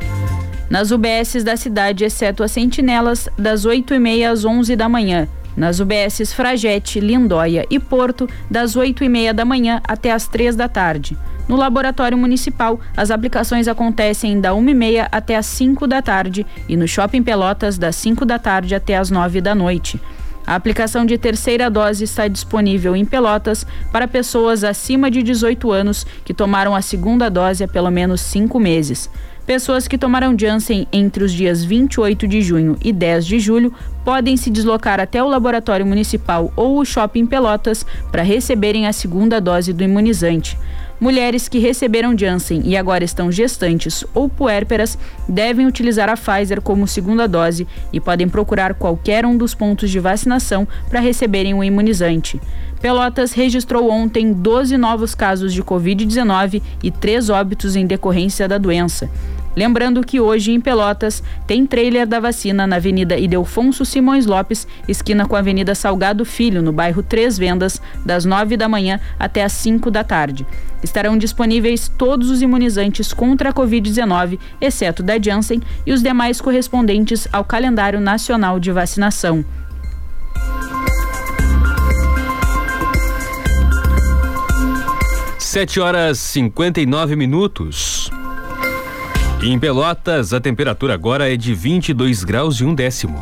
Nas 0.70 0.92
UBSs 0.92 1.42
da 1.42 1.56
cidade, 1.56 2.04
exceto 2.04 2.44
as 2.44 2.52
sentinelas, 2.52 3.28
das 3.36 3.66
8h30 3.66 4.30
às 4.30 4.44
11 4.44 4.76
da 4.76 4.88
manhã. 4.88 5.26
Nas 5.56 5.80
UBSs 5.80 6.32
Fragete, 6.32 7.00
Lindóia 7.00 7.66
e 7.68 7.80
Porto, 7.80 8.28
das 8.48 8.76
8h30 8.76 9.32
da 9.32 9.44
manhã 9.44 9.80
até 9.82 10.12
as 10.12 10.28
3 10.28 10.54
da 10.54 10.68
tarde. 10.68 11.18
No 11.48 11.56
laboratório 11.56 12.16
municipal, 12.16 12.78
as 12.96 13.10
aplicações 13.10 13.66
acontecem 13.66 14.40
da 14.40 14.52
1h30 14.52 15.08
até 15.10 15.34
as 15.34 15.46
5 15.46 15.88
da 15.88 16.00
tarde 16.00 16.46
e 16.68 16.76
no 16.76 16.86
Shopping 16.86 17.24
Pelotas, 17.24 17.76
das 17.76 17.96
5 17.96 18.24
da 18.24 18.38
tarde 18.38 18.72
até 18.72 18.96
as 18.96 19.10
9 19.10 19.40
da 19.40 19.56
noite. 19.56 20.00
A 20.46 20.54
aplicação 20.54 21.04
de 21.04 21.18
terceira 21.18 21.68
dose 21.68 22.04
está 22.04 22.28
disponível 22.28 22.94
em 22.94 23.04
Pelotas 23.04 23.66
para 23.92 24.06
pessoas 24.06 24.62
acima 24.62 25.10
de 25.10 25.22
18 25.22 25.70
anos 25.72 26.06
que 26.24 26.32
tomaram 26.32 26.76
a 26.76 26.80
segunda 26.80 27.28
dose 27.28 27.64
há 27.64 27.68
pelo 27.68 27.90
menos 27.90 28.20
cinco 28.20 28.60
meses. 28.60 29.10
Pessoas 29.46 29.88
que 29.88 29.98
tomaram 29.98 30.38
Janssen 30.38 30.86
entre 30.92 31.24
os 31.24 31.32
dias 31.32 31.64
28 31.64 32.28
de 32.28 32.40
junho 32.40 32.76
e 32.82 32.92
10 32.92 33.26
de 33.26 33.40
julho 33.40 33.72
podem 34.04 34.36
se 34.36 34.50
deslocar 34.50 35.00
até 35.00 35.22
o 35.22 35.28
laboratório 35.28 35.84
municipal 35.84 36.52
ou 36.54 36.78
o 36.78 36.84
shopping 36.84 37.26
Pelotas 37.26 37.84
para 38.12 38.22
receberem 38.22 38.86
a 38.86 38.92
segunda 38.92 39.40
dose 39.40 39.72
do 39.72 39.82
imunizante. 39.82 40.56
Mulheres 41.00 41.48
que 41.48 41.58
receberam 41.58 42.16
Janssen 42.16 42.60
e 42.66 42.76
agora 42.76 43.02
estão 43.02 43.32
gestantes 43.32 44.04
ou 44.12 44.28
puérperas 44.28 44.98
devem 45.26 45.66
utilizar 45.66 46.10
a 46.10 46.16
Pfizer 46.16 46.60
como 46.60 46.86
segunda 46.86 47.26
dose 47.26 47.66
e 47.90 47.98
podem 47.98 48.28
procurar 48.28 48.74
qualquer 48.74 49.24
um 49.24 49.34
dos 49.34 49.54
pontos 49.54 49.90
de 49.90 49.98
vacinação 49.98 50.68
para 50.90 51.00
receberem 51.00 51.54
o 51.54 51.64
imunizante. 51.64 52.38
Pelotas 52.80 53.32
registrou 53.32 53.90
ontem 53.90 54.32
12 54.32 54.78
novos 54.78 55.14
casos 55.14 55.52
de 55.52 55.62
Covid-19 55.62 56.62
e 56.82 56.90
três 56.90 57.28
óbitos 57.28 57.76
em 57.76 57.86
decorrência 57.86 58.48
da 58.48 58.56
doença. 58.56 59.10
Lembrando 59.54 60.02
que 60.02 60.20
hoje 60.20 60.52
em 60.52 60.60
Pelotas 60.60 61.22
tem 61.46 61.66
trailer 61.66 62.06
da 62.06 62.20
vacina 62.20 62.66
na 62.66 62.76
Avenida 62.76 63.18
Idelfonso 63.18 63.84
Simões 63.84 64.24
Lopes, 64.24 64.66
esquina 64.88 65.26
com 65.26 65.36
a 65.36 65.40
Avenida 65.40 65.74
Salgado 65.74 66.24
Filho, 66.24 66.62
no 66.62 66.72
bairro 66.72 67.02
Três 67.02 67.36
Vendas, 67.36 67.82
das 68.06 68.24
9 68.24 68.56
da 68.56 68.68
manhã 68.68 68.98
até 69.18 69.42
as 69.42 69.52
5 69.52 69.90
da 69.90 70.02
tarde. 70.02 70.46
Estarão 70.82 71.18
disponíveis 71.18 71.86
todos 71.98 72.30
os 72.30 72.40
imunizantes 72.40 73.12
contra 73.12 73.50
a 73.50 73.52
Covid-19, 73.52 74.38
exceto 74.58 75.02
da 75.02 75.20
Janssen, 75.20 75.60
e 75.84 75.92
os 75.92 76.02
demais 76.02 76.40
correspondentes 76.40 77.28
ao 77.30 77.44
calendário 77.44 78.00
nacional 78.00 78.58
de 78.58 78.72
vacinação. 78.72 79.44
Sete 85.50 85.80
horas 85.80 86.20
cinquenta 86.20 86.80
e 86.80 86.86
nove 86.86 87.16
minutos. 87.16 88.08
Em 89.42 89.58
Pelotas, 89.58 90.32
a 90.32 90.40
temperatura 90.40 90.94
agora 90.94 91.28
é 91.28 91.36
de 91.36 91.52
22 91.52 92.22
graus 92.22 92.60
e 92.60 92.64
um 92.64 92.72
décimo. 92.72 93.20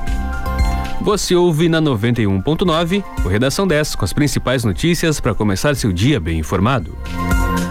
Você 1.01 1.35
ouve 1.35 1.71
na 1.71 1.81
91.9 1.81 3.03
o 3.25 3.29
Redação 3.29 3.67
10 3.67 3.95
com 3.95 4.05
as 4.05 4.12
principais 4.12 4.62
notícias 4.62 5.21
para 5.21 5.35
começar 5.35 5.75
seu 5.75 5.91
dia 5.91 6.21
bem 6.21 6.38
informado. 6.38 6.95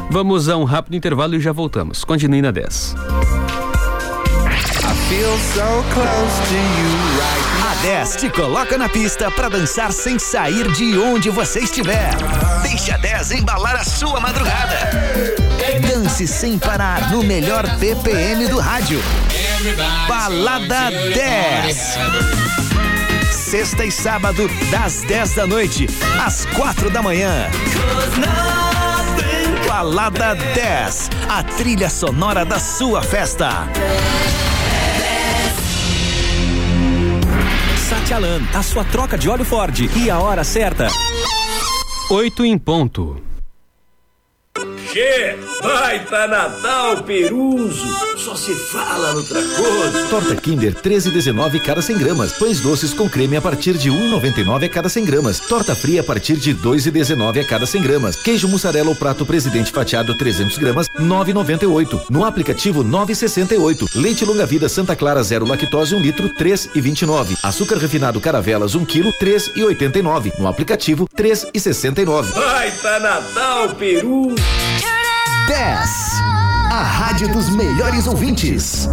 Vamos 0.10 0.50
a 0.50 0.58
um 0.58 0.64
rápido 0.64 0.98
intervalo 0.98 1.36
e 1.36 1.40
já 1.40 1.52
voltamos. 1.52 2.04
Continue 2.04 2.42
na 2.42 2.50
10. 2.50 2.96
A 4.84 4.96
10 7.82 8.16
te 8.16 8.30
coloca 8.30 8.78
na 8.78 8.90
pista 8.90 9.30
para 9.30 9.50
dançar 9.50 9.92
sem 9.92 10.18
sair 10.18 10.72
de 10.72 10.98
onde 10.98 11.30
você 11.30 11.60
estiver. 11.60 12.10
Deixa 12.64 12.96
a 12.96 12.98
10 12.98 13.32
embalar 13.32 13.76
a 13.76 13.84
sua 13.84 14.20
madrugada. 14.20 14.90
Dance 15.88 16.28
sem 16.28 16.58
parar 16.58 17.12
no 17.12 17.24
melhor 17.24 17.66
BPM 17.78 18.48
do 18.48 18.60
rádio. 18.60 19.02
Balada 20.08 20.90
10. 20.92 21.98
Sexta 23.32 23.86
e 23.86 23.92
sábado, 23.92 24.50
das 24.72 25.04
10 25.04 25.36
da 25.36 25.48
noite 25.48 25.88
às 26.26 26.46
4 26.46 26.90
da 26.90 27.02
manhã. 27.02 27.50
Balada 29.68 30.36
10, 30.36 31.10
a 31.30 31.44
trilha 31.44 31.90
sonora 31.90 32.44
da 32.44 32.60
sua 32.60 33.02
festa. 33.02 33.68
Satialan, 38.08 38.48
a 38.54 38.64
sua 38.64 38.86
troca 38.86 39.18
de 39.18 39.30
óleo 39.30 39.44
Ford 39.44 39.78
e 39.94 40.10
a 40.10 40.18
hora 40.18 40.42
certa. 40.42 40.88
Oito 42.10 42.46
em 42.46 42.58
ponto. 42.58 43.22
Che, 44.94 45.38
baita 45.62 46.26
Natal 46.26 47.04
Peruso, 47.04 48.07
só 48.28 48.36
se 48.36 48.54
fala 48.54 49.14
no 49.14 49.24
Tracoso. 49.24 50.10
Torta 50.10 50.36
Kinder 50.36 50.74
13,19 50.74 51.62
cada 51.62 51.82
100 51.82 51.98
gramas. 51.98 52.34
Pães 52.34 52.60
doces 52.60 52.94
com 52.94 53.08
creme 53.08 53.38
a 53.38 53.42
partir 53.42 53.78
de 53.78 53.90
1,99 53.90 54.66
a 54.66 54.70
cada 54.70 54.90
100 54.90 55.06
gramas. 55.06 55.40
Torta 55.40 55.74
fria 55.74 56.02
a 56.02 56.04
partir 56.04 56.36
de 56.36 56.54
2,19 56.54 57.40
a 57.40 57.46
cada 57.46 57.66
100 57.66 57.82
gramas. 57.82 58.18
Queijo 58.18 58.50
mussarela 58.50 58.90
ou 58.90 58.96
prato 58.98 59.26
presidente 59.26 59.72
fatiado 59.72 60.14
300 60.18 60.58
gramas 60.58 60.90
9,98. 61.00 62.08
No 62.10 62.26
aplicativo 62.26 62.84
9,68. 62.84 63.96
Leite 63.96 64.26
longa 64.26 64.46
vida 64.46 64.68
Santa 64.68 64.94
Clara 64.94 65.24
zero 65.24 65.46
lactose 65.46 65.96
1 65.96 66.02
litro 66.02 66.28
3,29. 66.28 67.38
Açúcar 67.42 67.78
refinado 67.78 68.20
Caravelas 68.20 68.76
1 68.76 68.86
quilo 68.86 69.14
3,89. 69.22 70.34
No 70.38 70.50
aplicativo 70.50 71.08
3,69. 71.16 72.34
Baita 72.34 73.00
Natal 73.00 73.74
Peru. 73.76 74.36
10. 75.48 76.47
A 76.78 76.84
rádio 76.84 77.28
dos 77.30 77.50
melhores 77.50 78.06
ouvintes. 78.06 78.88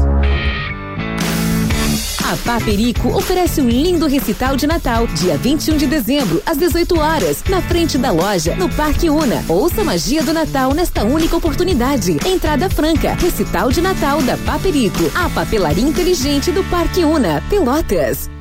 A 2.24 2.34
Paperico 2.38 3.14
oferece 3.14 3.60
um 3.60 3.68
lindo 3.68 4.06
recital 4.06 4.56
de 4.56 4.66
Natal, 4.66 5.06
dia 5.08 5.36
21 5.36 5.76
de 5.76 5.86
dezembro, 5.86 6.42
às 6.46 6.56
18 6.56 6.98
horas, 6.98 7.44
na 7.46 7.60
frente 7.60 7.98
da 7.98 8.10
loja, 8.10 8.56
no 8.56 8.70
Parque 8.70 9.10
Una. 9.10 9.44
Ouça 9.46 9.82
a 9.82 9.84
magia 9.84 10.22
do 10.22 10.32
Natal 10.32 10.72
nesta 10.72 11.04
única 11.04 11.36
oportunidade. 11.36 12.16
Entrada 12.24 12.70
franca, 12.70 13.12
recital 13.20 13.70
de 13.70 13.82
Natal 13.82 14.22
da 14.22 14.38
Paperico, 14.38 15.04
a 15.14 15.28
papelaria 15.28 15.84
inteligente 15.84 16.50
do 16.50 16.64
Parque 16.64 17.04
Una, 17.04 17.42
Pelotas. 17.50 18.33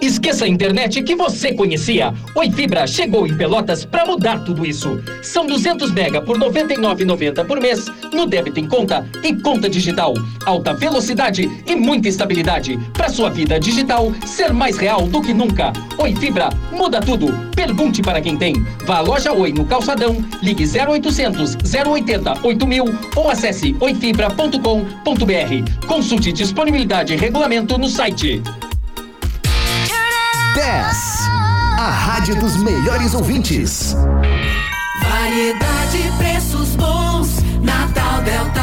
Esqueça 0.00 0.44
a 0.44 0.48
internet 0.48 1.02
que 1.02 1.14
você 1.14 1.52
conhecia. 1.52 2.12
Oi 2.34 2.50
Fibra 2.50 2.86
chegou 2.86 3.26
em 3.26 3.36
Pelotas 3.36 3.84
para 3.84 4.04
mudar 4.04 4.44
tudo 4.44 4.66
isso. 4.66 5.02
São 5.22 5.46
200 5.46 5.92
mega 5.92 6.20
por 6.20 6.38
99,90 6.38 7.46
por 7.46 7.60
mês 7.60 7.86
no 8.12 8.26
débito 8.26 8.60
em 8.60 8.66
conta 8.66 9.08
e 9.22 9.34
conta 9.34 9.68
digital. 9.68 10.14
Alta 10.44 10.74
velocidade 10.74 11.50
e 11.66 11.74
muita 11.74 12.08
estabilidade 12.08 12.78
para 12.92 13.08
sua 13.08 13.30
vida 13.30 13.58
digital 13.58 14.12
ser 14.26 14.52
mais 14.52 14.76
real 14.76 15.06
do 15.06 15.22
que 15.22 15.32
nunca. 15.32 15.72
Oi 15.98 16.14
Fibra 16.14 16.50
muda 16.72 17.00
tudo. 17.00 17.32
Pergunte 17.54 18.02
para 18.02 18.20
quem 18.20 18.36
tem. 18.36 18.54
Vá 18.84 18.98
à 18.98 19.00
loja 19.00 19.32
Oi 19.32 19.52
no 19.52 19.64
Calçadão, 19.64 20.16
ligue 20.42 20.64
0800 20.64 21.56
080 21.74 22.40
8000 22.42 22.84
ou 23.16 23.30
acesse 23.30 23.74
oifibra.com.br. 23.80 25.86
Consulte 25.86 26.32
disponibilidade 26.32 27.14
e 27.14 27.16
regulamento 27.16 27.78
no 27.78 27.88
site. 27.88 28.42
10. 30.64 31.28
A 31.78 31.90
rádio 31.90 32.36
dos 32.36 32.56
melhores 32.56 33.12
ouvintes. 33.12 33.94
Variedade, 35.02 36.10
preços 36.16 36.74
bons. 36.74 37.03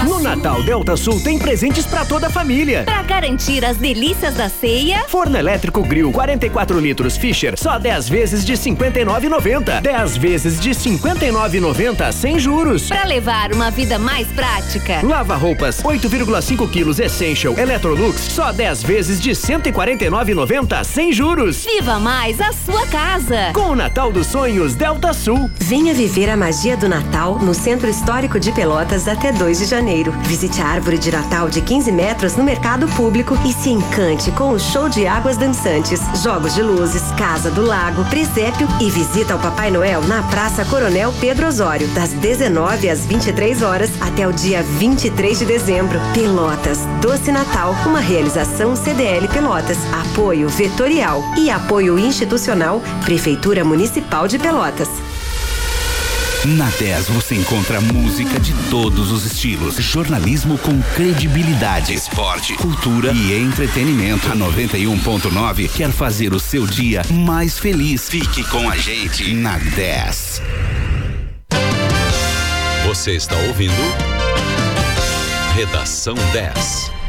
No 0.06 0.20
Natal 0.20 0.64
Delta 0.64 0.98
Sul 0.98 1.22
tem 1.22 1.38
presentes 1.38 1.86
para 1.86 2.04
toda 2.06 2.28
a 2.28 2.30
família. 2.30 2.84
Para 2.84 3.04
garantir 3.04 3.64
as 3.64 3.78
delícias 3.78 4.34
da 4.34 4.50
ceia, 4.50 5.06
Forno 5.08 5.38
elétrico 5.38 5.84
Grill 5.84 6.12
44 6.12 6.80
litros 6.80 7.16
Fischer, 7.18 7.54
só 7.58 7.78
10 7.78 8.10
vezes 8.10 8.46
de 8.46 8.54
59,90. 8.54 9.82
10 9.82 10.18
vezes 10.18 10.60
de 10.60 10.72
59,90 10.72 12.12
sem 12.12 12.40
juros. 12.40 12.88
para 12.88 13.06
levar 13.06 13.52
uma 13.54 13.70
vida 13.70 14.00
mais 14.00 14.28
prática. 14.30 15.00
Lava 15.04 15.36
roupas 15.36 15.82
8,5 15.84 16.70
quilos 16.70 17.00
Essential 17.00 17.58
Electrolux, 17.58 18.20
só 18.20 18.52
10 18.52 18.84
vezes 18.84 19.22
de 19.22 19.32
149,90 19.32 20.84
sem 20.84 21.14
juros. 21.14 21.66
Viva 21.66 22.00
mais 22.00 22.40
a 22.42 22.52
sua 22.54 22.86
casa. 22.88 23.52
Com 23.54 23.70
o 23.72 23.76
Natal 23.76 24.12
dos 24.12 24.28
Sonhos 24.28 24.74
Delta 24.76 25.14
Sul. 25.14 25.50
Venha 25.60 25.94
viver 25.94 26.30
a 26.30 26.38
magia 26.38 26.76
do 26.76 26.90
Natal 26.90 27.38
no 27.40 27.54
Centro 27.54 27.90
Histórico 27.90 28.40
de 28.40 28.52
Pelotas 28.52 29.08
até 29.08 29.32
2 29.52 29.60
de 29.60 29.66
janeiro. 29.66 30.14
Visite 30.24 30.62
a 30.62 30.66
árvore 30.66 30.98
de 30.98 31.12
Natal 31.12 31.50
de 31.50 31.62
15 31.62 31.92
metros 31.92 32.38
no 32.38 32.44
mercado 32.44 32.88
público 32.88 33.38
e 33.46 33.52
se 33.52 33.70
encante 33.70 34.32
com 34.32 34.52
o 34.52 34.60
show 34.60 34.88
de 34.88 35.06
águas 35.06 35.36
dançantes, 35.36 36.00
jogos 36.24 36.56
de 36.56 36.62
luzes, 36.62 37.02
Casa 37.18 37.52
do 37.52 37.62
Lago, 37.62 38.06
presépio 38.06 38.66
e 38.80 38.90
visita 38.90 39.34
ao 39.34 39.40
Papai 39.40 39.70
Noel 39.70 40.02
na 40.04 40.24
Praça 40.24 40.64
Coronel 40.64 41.14
Pedro 41.20 41.48
Osório, 41.48 41.86
das 41.90 42.12
19 42.14 42.90
às 42.90 43.06
23 43.06 43.62
horas 43.62 43.90
até 44.00 44.26
o 44.26 44.32
dia 44.32 44.64
23 44.64 45.40
de 45.40 45.46
dezembro. 45.46 46.00
Pelotas, 46.14 46.80
Doce 47.02 47.32
Natal, 47.32 47.76
uma 47.86 48.00
realização 48.00 48.74
CDL 48.74 49.28
Pelotas, 49.28 49.78
apoio 49.92 50.48
vetorial 50.48 51.22
e 51.38 51.50
apoio 51.50 52.00
institucional 52.00 52.82
Prefeitura 53.04 53.66
Municipal 53.66 54.30
de 54.30 54.40
Pelotas. 54.40 55.11
Na 56.44 56.72
10 56.72 57.08
você 57.10 57.36
encontra 57.36 57.80
música 57.80 58.40
de 58.40 58.52
todos 58.72 59.12
os 59.12 59.26
estilos, 59.26 59.76
jornalismo 59.76 60.58
com 60.58 60.82
credibilidade, 60.96 61.94
esporte, 61.94 62.56
cultura 62.56 63.12
e 63.12 63.32
entretenimento. 63.32 64.28
A 64.28 64.36
91.9 64.36 65.70
quer 65.70 65.92
fazer 65.92 66.34
o 66.34 66.40
seu 66.40 66.66
dia 66.66 67.04
mais 67.12 67.60
feliz. 67.60 68.10
Fique 68.10 68.44
com 68.46 68.68
a 68.68 68.76
gente 68.76 69.36
na 69.36 69.60
10. 69.60 70.42
Você 72.88 73.12
está 73.12 73.38
ouvindo 73.38 73.74
Redação 75.54 76.16
10. 76.34 77.01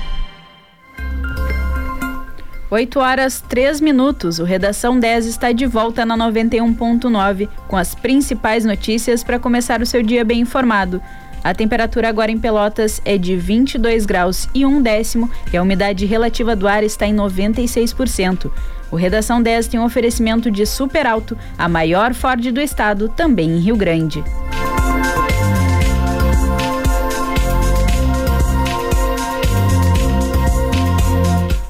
8 2.73 3.01
horas 3.01 3.45
3 3.51 3.83
minutos. 3.83 4.39
O 4.39 4.45
Redação 4.45 4.99
10 4.99 5.27
está 5.27 5.53
de 5.53 5.67
volta 5.67 6.07
na 6.07 6.17
91.9 6.17 7.47
com 7.69 7.77
as 7.77 7.95
principais 7.95 8.65
notícias 8.65 9.23
para 9.23 9.39
começar 9.39 9.83
o 9.83 9.87
seu 9.87 10.03
dia 10.03 10.25
bem 10.25 10.41
informado. 10.41 10.99
A 11.45 11.53
temperatura 11.53 12.09
agora 12.09 12.31
em 12.31 12.39
Pelotas 12.39 13.03
é 13.05 13.19
de 13.19 13.37
22 13.37 14.07
graus 14.07 14.49
e 14.55 14.65
um 14.65 14.81
décimo 14.81 15.31
e 15.53 15.57
a 15.59 15.61
umidade 15.61 16.07
relativa 16.07 16.57
do 16.57 16.67
ar 16.67 16.83
está 16.83 17.07
em 17.07 17.15
96%. 17.15 18.51
O 18.91 18.97
Redação 18.97 19.43
10 19.43 19.69
tem 19.69 19.79
um 19.79 19.85
oferecimento 19.85 20.51
de 20.51 20.65
Super 20.65 21.07
Alto, 21.07 21.37
a 21.59 21.69
maior 21.69 22.15
Ford 22.15 22.51
do 22.51 22.61
estado, 22.61 23.07
também 23.11 23.51
em 23.51 23.59
Rio 23.59 23.77
Grande. 23.77 24.25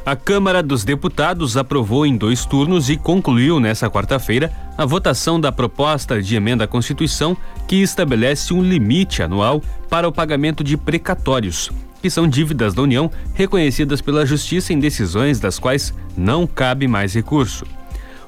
A 0.05 0.17
Câmara 0.17 0.65
dos 0.65 0.83
Deputados 0.83 1.57
aprovou 1.57 2.05
em 2.05 2.17
dois 2.17 2.45
turnos 2.45 2.91
e 2.91 2.97
concluiu 2.97 3.61
nesta 3.61 3.89
quarta-feira 3.89 4.53
a 4.77 4.85
votação 4.85 5.41
da 5.41 5.53
proposta 5.53 6.21
de 6.21 6.35
emenda 6.35 6.65
à 6.65 6.67
Constituição 6.67 7.37
que 7.69 7.77
estabelece 7.77 8.53
um 8.53 8.61
limite 8.61 9.23
anual 9.23 9.63
para 9.89 10.09
o 10.09 10.13
pagamento 10.13 10.65
de 10.65 10.77
precatórios, 10.77 11.71
que 12.03 12.11
são 12.11 12.27
dívidas 12.27 12.75
da 12.75 12.83
União 12.83 13.09
reconhecidas 13.33 14.01
pela 14.01 14.27
Justiça 14.27 14.73
em 14.73 14.81
decisões 14.81 15.39
das 15.39 15.61
quais 15.61 15.95
não 16.17 16.49
cabe 16.49 16.89
mais 16.89 17.15
recurso. 17.15 17.65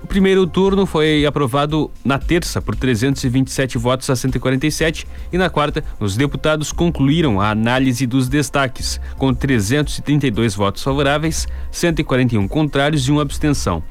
O 0.05 0.07
primeiro 0.07 0.47
turno 0.47 0.85
foi 0.85 1.25
aprovado 1.25 1.91
na 2.05 2.19
terça 2.19 2.61
por 2.61 2.77
327 2.77 3.79
votos 3.79 4.11
a 4.11 4.15
147 4.15 5.07
e 5.33 5.39
na 5.39 5.49
quarta 5.49 5.83
os 5.99 6.15
deputados 6.15 6.73
concluíram 6.73 7.41
a 7.41 7.49
análise 7.49 8.07
dos 8.07 8.29
destaques, 8.29 9.01
com 9.17 9.33
332 9.33 10.55
votos 10.55 10.83
favoráveis, 10.83 11.49
141 11.71 12.47
contrários 12.47 13.09
e 13.09 13.13
uma 13.13 13.23
abstenção. 13.23 13.83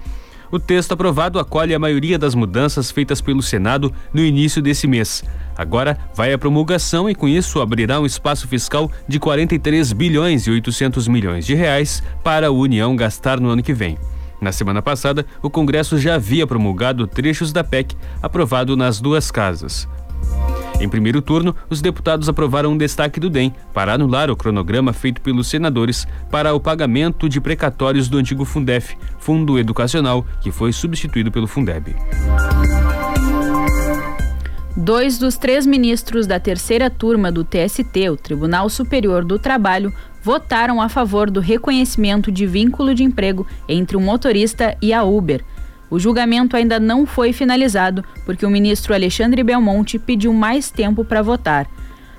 O 0.51 0.59
texto 0.59 0.91
aprovado 0.91 1.39
acolhe 1.39 1.73
a 1.73 1.79
maioria 1.79 2.19
das 2.19 2.35
mudanças 2.35 2.91
feitas 2.91 3.19
pelo 3.19 3.41
Senado 3.41 3.91
no 4.13 4.21
início 4.21 4.61
desse 4.61 4.85
mês. 4.85 5.23
Agora 5.57 5.97
vai 6.15 6.31
à 6.31 6.37
promulgação 6.37 7.09
e 7.09 7.15
com 7.15 7.27
isso 7.27 7.59
abrirá 7.59 7.99
um 7.99 8.05
espaço 8.05 8.47
fiscal 8.47 8.89
de 9.07 9.19
43 9.19 9.91
bilhões 9.93 10.45
e 10.45 10.51
800 10.51 11.07
milhões 11.07 11.43
de 11.43 11.55
reais 11.55 12.03
para 12.23 12.47
a 12.47 12.51
União 12.51 12.95
gastar 12.95 13.39
no 13.39 13.49
ano 13.49 13.63
que 13.63 13.73
vem. 13.73 13.97
Na 14.43 14.51
semana 14.51 14.81
passada, 14.81 15.25
o 15.41 15.49
Congresso 15.49 15.97
já 15.97 16.15
havia 16.15 16.45
promulgado 16.45 17.07
trechos 17.07 17.53
da 17.53 17.63
PEC 17.63 17.95
aprovado 18.21 18.75
nas 18.75 18.99
duas 18.99 19.31
casas. 19.31 19.87
Em 20.81 20.89
primeiro 20.89 21.21
turno, 21.21 21.55
os 21.69 21.81
deputados 21.81 22.27
aprovaram 22.27 22.73
um 22.73 22.77
destaque 22.77 23.21
do 23.21 23.29
DEM 23.29 23.55
para 23.73 23.93
anular 23.93 24.29
o 24.29 24.35
cronograma 24.35 24.91
feito 24.91 25.21
pelos 25.21 25.47
senadores 25.47 26.05
para 26.29 26.53
o 26.53 26.59
pagamento 26.59 27.29
de 27.29 27.39
precatórios 27.39 28.09
do 28.09 28.17
antigo 28.17 28.43
Fundef, 28.43 28.97
Fundo 29.17 29.57
Educacional, 29.57 30.25
que 30.41 30.51
foi 30.51 30.73
substituído 30.73 31.31
pelo 31.31 31.47
Fundeb. 31.47 31.95
Dois 34.75 35.19
dos 35.19 35.37
três 35.37 35.67
ministros 35.67 36.25
da 36.25 36.39
terceira 36.39 36.89
turma 36.89 37.31
do 37.31 37.43
TST, 37.43 38.09
o 38.09 38.17
Tribunal 38.17 38.67
Superior 38.69 39.23
do 39.23 39.37
Trabalho, 39.37 39.93
votaram 40.23 40.81
a 40.81 40.89
favor 40.89 41.29
do 41.29 41.39
reconhecimento 41.39 42.31
de 42.31 42.47
vínculo 42.47 42.95
de 42.95 43.03
emprego 43.03 43.45
entre 43.69 43.95
o 43.95 44.01
motorista 44.01 44.75
e 44.81 44.91
a 44.91 45.03
Uber. 45.03 45.43
O 45.91 45.99
julgamento 45.99 46.57
ainda 46.57 46.79
não 46.79 47.05
foi 47.05 47.31
finalizado 47.31 48.03
porque 48.25 48.47
o 48.47 48.49
ministro 48.49 48.95
Alexandre 48.95 49.43
Belmonte 49.43 49.99
pediu 49.99 50.33
mais 50.33 50.71
tempo 50.71 51.05
para 51.05 51.21
votar. 51.21 51.69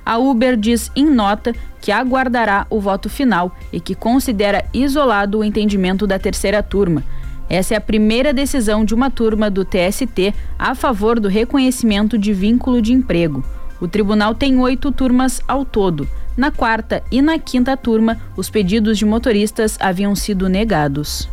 A 0.07 0.17
Uber 0.19 0.57
diz 0.57 0.93
em 0.95 1.11
nota 1.11 1.53
que 1.81 1.91
aguardará 1.91 2.69
o 2.71 2.79
voto 2.79 3.11
final 3.11 3.57
e 3.73 3.81
que 3.81 3.97
considera 3.97 4.65
isolado 4.73 5.41
o 5.41 5.45
entendimento 5.45 6.07
da 6.07 6.21
terceira 6.21 6.63
turma. 6.63 7.03
Essa 7.49 7.75
é 7.75 7.77
a 7.77 7.81
primeira 7.81 8.33
decisão 8.33 8.85
de 8.85 8.95
uma 8.95 9.11
turma 9.11 9.51
do 9.51 9.65
TST 9.65 10.35
a 10.59 10.75
favor 10.75 11.21
do 11.21 11.29
reconhecimento 11.29 12.17
de 12.17 12.33
vínculo 12.33 12.81
de 12.81 12.93
emprego. 12.93 13.45
O 13.81 13.89
tribunal 13.89 14.35
tem 14.35 14.59
oito 14.61 14.91
turmas 14.91 15.43
ao 15.47 15.65
todo. 15.65 16.09
Na 16.37 16.51
quarta 16.51 17.03
e 17.13 17.21
na 17.21 17.39
quinta 17.39 17.77
turma, 17.77 18.21
os 18.37 18.51
pedidos 18.51 18.99
de 18.99 19.05
motoristas 19.05 19.77
haviam 19.81 20.17
sido 20.17 20.49
negados. 20.49 21.29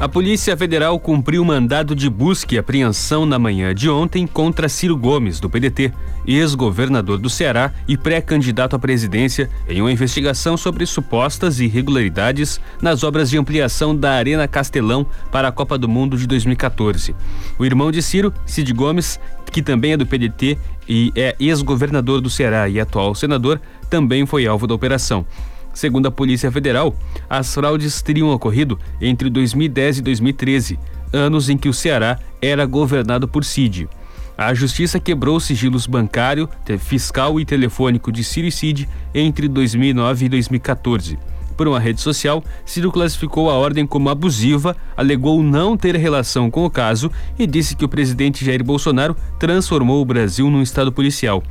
A 0.00 0.08
Polícia 0.08 0.56
Federal 0.56 0.98
cumpriu 0.98 1.44
mandado 1.44 1.94
de 1.94 2.08
busca 2.08 2.54
e 2.54 2.58
apreensão 2.58 3.26
na 3.26 3.38
manhã 3.38 3.74
de 3.74 3.90
ontem 3.90 4.26
contra 4.26 4.66
Ciro 4.66 4.96
Gomes, 4.96 5.38
do 5.38 5.50
PDT, 5.50 5.92
ex-governador 6.26 7.18
do 7.18 7.28
Ceará 7.28 7.70
e 7.86 7.98
pré-candidato 7.98 8.74
à 8.74 8.78
presidência, 8.78 9.50
em 9.68 9.82
uma 9.82 9.92
investigação 9.92 10.56
sobre 10.56 10.86
supostas 10.86 11.60
irregularidades 11.60 12.58
nas 12.80 13.04
obras 13.04 13.28
de 13.28 13.36
ampliação 13.36 13.94
da 13.94 14.12
Arena 14.12 14.48
Castelão 14.48 15.06
para 15.30 15.48
a 15.48 15.52
Copa 15.52 15.76
do 15.76 15.86
Mundo 15.86 16.16
de 16.16 16.26
2014. 16.26 17.14
O 17.58 17.66
irmão 17.66 17.92
de 17.92 18.00
Ciro, 18.00 18.32
Cid 18.46 18.72
Gomes, 18.72 19.20
que 19.52 19.60
também 19.60 19.92
é 19.92 19.96
do 19.98 20.06
PDT 20.06 20.56
e 20.88 21.12
é 21.14 21.36
ex-governador 21.38 22.22
do 22.22 22.30
Ceará 22.30 22.70
e 22.70 22.80
atual 22.80 23.14
senador, 23.14 23.60
também 23.90 24.24
foi 24.24 24.46
alvo 24.46 24.66
da 24.66 24.74
operação. 24.74 25.26
Segundo 25.72 26.06
a 26.06 26.10
Polícia 26.10 26.50
Federal, 26.50 26.94
as 27.28 27.54
fraudes 27.54 28.02
teriam 28.02 28.30
ocorrido 28.30 28.78
entre 29.00 29.30
2010 29.30 29.98
e 29.98 30.02
2013, 30.02 30.78
anos 31.12 31.48
em 31.48 31.56
que 31.56 31.68
o 31.68 31.74
Ceará 31.74 32.18
era 32.40 32.66
governado 32.66 33.28
por 33.28 33.44
Cid. 33.44 33.88
A 34.36 34.54
justiça 34.54 34.98
quebrou 34.98 35.38
sigilos 35.38 35.86
bancário, 35.86 36.48
fiscal 36.78 37.38
e 37.38 37.44
telefônico 37.44 38.10
de 38.10 38.24
Ciro 38.24 38.46
e 38.46 38.52
Cid 38.52 38.88
entre 39.14 39.46
2009 39.48 40.24
e 40.24 40.28
2014. 40.30 41.18
Por 41.60 41.68
uma 41.68 41.78
rede 41.78 42.00
social, 42.00 42.42
Ciro 42.64 42.90
classificou 42.90 43.50
a 43.50 43.52
ordem 43.52 43.86
como 43.86 44.08
abusiva, 44.08 44.74
alegou 44.96 45.42
não 45.42 45.76
ter 45.76 45.94
relação 45.94 46.50
com 46.50 46.64
o 46.64 46.70
caso 46.70 47.12
e 47.38 47.46
disse 47.46 47.76
que 47.76 47.84
o 47.84 47.88
presidente 47.88 48.42
Jair 48.42 48.64
Bolsonaro 48.64 49.14
transformou 49.38 50.00
o 50.00 50.04
Brasil 50.06 50.48
num 50.48 50.62
estado 50.62 50.90
policial. 50.90 51.42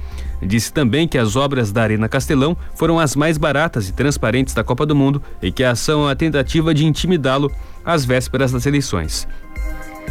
Disse 0.41 0.73
também 0.73 1.07
que 1.07 1.15
as 1.15 1.35
obras 1.35 1.71
da 1.71 1.83
Arena 1.83 2.09
Castelão 2.09 2.57
foram 2.73 2.99
as 2.99 3.15
mais 3.15 3.37
baratas 3.37 3.87
e 3.87 3.93
transparentes 3.93 4.55
da 4.55 4.63
Copa 4.63 4.83
do 4.83 4.95
Mundo 4.95 5.21
e 5.43 5.51
que 5.51 5.63
a 5.63 5.73
ação 5.73 6.01
é 6.01 6.05
uma 6.05 6.15
tentativa 6.15 6.73
de 6.73 6.87
intimidá-lo 6.87 7.51
às 7.85 8.03
vésperas 8.03 8.51
das 8.51 8.65
eleições. 8.65 9.27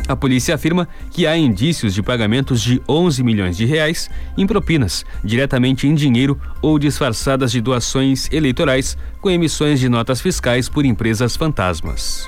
A 0.09 0.17
polícia 0.17 0.55
afirma 0.55 0.89
que 1.11 1.27
há 1.27 1.37
indícios 1.37 1.95
de 1.95 2.03
pagamentos 2.03 2.63
de 2.63 2.81
11 2.89 3.23
milhões 3.23 3.57
de 3.59 3.67
reais 3.67 4.09
em 4.39 4.47
propinas, 4.47 5.05
diretamente 5.23 5.87
em 5.87 5.95
dinheiro 5.95 6.41
ou 6.63 6.79
disfarçadas 6.79 7.53
de 7.53 7.61
doações 7.61 8.27
eleitorais, 8.33 8.97
com 9.21 9.31
emissões 9.31 9.79
de 9.79 9.89
notas 9.89 10.23
fiscais 10.23 10.67
por 10.69 10.87
empresas 10.87 11.37
fantasmas. 11.37 12.27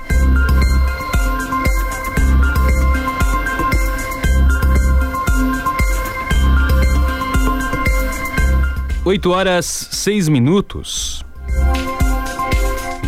8 9.02 9.30
horas 9.30 9.88
6 9.90 10.28
minutos. 10.28 11.24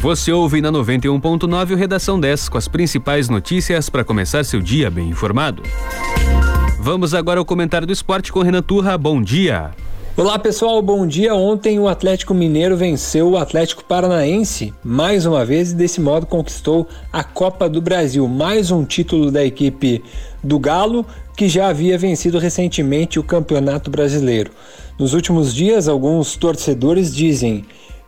Você 0.03 0.33
ouve 0.33 0.61
na 0.61 0.73
91.9 0.73 1.75
o 1.75 1.77
Redação 1.77 2.19
10 2.19 2.49
com 2.49 2.59
as 2.59 2.67
principais 2.67 3.29
notícias 3.29 3.88
para 3.88 4.03
começar 4.03 4.45
seu 4.45 4.61
dia 4.61 4.91
bem 4.91 5.09
informado. 5.09 5.62
Vamos 6.81 7.15
agora 7.15 7.38
ao 7.38 7.45
comentário 7.45 7.87
do 7.87 7.93
esporte 7.93 8.33
com 8.33 8.43
Renan 8.43 8.62
Turra. 8.62 8.99
Bom 8.99 9.23
dia. 9.23 9.71
Olá 10.17 10.41
pessoal, 10.41 10.83
bom 10.83 11.07
dia. 11.07 11.37
Ontem 11.37 11.79
o 11.79 11.87
Atlético 11.87 12.35
Mineiro 12.35 12.77
venceu 12.77 13.31
o 13.31 13.37
Atlético 13.37 13.85
Paranaense 13.85 14.75
mais 14.83 15.25
uma 15.25 15.45
vez 15.45 15.71
e 15.71 15.77
desse 15.77 16.01
modo 16.01 16.27
conquistou 16.27 16.88
a 17.12 17.23
Copa 17.23 17.69
do 17.69 17.81
Brasil. 17.81 18.27
Mais 18.27 18.73
um 18.73 18.85
título 18.85 19.31
da 19.31 19.45
equipe 19.45 20.03
do 20.43 20.59
Galo 20.59 21.07
que 21.37 21.49
já 21.49 21.69
havia 21.69 21.97
vencido 21.97 22.41
recentemente 22.41 23.21
o 23.21 23.23
Campeonato 23.23 23.88
Brasileiro. 23.88 24.51
Nos 24.99 25.15
últimos 25.15 25.55
dias, 25.55 25.87
alguns 25.87 26.35
torcedores 26.35 27.15
dizem 27.15 27.65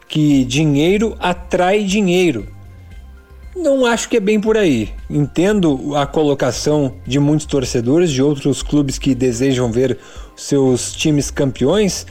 que 0.09 0.45
dinheiro 0.45 1.17
atrai 1.19 1.85
dinheiro. 1.85 2.47
Não 3.57 3.87
acho 3.87 4.09
que 4.09 4.17
é 4.17 4.21
bem 4.21 4.41
por 4.41 4.57
aí. 4.57 4.91
Entendo 5.09 5.95
a 5.97 6.07
colocação 6.07 6.95
de 7.07 7.21
muitos 7.21 7.47
torcedores 7.47 8.11
de 8.11 8.21
outros 8.21 8.63
clubes 8.63 8.99
que 8.99 9.15
desejam 9.15 9.71
ver 9.71 9.97
seus 10.37 10.93
times 10.93 11.31
campeões, 11.31 12.05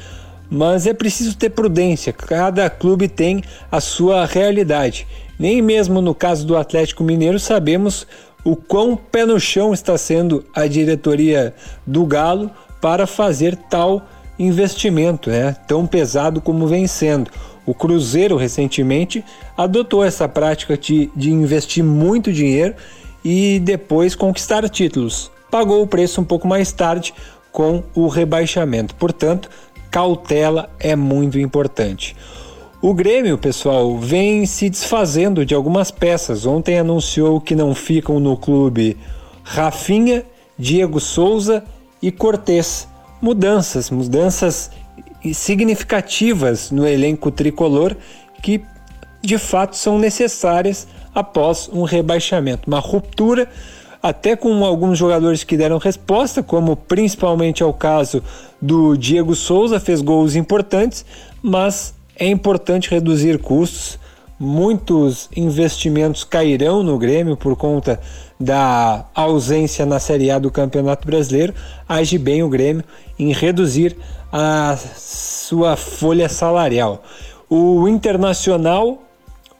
mas 0.49 0.87
é 0.87 0.93
preciso 0.93 1.35
ter 1.35 1.49
prudência. 1.49 2.13
Cada 2.13 2.69
clube 2.69 3.09
tem 3.09 3.43
a 3.69 3.81
sua 3.81 4.25
realidade. 4.25 5.05
Nem 5.37 5.61
mesmo 5.61 6.01
no 6.01 6.15
caso 6.15 6.45
do 6.45 6.55
Atlético 6.55 7.03
Mineiro 7.03 7.39
sabemos 7.39 8.07
o 8.43 8.55
quão 8.55 8.95
pé 8.95 9.25
no 9.25 9.39
chão 9.39 9.73
está 9.73 9.97
sendo 9.97 10.45
a 10.55 10.67
diretoria 10.67 11.53
do 11.85 12.05
Galo 12.05 12.51
para 12.81 13.07
fazer 13.07 13.55
tal 13.55 14.05
investimento, 14.37 15.29
né? 15.29 15.55
tão 15.67 15.85
pesado 15.85 16.41
como 16.41 16.67
vem 16.67 16.87
sendo. 16.87 17.31
O 17.65 17.73
Cruzeiro 17.73 18.35
recentemente 18.35 19.23
adotou 19.57 20.03
essa 20.03 20.27
prática 20.27 20.77
de, 20.77 21.09
de 21.15 21.31
investir 21.31 21.83
muito 21.83 22.31
dinheiro 22.31 22.75
e 23.23 23.59
depois 23.59 24.15
conquistar 24.15 24.67
títulos. 24.69 25.31
Pagou 25.49 25.81
o 25.81 25.87
preço 25.87 26.19
um 26.19 26.25
pouco 26.25 26.47
mais 26.47 26.71
tarde 26.71 27.13
com 27.51 27.83
o 27.95 28.07
rebaixamento. 28.07 28.95
Portanto, 28.95 29.49
cautela 29.89 30.69
é 30.79 30.95
muito 30.95 31.39
importante. 31.39 32.15
O 32.81 32.93
Grêmio, 32.93 33.37
pessoal, 33.37 33.97
vem 33.97 34.45
se 34.45 34.69
desfazendo 34.69 35.45
de 35.45 35.55
algumas 35.55 35.89
peças. 35.89 36.45
Ontem 36.45 36.77
anunciou 36.77 37.39
que 37.39 37.55
não 37.55 37.73
ficam 37.73 38.19
no 38.19 38.35
clube 38.35 38.97
Rafinha, 39.41 40.25
Diego 40.57 40.99
Souza 40.99 41.63
e 42.01 42.11
Cortez. 42.11 42.87
Mudanças, 43.21 43.89
mudanças 43.89 44.69
significativas 45.31 46.71
no 46.71 46.87
elenco 46.87 47.29
tricolor 47.29 47.95
que 48.41 48.61
de 49.21 49.37
fato 49.37 49.77
são 49.77 49.99
necessárias 49.99 50.87
após 51.13 51.69
um 51.71 51.83
rebaixamento, 51.83 52.67
uma 52.67 52.79
ruptura 52.79 53.47
até 54.03 54.35
com 54.35 54.65
alguns 54.65 54.97
jogadores 54.97 55.45
que 55.45 55.55
deram 55.55 55.77
resposta, 55.77 56.43
como 56.43 56.75
principalmente 56.75 57.63
é 57.63 57.65
o 57.65 57.71
caso 57.71 58.21
do 58.61 58.97
Diego 58.97 59.33
Souza, 59.33 59.79
fez 59.79 60.01
gols 60.01 60.35
importantes, 60.35 61.05
mas 61.41 61.93
é 62.17 62.27
importante 62.27 62.91
reduzir 62.91 63.39
custos. 63.39 63.97
Muitos 64.37 65.29
investimentos 65.37 66.25
cairão 66.25 66.83
no 66.83 66.97
Grêmio 66.97 67.37
por 67.37 67.55
conta 67.55 67.97
da 68.37 69.05
ausência 69.15 69.85
na 69.85 69.99
Série 69.99 70.29
A 70.29 70.37
do 70.37 70.51
Campeonato 70.51 71.07
Brasileiro. 71.07 71.53
Age 71.87 72.17
bem 72.17 72.43
o 72.43 72.49
Grêmio 72.49 72.83
em 73.17 73.31
reduzir 73.31 73.95
a 74.35 74.75
sua 74.97 75.75
folha 75.75 76.27
salarial. 76.27 77.03
O 77.47 77.87
Internacional 77.87 79.03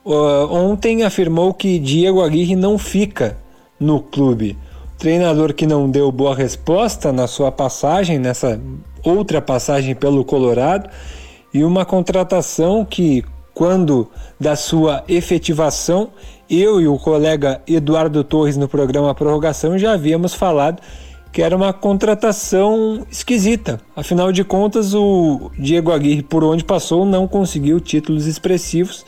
uh, 0.04 0.52
ontem 0.52 1.04
afirmou 1.04 1.54
que 1.54 1.78
Diego 1.78 2.24
Aguirre 2.24 2.56
não 2.56 2.80
fica 2.80 3.38
no 3.80 4.02
clube. 4.02 4.58
Treinador 4.98 5.54
que 5.54 5.68
não 5.68 5.88
deu 5.88 6.12
boa 6.12 6.36
resposta 6.36 7.14
na 7.14 7.28
sua 7.28 7.52
passagem, 7.52 8.18
nessa 8.18 8.60
outra 9.04 9.40
passagem 9.40 9.94
pelo 9.94 10.26
Colorado, 10.26 10.90
e 11.54 11.64
uma 11.64 11.86
contratação 11.86 12.84
que, 12.84 13.24
quando 13.54 14.10
da 14.40 14.56
sua 14.56 15.04
efetivação, 15.08 16.10
eu 16.50 16.82
e 16.82 16.88
o 16.88 16.98
colega 16.98 17.62
Eduardo 17.68 18.24
Torres 18.24 18.58
no 18.58 18.68
programa 18.68 19.14
Prorrogação 19.14 19.78
já 19.78 19.94
havíamos 19.94 20.34
falado 20.34 20.82
que 21.34 21.42
era 21.42 21.58
uma 21.58 21.74
contratação 21.74 23.08
esquisita. 23.10 23.82
Afinal 23.96 24.32
de 24.32 24.44
contas, 24.44 24.94
o 24.94 25.52
Diego 25.58 25.92
Aguirre, 25.92 26.22
por 26.22 26.44
onde 26.44 26.64
passou, 26.64 27.06
não 27.06 27.28
conseguiu 27.28 27.80
títulos 27.80 28.28
expressivos 28.28 29.04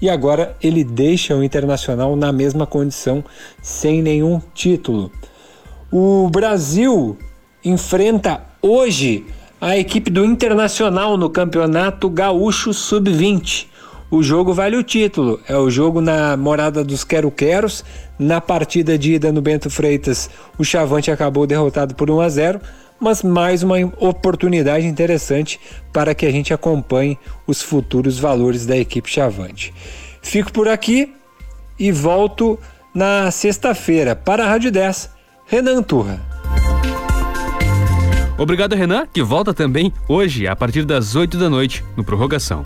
e 0.00 0.10
agora 0.10 0.56
ele 0.60 0.82
deixa 0.82 1.36
o 1.36 1.44
Internacional 1.44 2.16
na 2.16 2.32
mesma 2.32 2.66
condição, 2.66 3.24
sem 3.62 4.02
nenhum 4.02 4.42
título. 4.52 5.12
O 5.92 6.28
Brasil 6.28 7.16
enfrenta 7.64 8.42
hoje 8.60 9.24
a 9.60 9.78
equipe 9.78 10.10
do 10.10 10.24
Internacional 10.24 11.16
no 11.16 11.30
Campeonato 11.30 12.10
Gaúcho 12.10 12.74
Sub-20. 12.74 13.68
O 14.10 14.20
jogo 14.20 14.52
vale 14.52 14.76
o 14.76 14.82
título, 14.82 15.40
é 15.48 15.56
o 15.56 15.70
jogo 15.70 16.00
na 16.00 16.36
Morada 16.36 16.82
dos 16.82 17.04
Quero-Queros. 17.04 17.84
Na 18.22 18.40
partida 18.40 18.96
de 18.96 19.14
ida 19.14 19.32
no 19.32 19.42
Bento 19.42 19.68
Freitas, 19.68 20.30
o 20.56 20.64
Chavante 20.64 21.10
acabou 21.10 21.44
derrotado 21.44 21.92
por 21.96 22.08
1 22.08 22.20
a 22.20 22.28
0 22.28 22.60
mas 23.00 23.20
mais 23.20 23.64
uma 23.64 23.74
oportunidade 23.98 24.86
interessante 24.86 25.58
para 25.92 26.14
que 26.14 26.24
a 26.24 26.30
gente 26.30 26.54
acompanhe 26.54 27.18
os 27.48 27.60
futuros 27.60 28.20
valores 28.20 28.64
da 28.64 28.76
equipe 28.76 29.10
Chavante. 29.10 29.74
Fico 30.22 30.52
por 30.52 30.68
aqui 30.68 31.12
e 31.76 31.90
volto 31.90 32.56
na 32.94 33.28
sexta-feira 33.32 34.14
para 34.14 34.44
a 34.44 34.48
Rádio 34.48 34.70
10. 34.70 35.10
Renan 35.46 35.82
Turra. 35.82 36.20
Obrigado, 38.38 38.76
Renan, 38.76 39.04
que 39.12 39.20
volta 39.20 39.52
também 39.52 39.92
hoje, 40.08 40.46
a 40.46 40.54
partir 40.54 40.84
das 40.84 41.16
8 41.16 41.36
da 41.36 41.50
noite, 41.50 41.84
no 41.96 42.04
Prorrogação. 42.04 42.64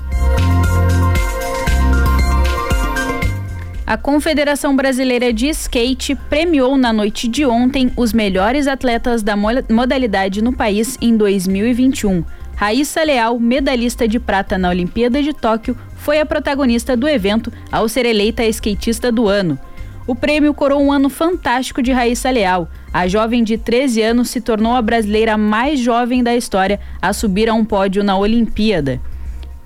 A 3.87 3.97
Confederação 3.97 4.74
Brasileira 4.74 5.32
de 5.32 5.47
Skate 5.51 6.16
premiou 6.28 6.76
na 6.76 6.93
noite 6.93 7.28
de 7.28 7.47
ontem 7.47 7.93
os 7.97 8.12
melhores 8.12 8.66
atletas 8.66 9.22
da 9.22 9.37
modalidade 9.37 10.43
no 10.43 10.53
país 10.53 10.99
em 11.01 11.16
2021. 11.16 12.24
Raíssa 12.57 13.05
Leal, 13.05 13.39
medalhista 13.39 14.09
de 14.09 14.18
prata 14.18 14.59
na 14.59 14.70
Olimpíada 14.70 15.22
de 15.22 15.32
Tóquio, 15.32 15.78
foi 15.99 16.18
a 16.18 16.26
protagonista 16.26 16.97
do 16.97 17.07
evento 17.07 17.53
ao 17.70 17.89
ser 17.89 18.07
eleita 18.07 18.43
a 18.43 18.49
skatista 18.49 19.12
do 19.12 19.28
ano. 19.28 19.57
O 20.05 20.16
prêmio 20.16 20.53
coroou 20.53 20.82
um 20.82 20.93
ano 20.93 21.09
fantástico 21.09 21.80
de 21.80 21.93
Raíssa 21.93 22.28
Leal. 22.28 22.68
A 22.93 23.07
jovem 23.07 23.45
de 23.45 23.57
13 23.57 24.03
anos 24.03 24.30
se 24.30 24.41
tornou 24.41 24.74
a 24.74 24.82
brasileira 24.82 25.39
mais 25.39 25.78
jovem 25.78 26.24
da 26.24 26.34
história 26.34 26.80
a 27.01 27.12
subir 27.12 27.49
a 27.49 27.55
um 27.55 27.64
pódio 27.64 28.03
na 28.03 28.18
Olimpíada. 28.18 29.01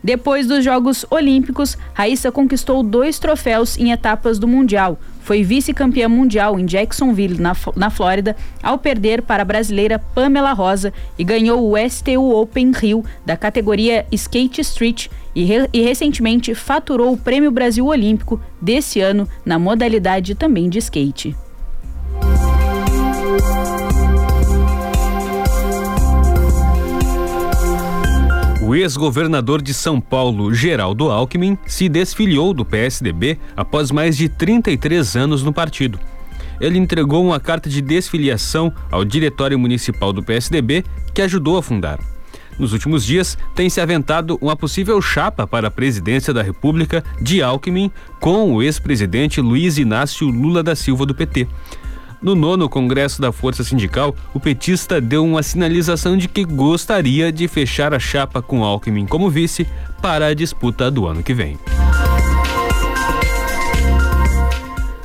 Depois 0.02 0.46
dos 0.46 0.64
Jogos 0.64 1.04
Olímpicos, 1.10 1.76
Raíssa 1.92 2.32
conquistou 2.32 2.82
dois 2.82 3.18
troféus 3.18 3.78
em 3.78 3.92
etapas 3.92 4.38
do 4.38 4.48
Mundial. 4.48 4.98
Foi 5.20 5.44
vice-campeã 5.44 6.08
mundial 6.08 6.58
em 6.58 6.64
Jacksonville, 6.64 7.38
na, 7.38 7.54
na 7.76 7.90
Flórida, 7.90 8.34
ao 8.62 8.78
perder 8.78 9.22
para 9.22 9.42
a 9.42 9.44
brasileira 9.44 9.98
Pamela 9.98 10.52
Rosa 10.52 10.92
e 11.18 11.22
ganhou 11.22 11.70
o 11.70 11.76
STU 11.88 12.34
Open 12.34 12.72
Rio 12.72 13.04
da 13.24 13.36
categoria 13.36 14.06
Skate 14.10 14.62
Street 14.62 15.08
e, 15.34 15.44
re, 15.44 15.68
e 15.72 15.82
recentemente 15.82 16.54
faturou 16.54 17.12
o 17.12 17.18
Prêmio 17.18 17.50
Brasil 17.50 17.86
Olímpico 17.86 18.40
desse 18.60 19.00
ano 19.00 19.28
na 19.44 19.58
modalidade 19.58 20.34
também 20.34 20.68
de 20.68 20.78
skate. 20.78 21.36
O 28.70 28.74
ex-governador 28.76 29.60
de 29.60 29.74
São 29.74 30.00
Paulo, 30.00 30.54
Geraldo 30.54 31.10
Alckmin, 31.10 31.58
se 31.66 31.88
desfiliou 31.88 32.54
do 32.54 32.64
PSDB 32.64 33.36
após 33.56 33.90
mais 33.90 34.16
de 34.16 34.28
33 34.28 35.16
anos 35.16 35.42
no 35.42 35.52
partido. 35.52 35.98
Ele 36.60 36.78
entregou 36.78 37.26
uma 37.26 37.40
carta 37.40 37.68
de 37.68 37.82
desfiliação 37.82 38.72
ao 38.88 39.04
Diretório 39.04 39.58
Municipal 39.58 40.12
do 40.12 40.22
PSDB, 40.22 40.84
que 41.12 41.20
ajudou 41.20 41.56
a 41.56 41.62
fundar. 41.64 41.98
Nos 42.60 42.72
últimos 42.72 43.04
dias, 43.04 43.36
tem 43.56 43.68
se 43.68 43.80
aventado 43.80 44.38
uma 44.40 44.54
possível 44.54 45.02
chapa 45.02 45.48
para 45.48 45.66
a 45.66 45.70
presidência 45.72 46.32
da 46.32 46.40
República 46.40 47.02
de 47.20 47.42
Alckmin 47.42 47.90
com 48.20 48.54
o 48.54 48.62
ex-presidente 48.62 49.40
Luiz 49.40 49.78
Inácio 49.78 50.28
Lula 50.28 50.62
da 50.62 50.76
Silva 50.76 51.04
do 51.04 51.12
PT. 51.12 51.48
No 52.22 52.34
nono 52.34 52.68
Congresso 52.68 53.18
da 53.18 53.32
Força 53.32 53.64
Sindical, 53.64 54.14
o 54.34 54.38
petista 54.38 55.00
deu 55.00 55.24
uma 55.24 55.42
sinalização 55.42 56.18
de 56.18 56.28
que 56.28 56.44
gostaria 56.44 57.32
de 57.32 57.48
fechar 57.48 57.94
a 57.94 57.98
chapa 57.98 58.42
com 58.42 58.62
Alckmin 58.62 59.06
como 59.06 59.30
vice 59.30 59.66
para 60.02 60.26
a 60.26 60.34
disputa 60.34 60.90
do 60.90 61.06
ano 61.06 61.22
que 61.22 61.32
vem. 61.32 61.58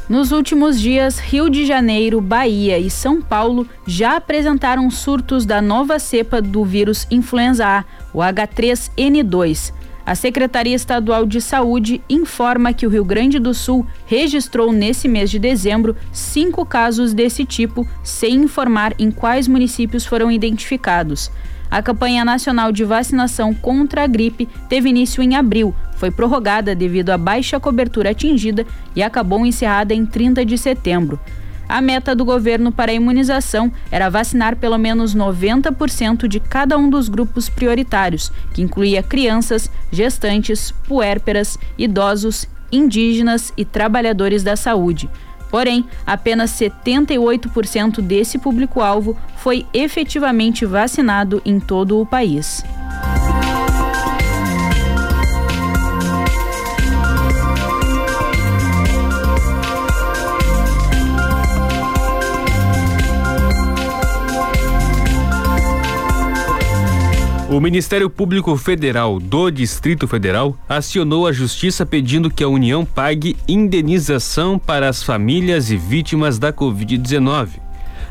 Nos 0.10 0.34
últimos 0.34 0.80
dias, 0.80 1.18
Rio 1.18 1.50
de 1.50 1.66
Janeiro, 1.66 2.20
Bahia 2.20 2.78
e 2.78 2.90
São 2.90 3.22
Paulo 3.22 3.66
já 3.88 4.18
apresentaram 4.18 4.92
surtos 4.92 5.46
da 5.46 5.62
nova 5.62 5.98
cepa 6.00 6.42
do 6.42 6.66
vírus 6.66 7.08
influenza 7.10 7.66
A, 7.66 7.86
o 8.14 8.20
H3N2. 8.20 9.74
A 10.06 10.14
Secretaria 10.14 10.76
Estadual 10.76 11.26
de 11.26 11.42
Saúde 11.42 12.00
informa 12.08 12.72
que 12.72 12.86
o 12.86 12.90
Rio 12.90 13.04
Grande 13.04 13.40
do 13.40 13.56
Sul 13.56 13.88
registrou 14.06 14.72
nesse 14.72 15.08
mês 15.08 15.32
de 15.32 15.40
dezembro 15.40 15.96
cinco 16.14 16.64
casos 16.64 17.12
desse 17.12 17.44
tipo, 17.44 17.88
sem 18.04 18.36
informar 18.36 18.94
em 19.00 19.10
quais 19.10 19.48
municípios 19.48 20.06
foram 20.06 20.32
identificados. 20.32 21.32
A 21.72 21.82
campanha 21.82 22.24
nacional 22.24 22.72
de 22.72 22.84
vacinação 22.84 23.52
contra 23.52 24.04
a 24.04 24.08
gripe 24.08 24.48
teve 24.70 24.90
início 24.90 25.24
em 25.24 25.36
abril, 25.36 25.74
foi 25.96 26.12
prorrogada 26.12 26.76
devido 26.76 27.10
à 27.10 27.18
baixa 27.18 27.60
cobertura 27.60 28.12
atingida 28.12 28.64
e 28.96 29.02
acabou 29.02 29.44
encerrada 29.44 29.92
em 29.92 30.06
30 30.06 30.46
de 30.46 30.56
setembro. 30.56 31.20
A 31.68 31.82
meta 31.82 32.16
do 32.16 32.24
governo 32.24 32.72
para 32.72 32.92
a 32.92 32.96
imunização 32.96 33.72
era 33.92 34.10
vacinar 34.10 34.56
pelo 34.56 34.78
menos 34.78 35.16
90% 35.16 36.28
de 36.28 36.40
cada 36.40 36.78
um 36.78 36.90
dos 36.90 37.10
grupos 37.10 37.50
prioritários, 37.50 38.32
que 38.54 38.62
incluía 38.62 39.04
crianças, 39.04 39.70
gestantes, 39.92 40.72
puérperas, 40.88 41.58
idosos, 41.78 42.48
indígenas 42.72 43.54
e 43.58 43.66
trabalhadores 43.66 44.44
da 44.44 44.56
saúde. 44.56 45.10
Porém, 45.50 45.86
apenas 46.06 46.52
78% 46.52 48.02
desse 48.02 48.38
público-alvo 48.38 49.18
foi 49.38 49.66
efetivamente 49.74 50.66
vacinado 50.66 51.42
em 51.46 51.60
todo 51.60 52.00
o 52.00 52.06
país. 52.06 52.64
O 67.56 67.62
Ministério 67.62 68.10
Público 68.10 68.58
Federal 68.58 69.18
do 69.18 69.50
Distrito 69.50 70.10
Federal 70.10 70.58
acionou 70.68 71.26
a 71.26 71.32
Justiça 71.32 71.86
pedindo 71.86 72.30
que 72.30 72.44
a 72.44 72.50
União 72.50 72.84
pague 72.84 73.38
indenização 73.48 74.60
para 74.60 74.90
as 74.90 75.02
famílias 75.02 75.72
e 75.72 75.78
vítimas 75.78 76.38
da 76.38 76.52
Covid-19. 76.52 77.52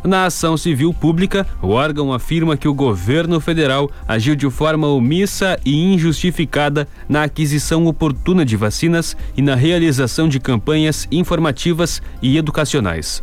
Na 0.03 0.25
ação 0.25 0.57
civil 0.57 0.95
pública, 0.95 1.47
o 1.61 1.69
órgão 1.69 2.11
afirma 2.11 2.57
que 2.57 2.67
o 2.67 2.73
governo 2.73 3.39
federal 3.39 3.91
agiu 4.09 4.35
de 4.35 4.49
forma 4.49 4.89
omissa 4.89 5.61
e 5.63 5.93
injustificada 5.93 6.89
na 7.07 7.25
aquisição 7.25 7.85
oportuna 7.85 8.47
de 8.47 8.57
vacinas 8.57 9.15
e 9.37 9.43
na 9.43 9.55
realização 9.55 10.27
de 10.27 10.41
campanhas 10.41 11.07
informativas 11.13 12.01
e 12.23 12.39
educacionais. 12.39 13.23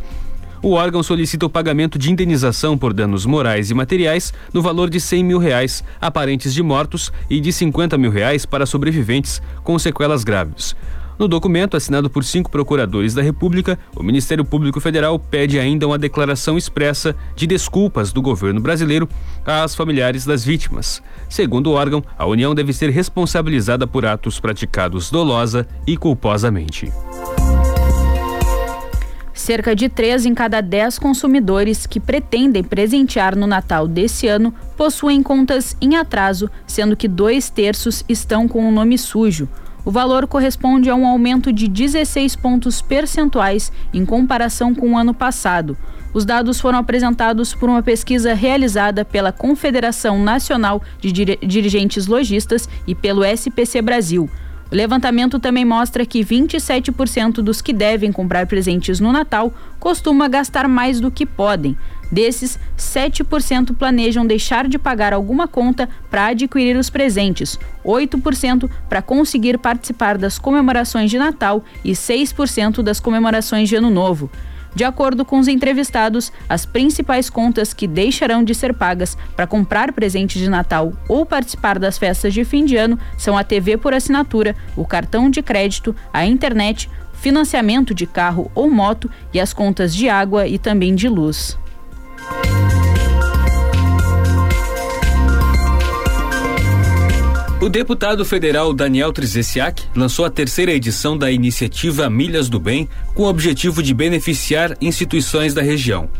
O 0.62 0.74
órgão 0.74 1.02
solicita 1.02 1.44
o 1.44 1.50
pagamento 1.50 1.98
de 1.98 2.12
indenização 2.12 2.78
por 2.78 2.94
danos 2.94 3.26
morais 3.26 3.72
e 3.72 3.74
materiais 3.74 4.32
no 4.54 4.62
valor 4.62 4.88
de 4.88 5.00
100 5.00 5.24
mil 5.24 5.38
reais 5.38 5.82
a 6.00 6.08
parentes 6.08 6.54
de 6.54 6.62
mortos 6.62 7.12
e 7.28 7.40
de 7.40 7.52
50 7.52 7.98
mil 7.98 8.12
reais 8.12 8.46
para 8.46 8.64
sobreviventes 8.64 9.42
com 9.64 9.76
sequelas 9.76 10.22
graves. 10.22 10.76
No 11.18 11.26
documento, 11.26 11.76
assinado 11.76 12.08
por 12.08 12.22
cinco 12.22 12.48
procuradores 12.48 13.12
da 13.12 13.22
República, 13.22 13.76
o 13.96 14.04
Ministério 14.04 14.44
Público 14.44 14.80
Federal 14.80 15.18
pede 15.18 15.58
ainda 15.58 15.86
uma 15.86 15.98
declaração 15.98 16.56
expressa 16.56 17.14
de 17.34 17.44
desculpas 17.44 18.12
do 18.12 18.22
governo 18.22 18.60
brasileiro 18.60 19.08
às 19.44 19.74
familiares 19.74 20.24
das 20.24 20.44
vítimas. 20.44 21.02
Segundo 21.28 21.70
o 21.70 21.74
órgão, 21.74 22.04
a 22.16 22.24
União 22.24 22.54
deve 22.54 22.72
ser 22.72 22.90
responsabilizada 22.90 23.84
por 23.84 24.06
atos 24.06 24.38
praticados 24.38 25.10
dolosa 25.10 25.66
e 25.86 25.96
culposamente. 25.96 26.90
Cerca 29.42 29.74
de 29.74 29.88
3 29.88 30.24
em 30.26 30.34
cada 30.34 30.60
10 30.60 31.00
consumidores 31.00 31.84
que 31.84 31.98
pretendem 31.98 32.62
presentear 32.62 33.34
no 33.34 33.44
Natal 33.44 33.88
desse 33.88 34.28
ano 34.28 34.54
possuem 34.76 35.20
contas 35.20 35.76
em 35.80 35.96
atraso, 35.96 36.48
sendo 36.64 36.96
que 36.96 37.08
dois 37.08 37.50
terços 37.50 38.04
estão 38.08 38.46
com 38.46 38.68
o 38.68 38.70
nome 38.70 38.96
sujo. 38.96 39.48
O 39.84 39.90
valor 39.90 40.28
corresponde 40.28 40.88
a 40.88 40.94
um 40.94 41.04
aumento 41.04 41.52
de 41.52 41.66
16 41.66 42.36
pontos 42.36 42.80
percentuais 42.80 43.72
em 43.92 44.06
comparação 44.06 44.72
com 44.72 44.92
o 44.92 44.96
ano 44.96 45.12
passado. 45.12 45.76
Os 46.14 46.24
dados 46.24 46.60
foram 46.60 46.78
apresentados 46.78 47.52
por 47.52 47.68
uma 47.68 47.82
pesquisa 47.82 48.34
realizada 48.34 49.04
pela 49.04 49.32
Confederação 49.32 50.22
Nacional 50.22 50.80
de 51.00 51.10
Dirigentes 51.10 52.06
Logistas 52.06 52.68
e 52.86 52.94
pelo 52.94 53.24
SPC 53.24 53.82
Brasil. 53.82 54.30
O 54.72 54.74
levantamento 54.74 55.38
também 55.38 55.66
mostra 55.66 56.06
que 56.06 56.24
27% 56.24 57.42
dos 57.42 57.60
que 57.60 57.74
devem 57.74 58.10
comprar 58.10 58.46
presentes 58.46 59.00
no 59.00 59.12
Natal 59.12 59.52
costuma 59.78 60.28
gastar 60.28 60.66
mais 60.66 60.98
do 60.98 61.10
que 61.10 61.26
podem. 61.26 61.76
Desses, 62.10 62.58
7% 62.78 63.76
planejam 63.76 64.26
deixar 64.26 64.66
de 64.66 64.78
pagar 64.78 65.12
alguma 65.12 65.46
conta 65.46 65.90
para 66.10 66.28
adquirir 66.28 66.74
os 66.78 66.88
presentes, 66.88 67.58
8% 67.84 68.70
para 68.88 69.02
conseguir 69.02 69.58
participar 69.58 70.16
das 70.16 70.38
comemorações 70.38 71.10
de 71.10 71.18
Natal 71.18 71.62
e 71.84 71.92
6% 71.92 72.82
das 72.82 72.98
comemorações 72.98 73.68
de 73.68 73.76
Ano 73.76 73.90
Novo. 73.90 74.30
De 74.74 74.84
acordo 74.84 75.24
com 75.24 75.38
os 75.38 75.48
entrevistados, 75.48 76.32
as 76.48 76.64
principais 76.64 77.28
contas 77.28 77.74
que 77.74 77.86
deixarão 77.86 78.42
de 78.42 78.54
ser 78.54 78.72
pagas 78.72 79.16
para 79.36 79.46
comprar 79.46 79.92
presente 79.92 80.38
de 80.38 80.48
Natal 80.48 80.92
ou 81.08 81.26
participar 81.26 81.78
das 81.78 81.98
festas 81.98 82.32
de 82.32 82.44
fim 82.44 82.64
de 82.64 82.76
ano 82.76 82.98
são 83.18 83.36
a 83.36 83.44
TV 83.44 83.76
por 83.76 83.92
assinatura, 83.92 84.56
o 84.74 84.86
cartão 84.86 85.28
de 85.28 85.42
crédito, 85.42 85.94
a 86.12 86.24
internet, 86.24 86.88
financiamento 87.12 87.94
de 87.94 88.06
carro 88.06 88.50
ou 88.54 88.70
moto 88.70 89.10
e 89.32 89.38
as 89.38 89.52
contas 89.52 89.94
de 89.94 90.08
água 90.08 90.46
e 90.46 90.58
também 90.58 90.94
de 90.94 91.08
luz. 91.08 91.58
O 97.62 97.68
deputado 97.68 98.24
federal 98.24 98.72
Daniel 98.72 99.12
Trzeziak 99.12 99.84
lançou 99.94 100.24
a 100.24 100.30
terceira 100.30 100.72
edição 100.72 101.16
da 101.16 101.30
iniciativa 101.30 102.10
Milhas 102.10 102.48
do 102.48 102.58
Bem 102.58 102.88
com 103.14 103.22
o 103.22 103.28
objetivo 103.28 103.80
de 103.84 103.94
beneficiar 103.94 104.76
instituições 104.80 105.54
da 105.54 105.62
região. 105.62 106.10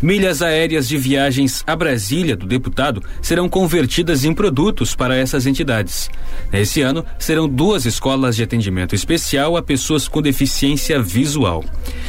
Milhas 0.00 0.40
aéreas 0.40 0.88
de 0.88 0.96
viagens 0.96 1.62
a 1.66 1.76
Brasília 1.76 2.34
do 2.34 2.46
deputado 2.46 3.02
serão 3.20 3.50
convertidas 3.50 4.24
em 4.24 4.32
produtos 4.32 4.94
para 4.94 5.14
essas 5.14 5.46
entidades. 5.46 6.08
Nesse 6.50 6.80
ano, 6.80 7.04
serão 7.18 7.46
duas 7.46 7.84
escolas 7.84 8.34
de 8.34 8.42
atendimento 8.42 8.94
especial 8.94 9.58
a 9.58 9.62
pessoas 9.62 10.08
com 10.08 10.22
deficiência 10.22 11.02
visual. 11.02 11.66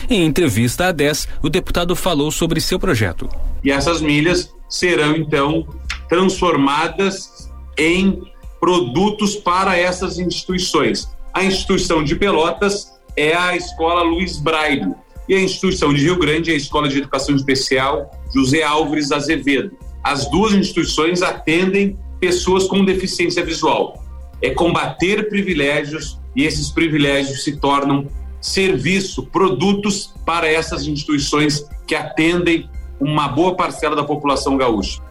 Em 0.09 0.25
entrevista 0.25 0.88
à 0.88 0.93
10, 0.93 1.27
o 1.41 1.49
deputado 1.49 1.97
falou 1.97 2.32
sobre 2.32 2.61
seu 2.61 2.80
projeto. 2.80 3.27
E 3.61 3.71
essas 3.71 3.99
milhas 3.99 4.49
serão 4.69 5.17
então 5.17 5.67
transformadas 6.07 7.49
em 7.77 8.23
produtos 8.60 9.36
para 9.36 9.78
essas 9.78 10.20
instituições. 10.20 11.10
A 11.34 11.43
instituição 11.43 12.03
de 12.03 12.16
Pelotas 12.16 12.93
é 13.16 13.36
a 13.36 13.55
Escola 13.55 14.01
Luiz 14.01 14.39
Braille 14.39 14.93
e 15.28 15.36
a 15.36 15.39
instituição 15.39 15.93
de 15.93 16.01
Rio 16.01 16.18
Grande 16.18 16.49
é 16.49 16.53
a 16.53 16.57
Escola 16.57 16.89
de 16.89 16.97
Educação 16.97 17.36
Especial 17.36 18.10
José 18.34 18.64
Álvares 18.64 19.12
Azevedo. 19.12 19.78
As 20.03 20.30
duas 20.30 20.53
instituições 20.53 21.22
atendem 21.22 21.97
pessoas 22.20 22.68
com 22.68 22.84
deficiência 22.84 23.43
visual. 23.45 24.03
É 24.41 24.49
combater 24.49 25.30
privilégios 25.30 26.20
e 26.36 26.45
esses 26.45 26.72
privilégios 26.72 27.43
se 27.43 27.57
tornam 27.57 28.07
serviço, 28.41 29.24
produtos 29.24 30.14
para 30.26 30.49
essas 30.49 30.88
instituições 30.88 31.66
que 31.86 31.93
atendem 31.93 32.70
uma 32.99 33.28
boa 33.28 33.55
parcela 33.55 33.95
da 33.95 34.03
população 34.03 34.57
gaúcha. 34.57 35.01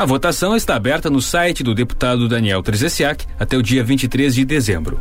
A 0.00 0.06
votação 0.06 0.56
está 0.56 0.76
aberta 0.76 1.10
no 1.10 1.20
site 1.20 1.62
do 1.62 1.74
deputado 1.74 2.26
Daniel 2.26 2.62
Trezessiak 2.62 3.26
até 3.38 3.54
o 3.54 3.62
dia 3.62 3.84
23 3.84 4.34
de 4.34 4.46
dezembro. 4.46 4.98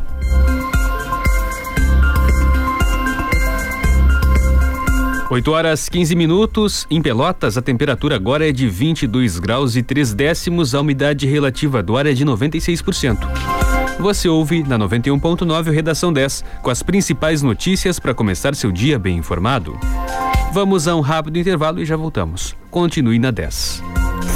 Oito 5.32 5.52
horas 5.54 5.88
15 5.88 6.14
minutos. 6.18 6.86
Em 6.92 7.02
Pelotas, 7.02 7.58
a 7.58 7.62
temperatura 7.62 8.18
agora 8.18 8.50
é 8.50 8.52
de 8.52 8.68
22 8.68 9.40
graus 9.40 9.78
e 9.78 9.82
3 9.82 10.14
décimos. 10.14 10.76
A 10.76 10.82
umidade 10.82 11.26
relativa 11.26 11.82
do 11.82 11.96
ar 11.96 12.06
é 12.06 12.12
de 12.12 12.26
96%. 12.26 13.20
Você 14.02 14.28
ouve 14.28 14.64
na 14.64 14.78
91.9 14.78 15.72
Redação 15.72 16.12
10, 16.12 16.44
com 16.62 16.70
as 16.70 16.84
principais 16.84 17.42
notícias 17.42 18.00
para 18.00 18.14
começar 18.14 18.54
seu 18.54 18.70
dia 18.70 19.00
bem 19.00 19.16
informado. 19.16 19.80
Vamos 20.52 20.90
a 20.90 20.96
um 20.98 21.00
rápido 21.00 21.40
intervalo 21.40 21.80
e 21.80 21.86
já 21.86 21.96
voltamos. 21.96 22.54
Continue 22.70 23.18
na 23.18 23.32
10. 23.32 23.82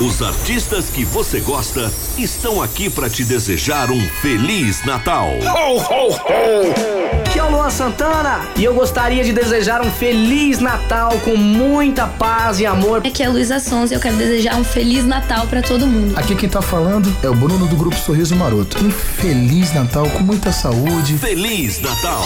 Os 0.03 0.21
artistas 0.21 0.89
que 0.89 1.05
você 1.05 1.39
gosta 1.39 1.89
estão 2.17 2.61
aqui 2.61 2.89
para 2.89 3.09
te 3.09 3.23
desejar 3.23 3.89
um 3.89 4.01
feliz 4.21 4.83
Natal. 4.83 5.29
Ho, 5.29 5.77
ho, 5.77 6.09
ho! 6.11 7.21
Aqui 7.25 7.39
é 7.39 7.43
o 7.43 7.49
Luan 7.49 7.69
Santana 7.69 8.41
e 8.57 8.65
eu 8.65 8.73
gostaria 8.73 9.23
de 9.23 9.31
desejar 9.31 9.81
um 9.81 9.89
feliz 9.89 10.59
Natal 10.59 11.17
com 11.23 11.37
muita 11.37 12.05
paz 12.05 12.59
e 12.59 12.65
amor. 12.65 12.97
Aqui 12.97 13.23
é 13.23 13.27
a 13.27 13.29
Luísa 13.29 13.61
Sons 13.61 13.91
e 13.91 13.93
eu 13.93 13.99
quero 14.01 14.17
desejar 14.17 14.57
um 14.57 14.63
feliz 14.65 15.05
Natal 15.05 15.47
para 15.47 15.61
todo 15.61 15.87
mundo. 15.87 16.17
Aqui 16.17 16.35
quem 16.35 16.49
tá 16.49 16.61
falando 16.61 17.09
é 17.23 17.29
o 17.29 17.33
Bruno 17.33 17.65
do 17.65 17.77
grupo 17.77 17.95
Sorriso 17.95 18.35
Maroto. 18.35 18.83
Um 18.83 18.91
feliz 18.91 19.73
Natal 19.73 20.09
com 20.09 20.19
muita 20.19 20.51
saúde. 20.51 21.17
Feliz 21.17 21.79
Natal. 21.79 22.25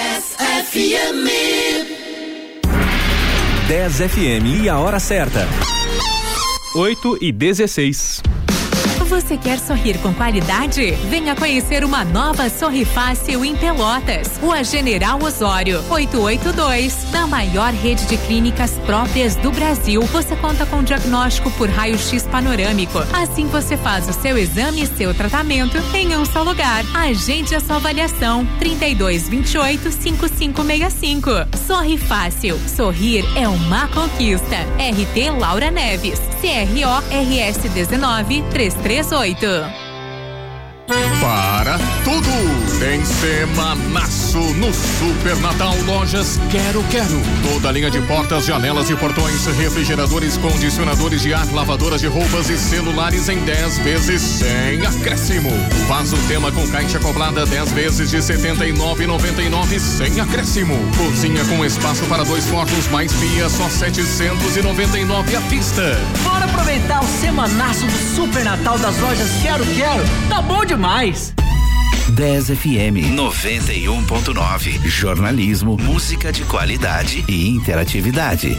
10 0.00 0.36
FM. 0.70 1.28
10 3.68 3.92
FM 3.92 4.62
e 4.62 4.68
a 4.70 4.78
hora 4.78 4.98
certa. 4.98 5.46
8 6.74 7.18
e 7.20 7.30
16. 7.30 8.33
Você 9.14 9.36
quer 9.36 9.60
sorrir 9.60 9.96
com 9.98 10.12
qualidade? 10.12 10.90
Venha 11.08 11.36
conhecer 11.36 11.84
uma 11.84 12.04
nova 12.04 12.50
Sorri 12.50 12.84
Fácil 12.84 13.44
em 13.44 13.54
Pelotas. 13.54 14.38
Rua 14.38 14.64
General 14.64 15.22
Osório, 15.22 15.84
882. 15.88 17.12
Na 17.12 17.24
maior 17.24 17.72
rede 17.72 18.04
de 18.06 18.16
clínicas 18.16 18.72
próprias 18.84 19.36
do 19.36 19.52
Brasil, 19.52 20.02
você 20.02 20.34
conta 20.34 20.66
com 20.66 20.82
diagnóstico 20.82 21.48
por 21.52 21.68
raio-x 21.70 22.24
panorâmico. 22.24 22.98
Assim 23.12 23.46
você 23.46 23.76
faz 23.76 24.08
o 24.08 24.12
seu 24.12 24.36
exame 24.36 24.82
e 24.82 24.86
seu 24.88 25.14
tratamento 25.14 25.78
em 25.94 26.16
um 26.16 26.24
só 26.24 26.42
lugar. 26.42 26.84
Agende 26.92 27.54
a 27.54 27.60
sua 27.60 27.76
avaliação. 27.76 28.44
3228 28.58 29.92
5565. 29.92 31.30
Sorri 31.64 31.98
Fácil. 31.98 32.58
Sorrir 32.68 33.24
é 33.36 33.46
uma 33.46 33.86
conquista. 33.86 34.56
RT 34.76 35.38
Laura 35.38 35.70
Neves. 35.70 36.20
CRO 36.40 36.98
RS 37.10 37.72
19 37.72 38.42
33 38.50 39.03
soy 39.04 39.34
tú. 39.34 39.83
Tudo! 42.14 42.78
Tem 42.78 43.04
semanaço 43.04 44.38
no 44.38 44.72
Super 44.72 45.36
Natal 45.38 45.74
Lojas 45.84 46.38
Quero 46.48 46.84
Quero. 46.84 47.20
Toda 47.42 47.70
a 47.70 47.72
linha 47.72 47.90
de 47.90 48.00
portas, 48.02 48.44
janelas 48.44 48.88
e 48.88 48.94
portões, 48.94 49.44
refrigeradores, 49.46 50.36
condicionadores 50.36 51.22
de 51.22 51.34
ar, 51.34 51.44
lavadoras 51.52 52.00
de 52.00 52.06
roupas 52.06 52.48
e 52.50 52.56
celulares 52.56 53.28
em 53.28 53.38
10 53.38 53.78
vezes 53.78 54.22
sem 54.22 54.86
acréscimo. 54.86 55.50
Vaso 55.88 56.16
tema 56.28 56.52
com 56.52 56.64
caixa 56.68 56.98
acoplada 56.98 57.44
10 57.46 57.72
vezes 57.72 58.10
de 58.10 58.16
R$ 58.18 58.22
79,99 58.22 59.78
sem 59.80 60.20
acréscimo. 60.20 60.76
Cozinha 60.96 61.44
com 61.46 61.64
espaço 61.64 62.04
para 62.04 62.22
dois 62.22 62.44
fornos 62.46 62.86
mais 62.92 63.12
pia 63.14 63.48
só 63.48 63.68
799 63.68 65.34
à 65.34 65.40
vista. 65.40 65.98
Bora 66.22 66.44
aproveitar 66.44 67.02
o 67.02 67.08
semanaço 67.20 67.84
do 67.84 68.14
Super 68.14 68.44
Natal 68.44 68.78
das 68.78 68.96
lojas 69.00 69.30
Quero 69.42 69.66
Quero. 69.66 70.04
Tá 70.28 70.40
bom 70.40 70.64
demais. 70.64 71.34
10 72.10 72.50
FM 72.50 73.16
91.9. 73.16 74.86
Jornalismo, 74.86 75.76
música 75.80 76.30
de 76.30 76.44
qualidade 76.44 77.24
e 77.26 77.48
interatividade. 77.48 78.58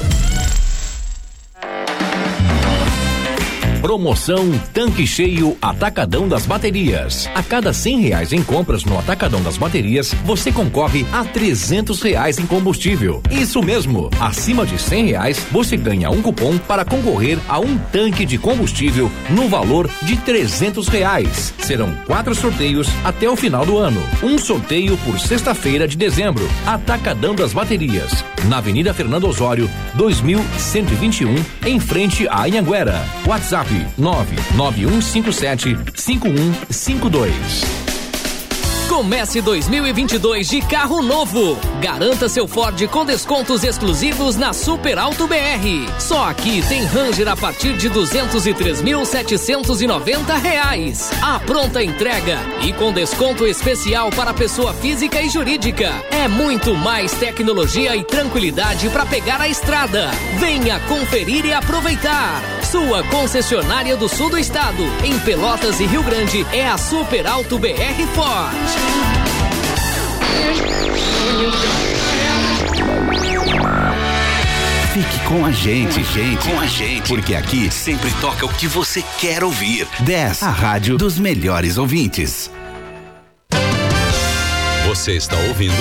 Promoção 3.86 4.50
Tanque 4.74 5.06
Cheio 5.06 5.56
Atacadão 5.62 6.28
das 6.28 6.48
Baterias. 6.48 7.30
A 7.36 7.44
cada 7.44 7.72
cem 7.72 8.00
reais 8.00 8.34
em 8.34 8.42
compras 8.42 8.84
no 8.84 8.98
Atacadão 8.98 9.44
das 9.44 9.60
Baterias, 9.60 10.12
você 10.26 10.52
concorre 10.52 11.06
a 11.14 11.24
trezentos 11.24 12.02
reais 12.02 12.40
em 12.40 12.48
combustível. 12.48 13.22
Isso 13.30 13.62
mesmo, 13.62 14.10
acima 14.20 14.66
de 14.66 14.82
cem 14.82 15.06
reais, 15.06 15.46
você 15.52 15.78
ganha 15.78 16.10
um 16.10 16.20
cupom 16.20 16.58
para 16.58 16.84
concorrer 16.84 17.38
a 17.48 17.60
um 17.60 17.78
tanque 17.78 18.26
de 18.26 18.40
combustível 18.40 19.12
no 19.30 19.48
valor 19.48 19.88
de 20.02 20.18
trezentos 20.18 20.88
reais. 20.88 21.54
Serão 21.60 21.94
quatro 22.08 22.34
sorteios 22.34 22.88
até 23.04 23.30
o 23.30 23.36
final 23.36 23.68
do 23.68 23.78
ano. 23.78 24.02
Um 24.24 24.40
sorteio 24.40 24.98
por 25.06 25.20
sexta-feira 25.20 25.88
de 25.88 25.96
dezembro. 25.96 26.50
Atacadão 26.66 27.36
das 27.36 27.54
Baterias, 27.54 28.26
na 28.46 28.58
Avenida 28.58 28.96
Fernando 28.96 29.28
Osório, 29.28 29.70
2121, 29.94 31.36
em 31.68 31.80
frente 31.80 32.28
a 32.28 32.46
Anhanguera. 32.46 33.06
WhatsApp 33.28 33.75
99157 33.98 35.78
5152. 35.96 37.96
Comece 38.88 39.42
2022 39.42 40.48
de 40.48 40.62
carro 40.62 41.02
novo. 41.02 41.58
Garanta 41.82 42.30
seu 42.30 42.48
Ford 42.48 42.80
com 42.88 43.04
descontos 43.04 43.64
exclusivos 43.64 44.36
na 44.36 44.54
Super 44.54 45.00
Alto 45.00 45.28
BR. 45.28 45.90
Só 46.00 46.30
aqui 46.30 46.62
tem 46.68 46.86
Ranger 46.86 47.28
a 47.28 47.36
partir 47.36 47.76
de 47.78 47.90
203.790 47.90 50.40
reais. 50.40 51.10
A 51.22 51.40
pronta 51.40 51.84
entrega 51.84 52.38
e 52.62 52.72
com 52.74 52.94
desconto 52.94 53.44
especial 53.46 54.12
para 54.12 54.34
pessoa 54.34 54.74
física 54.74 55.22
e 55.22 55.30
jurídica. 55.30 55.92
É 56.12 56.28
muito 56.28 56.76
mais 56.76 57.12
tecnologia 57.14 57.96
e 57.96 58.04
tranquilidade 58.04 58.90
para 58.90 59.06
pegar 59.06 59.40
a 59.42 59.50
estrada. 59.50 60.12
Venha 60.40 60.80
conferir 60.82 61.46
e 61.46 61.54
aproveitar. 61.54 62.42
Sua 62.72 63.04
concessionária 63.04 63.96
do 63.96 64.10
sul 64.10 64.30
do 64.30 64.40
estado, 64.40 64.84
em 65.04 65.18
Pelotas 65.20 65.80
e 65.80 65.86
Rio 65.86 66.02
Grande, 66.02 66.46
é 66.52 66.68
a 66.68 66.78
Super 66.78 67.28
Alto 67.28 67.60
BR 67.60 67.70
Ford. 68.14 68.56
Fique 74.92 75.20
com 75.28 75.46
a 75.46 75.52
gente, 75.52 76.04
gente, 76.06 76.50
com 76.50 76.60
a 76.60 76.66
gente, 76.66 77.08
porque 77.08 77.36
aqui 77.36 77.70
sempre 77.70 78.10
toca 78.20 78.46
o 78.46 78.50
que 78.50 78.68
você 78.68 79.04
quer 79.20 79.44
ouvir. 79.44 79.88
10, 80.00 80.44
a 80.44 80.50
rádio 80.50 80.98
dos 80.98 81.20
melhores 81.20 81.78
ouvintes. 81.78 82.50
Você 84.88 85.14
está 85.14 85.36
ouvindo 85.38 85.76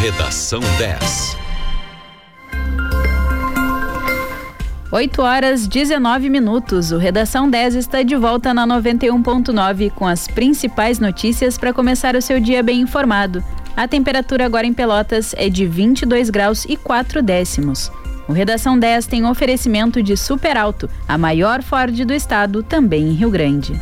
Redação 0.00 0.60
10. 0.78 1.39
8 4.92 5.22
horas 5.22 5.68
19 5.68 6.28
minutos. 6.28 6.90
O 6.90 6.98
Redação 6.98 7.48
10 7.48 7.76
está 7.76 8.02
de 8.02 8.16
volta 8.16 8.52
na 8.52 8.66
91.9 8.66 9.90
com 9.92 10.04
as 10.06 10.26
principais 10.26 10.98
notícias 10.98 11.56
para 11.56 11.72
começar 11.72 12.16
o 12.16 12.22
seu 12.22 12.40
dia 12.40 12.60
bem 12.60 12.80
informado. 12.80 13.42
A 13.76 13.86
temperatura 13.86 14.44
agora 14.44 14.66
em 14.66 14.74
Pelotas 14.74 15.32
é 15.36 15.48
de 15.48 15.64
22 15.64 16.28
graus 16.28 16.64
e 16.64 16.76
4 16.76 17.22
décimos. 17.22 17.90
O 18.26 18.32
Redação 18.32 18.76
10 18.76 19.06
tem 19.06 19.24
oferecimento 19.24 20.02
de 20.02 20.16
Super 20.16 20.56
Alto, 20.56 20.90
a 21.06 21.16
maior 21.16 21.62
Ford 21.62 22.04
do 22.04 22.12
estado, 22.12 22.62
também 22.62 23.10
em 23.10 23.14
Rio 23.14 23.30
Grande. 23.30 23.80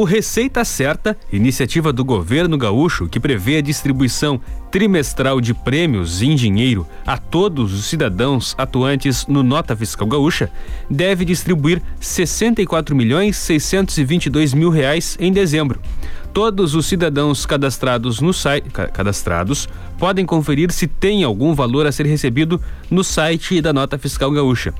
O 0.00 0.04
Receita 0.04 0.64
Certa, 0.64 1.14
iniciativa 1.30 1.92
do 1.92 2.02
governo 2.02 2.56
gaúcho 2.56 3.06
que 3.06 3.20
prevê 3.20 3.58
a 3.58 3.60
distribuição 3.60 4.40
trimestral 4.70 5.42
de 5.42 5.52
prêmios 5.52 6.22
em 6.22 6.34
dinheiro 6.34 6.86
a 7.06 7.18
todos 7.18 7.74
os 7.74 7.84
cidadãos 7.84 8.54
atuantes 8.56 9.26
no 9.26 9.42
Nota 9.42 9.76
Fiscal 9.76 10.08
Gaúcha, 10.08 10.50
deve 10.88 11.26
distribuir 11.26 11.82
64 12.00 12.96
milhões 12.96 13.36
622 13.36 14.54
mil 14.54 14.70
reais 14.70 15.18
em 15.20 15.30
dezembro. 15.30 15.78
Todos 16.32 16.74
os 16.74 16.86
cidadãos 16.86 17.44
cadastrados 17.44 18.20
no 18.20 18.32
site 18.32 18.70
cadastrados 18.70 19.68
podem 19.98 20.24
conferir 20.24 20.72
se 20.72 20.86
tem 20.86 21.24
algum 21.24 21.52
valor 21.52 21.86
a 21.86 21.92
ser 21.92 22.06
recebido 22.06 22.58
no 22.90 23.04
site 23.04 23.60
da 23.60 23.70
Nota 23.70 23.98
Fiscal 23.98 24.30
Gaúcha. 24.30 24.72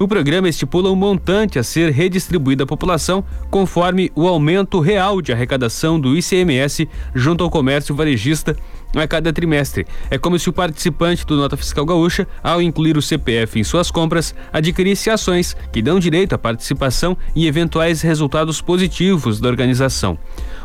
O 0.00 0.06
programa 0.06 0.48
estipula 0.48 0.92
um 0.92 0.94
montante 0.94 1.58
a 1.58 1.62
ser 1.64 1.90
redistribuído 1.90 2.62
à 2.62 2.66
população 2.66 3.24
conforme 3.50 4.12
o 4.14 4.28
aumento 4.28 4.78
real 4.78 5.20
de 5.20 5.32
arrecadação 5.32 5.98
do 5.98 6.16
ICMS 6.16 6.88
junto 7.12 7.42
ao 7.42 7.50
comércio 7.50 7.96
varejista 7.96 8.56
a 8.94 9.08
cada 9.08 9.32
trimestre. 9.32 9.88
É 10.08 10.16
como 10.16 10.38
se 10.38 10.48
o 10.48 10.52
participante 10.52 11.26
do 11.26 11.36
Nota 11.36 11.56
Fiscal 11.56 11.84
Gaúcha, 11.84 12.28
ao 12.40 12.62
incluir 12.62 12.96
o 12.96 13.02
CPF 13.02 13.58
em 13.58 13.64
suas 13.64 13.90
compras, 13.90 14.32
adquirisse 14.52 15.10
ações 15.10 15.56
que 15.72 15.82
dão 15.82 15.98
direito 15.98 16.32
à 16.32 16.38
participação 16.38 17.16
e 17.34 17.48
eventuais 17.48 18.00
resultados 18.00 18.60
positivos 18.60 19.40
da 19.40 19.48
organização. 19.48 20.16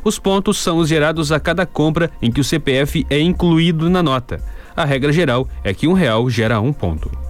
Os 0.03 0.19
pontos 0.19 0.59
são 0.59 0.77
os 0.77 0.87
gerados 0.87 1.31
a 1.31 1.39
cada 1.39 1.65
compra 1.65 2.11
em 2.21 2.31
que 2.31 2.39
o 2.39 2.43
CPF 2.43 3.03
é 3.09 3.19
incluído 3.19 3.89
na 3.89 4.03
nota. 4.03 4.39
A 4.75 4.85
regra 4.85 5.11
geral 5.11 5.49
é 5.63 5.73
que 5.73 5.87
um 5.87 5.93
real 5.93 6.29
gera 6.29 6.61
um 6.61 6.71
ponto. 6.71 7.22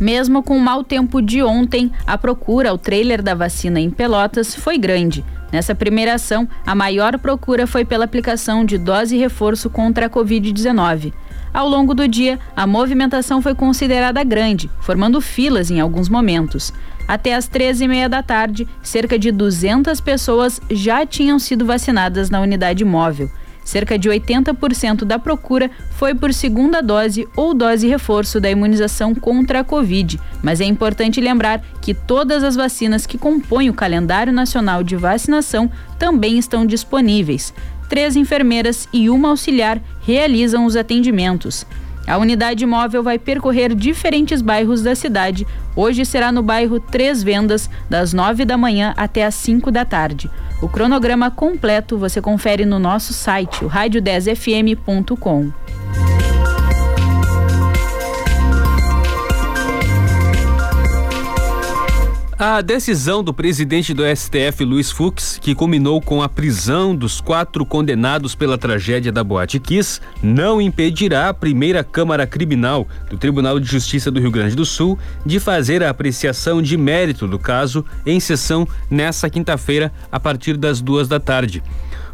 Mesmo 0.00 0.42
com 0.42 0.56
o 0.56 0.60
mau 0.60 0.84
tempo 0.84 1.20
de 1.20 1.42
ontem, 1.42 1.90
a 2.06 2.16
procura 2.16 2.70
ao 2.70 2.78
trailer 2.78 3.20
da 3.20 3.34
vacina 3.34 3.80
em 3.80 3.90
Pelotas 3.90 4.54
foi 4.54 4.78
grande. 4.78 5.24
Nessa 5.50 5.74
primeira 5.74 6.14
ação, 6.14 6.46
a 6.64 6.74
maior 6.74 7.18
procura 7.18 7.66
foi 7.66 7.84
pela 7.84 8.04
aplicação 8.04 8.64
de 8.64 8.78
dose 8.78 9.16
reforço 9.16 9.68
contra 9.68 10.06
a 10.06 10.10
Covid-19. 10.10 11.12
Ao 11.52 11.68
longo 11.68 11.94
do 11.94 12.06
dia, 12.06 12.38
a 12.54 12.66
movimentação 12.66 13.42
foi 13.42 13.54
considerada 13.54 14.22
grande, 14.22 14.70
formando 14.80 15.20
filas 15.20 15.70
em 15.70 15.80
alguns 15.80 16.08
momentos. 16.08 16.72
Até 17.08 17.34
às 17.34 17.48
13h30 17.48 18.08
da 18.08 18.22
tarde, 18.22 18.68
cerca 18.82 19.18
de 19.18 19.32
200 19.32 20.00
pessoas 20.00 20.60
já 20.70 21.06
tinham 21.06 21.38
sido 21.38 21.64
vacinadas 21.64 22.28
na 22.28 22.40
unidade 22.40 22.84
móvel. 22.84 23.30
Cerca 23.68 23.98
de 23.98 24.08
80% 24.08 25.04
da 25.04 25.18
procura 25.18 25.70
foi 25.90 26.14
por 26.14 26.32
segunda 26.32 26.80
dose 26.80 27.28
ou 27.36 27.52
dose 27.52 27.86
reforço 27.86 28.40
da 28.40 28.50
imunização 28.50 29.14
contra 29.14 29.60
a 29.60 29.64
Covid. 29.64 30.18
Mas 30.42 30.62
é 30.62 30.64
importante 30.64 31.20
lembrar 31.20 31.62
que 31.82 31.92
todas 31.92 32.42
as 32.42 32.56
vacinas 32.56 33.04
que 33.04 33.18
compõem 33.18 33.68
o 33.68 33.74
calendário 33.74 34.32
nacional 34.32 34.82
de 34.82 34.96
vacinação 34.96 35.70
também 35.98 36.38
estão 36.38 36.64
disponíveis. 36.64 37.52
Três 37.90 38.16
enfermeiras 38.16 38.88
e 38.90 39.10
uma 39.10 39.28
auxiliar 39.28 39.82
realizam 40.00 40.64
os 40.64 40.74
atendimentos. 40.74 41.66
A 42.06 42.16
unidade 42.16 42.64
móvel 42.64 43.02
vai 43.02 43.18
percorrer 43.18 43.74
diferentes 43.74 44.40
bairros 44.40 44.80
da 44.80 44.94
cidade. 44.94 45.46
Hoje 45.76 46.06
será 46.06 46.32
no 46.32 46.42
bairro 46.42 46.80
Três 46.80 47.22
Vendas, 47.22 47.68
das 47.90 48.14
9 48.14 48.46
da 48.46 48.56
manhã 48.56 48.94
até 48.96 49.26
as 49.26 49.34
5 49.34 49.70
da 49.70 49.84
tarde. 49.84 50.30
O 50.60 50.68
cronograma 50.68 51.30
completo 51.30 51.96
você 51.96 52.20
confere 52.20 52.64
no 52.64 52.78
nosso 52.78 53.12
site, 53.12 53.64
o 53.64 53.70
rádio10fm.com. 53.70 55.52
A 62.40 62.60
decisão 62.60 63.24
do 63.24 63.34
presidente 63.34 63.92
do 63.92 64.04
STF, 64.04 64.64
Luiz 64.64 64.92
Fux, 64.92 65.40
que 65.42 65.56
culminou 65.56 66.00
com 66.00 66.22
a 66.22 66.28
prisão 66.28 66.94
dos 66.94 67.20
quatro 67.20 67.66
condenados 67.66 68.36
pela 68.36 68.56
tragédia 68.56 69.10
da 69.10 69.24
Boate 69.24 69.58
Kiss, 69.58 70.00
não 70.22 70.60
impedirá 70.60 71.30
a 71.30 71.34
primeira 71.34 71.82
Câmara 71.82 72.28
Criminal 72.28 72.86
do 73.10 73.18
Tribunal 73.18 73.58
de 73.58 73.66
Justiça 73.66 74.08
do 74.08 74.20
Rio 74.20 74.30
Grande 74.30 74.54
do 74.54 74.64
Sul 74.64 74.96
de 75.26 75.40
fazer 75.40 75.82
a 75.82 75.90
apreciação 75.90 76.62
de 76.62 76.76
mérito 76.76 77.26
do 77.26 77.40
caso 77.40 77.84
em 78.06 78.20
sessão 78.20 78.68
nesta 78.88 79.28
quinta-feira, 79.28 79.92
a 80.12 80.20
partir 80.20 80.56
das 80.56 80.80
duas 80.80 81.08
da 81.08 81.18
tarde. 81.18 81.60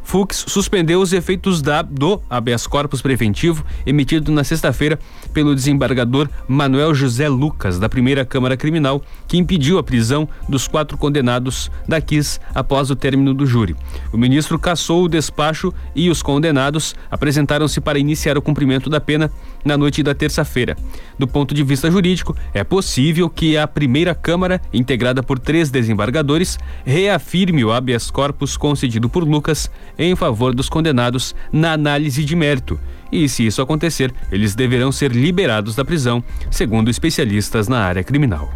Fux 0.05 0.45
suspendeu 0.47 1.01
os 1.01 1.13
efeitos 1.13 1.61
da, 1.61 1.83
do 1.83 2.21
habeas 2.31 2.67
corpus 2.67 3.03
preventivo 3.03 3.65
emitido 3.85 4.31
na 4.31 4.45
sexta-feira 4.45 4.99
pelo 5.33 5.55
desembargador 5.55 6.29
Manuel 6.47 6.95
José 6.95 7.29
Lucas, 7.29 7.79
da 7.79 7.89
primeira 7.89 8.25
Câmara 8.25 8.57
Criminal, 8.57 9.03
que 9.27 9.39
impediu 9.39 9.79
a 9.79 9.83
prisão 9.83 10.29
dos 10.49 10.69
quatro 10.69 10.97
condenados 10.97 11.71
da 11.89 12.01
KIS 12.01 12.39
após 12.55 12.91
o 12.91 12.97
término 12.97 13.35
do 13.35 13.47
júri. 13.47 13.75
O 14.13 14.19
ministro 14.19 14.59
cassou 14.59 15.05
o 15.05 15.09
despacho 15.09 15.73
e 15.97 16.09
os 16.11 16.23
condenados 16.23 16.95
apresentaram-se 17.11 17.81
para 17.81 17.99
iniciar 17.99 18.39
o 18.39 18.43
cumprimento 18.43 18.89
da 18.89 19.01
pena 19.01 19.33
na 19.65 19.77
noite 19.77 20.03
da 20.03 20.15
terça-feira. 20.15 20.77
Do 21.19 21.27
ponto 21.27 21.55
de 21.55 21.63
vista 21.63 21.91
jurídico, 21.91 22.37
é 22.53 22.63
possível 22.63 23.31
que 23.31 23.57
a 23.57 23.67
primeira 23.67 24.15
Câmara, 24.15 24.61
integrada 24.73 25.23
por 25.23 25.39
três 25.39 25.71
desembargadores, 25.71 26.59
reafirme 26.85 27.65
o 27.65 27.73
habeas 27.73 28.11
corpus 28.11 28.57
concedido 28.57 29.09
por 29.09 29.25
Lucas 29.25 29.71
em 29.99 30.15
favor 30.15 30.55
dos 30.55 30.69
condenados 30.69 31.35
na 31.53 31.73
análise 31.73 32.25
de 32.25 32.37
mérito. 32.37 32.79
E 33.11 33.29
se 33.29 33.47
isso 33.47 33.63
acontecer, 33.63 34.13
eles 34.31 34.55
deverão 34.55 34.91
ser 34.91 35.13
liberados 35.13 35.75
da 35.77 35.85
prisão, 35.85 36.23
segundo 36.51 36.91
especialistas 36.91 37.69
na 37.69 37.79
área 37.79 38.03
criminal. 38.03 38.53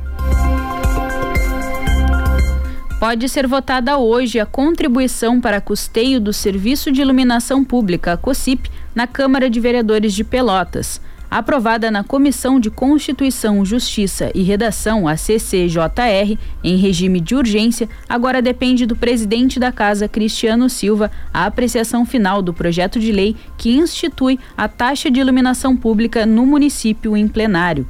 Pode 2.98 3.28
ser 3.28 3.46
votada 3.46 3.96
hoje 3.96 4.40
a 4.40 4.46
contribuição 4.46 5.40
para 5.40 5.60
custeio 5.60 6.20
do 6.20 6.32
Serviço 6.32 6.90
de 6.90 7.00
Iluminação 7.00 7.64
Pública, 7.64 8.16
COSIP, 8.16 8.68
na 8.98 9.06
Câmara 9.06 9.48
de 9.48 9.60
Vereadores 9.60 10.12
de 10.12 10.24
Pelotas. 10.24 11.00
Aprovada 11.30 11.88
na 11.88 12.02
Comissão 12.02 12.58
de 12.58 12.68
Constituição, 12.68 13.64
Justiça 13.64 14.32
e 14.34 14.42
Redação, 14.42 15.06
a 15.06 15.16
CCJR, 15.16 16.36
em 16.64 16.76
regime 16.76 17.20
de 17.20 17.36
urgência, 17.36 17.88
agora 18.08 18.42
depende 18.42 18.86
do 18.86 18.96
presidente 18.96 19.60
da 19.60 19.70
Casa, 19.70 20.08
Cristiano 20.08 20.68
Silva, 20.68 21.12
a 21.32 21.46
apreciação 21.46 22.04
final 22.04 22.42
do 22.42 22.52
projeto 22.52 22.98
de 22.98 23.12
lei 23.12 23.36
que 23.56 23.70
institui 23.70 24.36
a 24.56 24.66
taxa 24.66 25.08
de 25.08 25.20
iluminação 25.20 25.76
pública 25.76 26.26
no 26.26 26.44
município 26.44 27.16
em 27.16 27.28
plenário. 27.28 27.86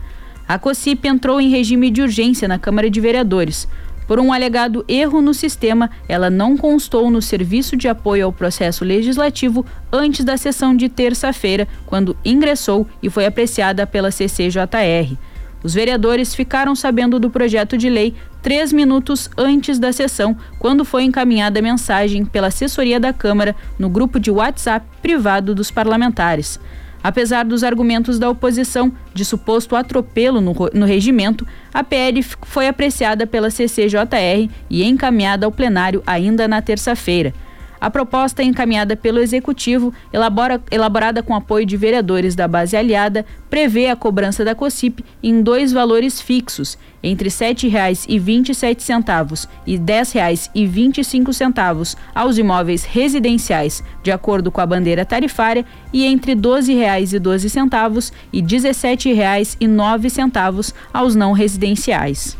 A 0.47 0.59
COSIP 0.59 1.09
entrou 1.09 1.41
em 1.41 1.49
regime 1.49 1.91
de 1.91 2.03
urgência 2.03 2.47
na 2.47 2.59
Câmara 2.59 2.91
de 2.91 3.01
Vereadores. 3.01 3.67
Por 4.09 4.19
um 4.19 4.33
alegado 4.33 4.83
erro 4.89 5.21
no 5.21 5.35
sistema, 5.35 5.91
ela 6.09 6.31
não 6.31 6.57
constou 6.57 7.11
no 7.11 7.21
serviço 7.21 7.77
de 7.77 7.89
apoio 7.89 8.25
ao 8.25 8.33
processo 8.33 8.83
legislativo 8.83 9.67
antes 9.93 10.25
da 10.25 10.39
sessão 10.39 10.75
de 10.75 10.89
terça-feira, 10.89 11.69
quando 11.85 12.17
ingressou 12.25 12.89
e 13.03 13.11
foi 13.11 13.27
apreciada 13.27 13.87
pela 13.87 14.11
CCJR. 14.11 15.15
Os 15.63 15.75
vereadores 15.75 16.35
ficaram 16.35 16.75
sabendo 16.75 17.19
do 17.19 17.29
projeto 17.29 17.77
de 17.77 17.91
lei 17.91 18.15
três 18.41 18.73
minutos 18.73 19.29
antes 19.37 19.79
da 19.79 19.93
sessão, 19.93 20.35
quando 20.59 20.87
foi 20.87 21.03
encaminhada 21.03 21.59
a 21.59 21.63
mensagem 21.63 22.25
pela 22.25 22.47
assessoria 22.47 22.99
da 22.99 23.13
Câmara 23.13 23.55
no 23.79 23.91
grupo 23.91 24.19
de 24.19 24.31
WhatsApp 24.31 24.87
privado 25.03 25.55
dos 25.55 25.71
parlamentares. 25.71 26.59
Apesar 27.03 27.45
dos 27.45 27.63
argumentos 27.63 28.19
da 28.19 28.29
oposição 28.29 28.93
de 29.15 29.25
suposto 29.25 29.77
atropelo 29.77 30.41
no, 30.41 30.55
no 30.75 30.87
regimento, 30.87 31.47
a 31.73 31.85
PL 31.85 32.23
foi 32.23 32.69
apreciada 32.69 33.27
pela 33.27 33.51
CCJR 33.51 34.51
e 34.69 34.85
encaminhada 34.85 35.47
ao 35.47 35.53
plenário 35.53 36.03
ainda 36.07 36.49
na 36.49 36.61
terça-feira. 36.61 37.33
A 37.81 37.89
proposta 37.91 38.43
encaminhada 38.43 38.97
pelo 38.97 39.21
Executivo, 39.21 39.95
elabora, 40.13 40.61
elaborada 40.71 41.23
com 41.23 41.35
apoio 41.35 41.65
de 41.65 41.75
vereadores 41.77 42.35
da 42.35 42.49
base 42.49 42.77
aliada, 42.77 43.25
prevê 43.49 43.89
a 43.89 43.97
cobrança 43.97 44.45
da 44.45 44.55
COSIP 44.55 45.03
em 45.23 45.41
dois 45.43 45.73
valores 45.73 46.21
fixos, 46.21 46.77
entre 47.03 47.29
R$ 47.29 47.35
7,27 47.35 49.49
e 49.67 49.77
R$ 49.77 49.83
10,25 49.83 51.97
aos 52.15 52.39
imóveis 52.39 52.85
residenciais, 52.85 53.83
de 54.03 54.11
acordo 54.11 54.51
com 54.51 54.61
a 54.61 54.67
bandeira 54.67 55.05
tarifária, 55.05 55.65
e 55.93 56.05
entre 56.05 56.33
R$ 56.33 56.41
12,12 56.41 58.13
e 58.33 58.41
R$ 58.41 58.47
17,09 58.47 60.75
aos 60.93 61.15
não 61.15 61.33
residenciais. 61.33 62.37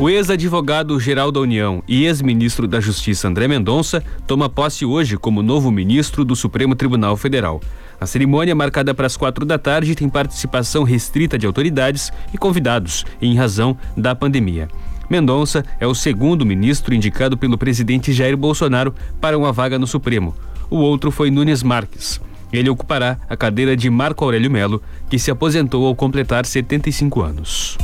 O 0.00 0.08
ex-advogado-geral 0.08 1.32
da 1.32 1.40
União 1.40 1.82
e 1.88 2.04
ex-ministro 2.04 2.68
da 2.68 2.78
Justiça 2.78 3.26
André 3.26 3.48
Mendonça 3.48 4.00
toma 4.28 4.48
posse 4.48 4.84
hoje 4.84 5.16
como 5.16 5.42
novo 5.42 5.72
ministro 5.72 6.24
do 6.24 6.36
Supremo 6.36 6.76
Tribunal 6.76 7.16
Federal. 7.16 7.60
A 8.00 8.06
cerimônia, 8.06 8.54
marcada 8.54 8.94
para 8.94 9.08
as 9.08 9.16
quatro 9.16 9.44
da 9.44 9.58
tarde, 9.58 9.96
tem 9.96 10.08
participação 10.08 10.84
restrita 10.84 11.36
de 11.36 11.46
autoridades 11.46 12.12
e 12.32 12.38
convidados, 12.38 13.04
em 13.20 13.34
razão 13.34 13.76
da 13.96 14.14
pandemia. 14.14 14.68
Mendonça 15.10 15.64
é 15.80 15.86
o 15.86 15.94
segundo 15.96 16.46
ministro 16.46 16.94
indicado 16.94 17.36
pelo 17.36 17.58
presidente 17.58 18.12
Jair 18.12 18.36
Bolsonaro 18.36 18.94
para 19.20 19.36
uma 19.36 19.52
vaga 19.52 19.80
no 19.80 19.86
Supremo. 19.86 20.32
O 20.70 20.76
outro 20.76 21.10
foi 21.10 21.28
Nunes 21.28 21.64
Marques. 21.64 22.20
Ele 22.52 22.70
ocupará 22.70 23.18
a 23.28 23.36
cadeira 23.36 23.76
de 23.76 23.90
Marco 23.90 24.24
Aurélio 24.24 24.48
Melo, 24.48 24.80
que 25.10 25.18
se 25.18 25.32
aposentou 25.32 25.84
ao 25.88 25.96
completar 25.96 26.46
75 26.46 27.20
anos. 27.20 27.76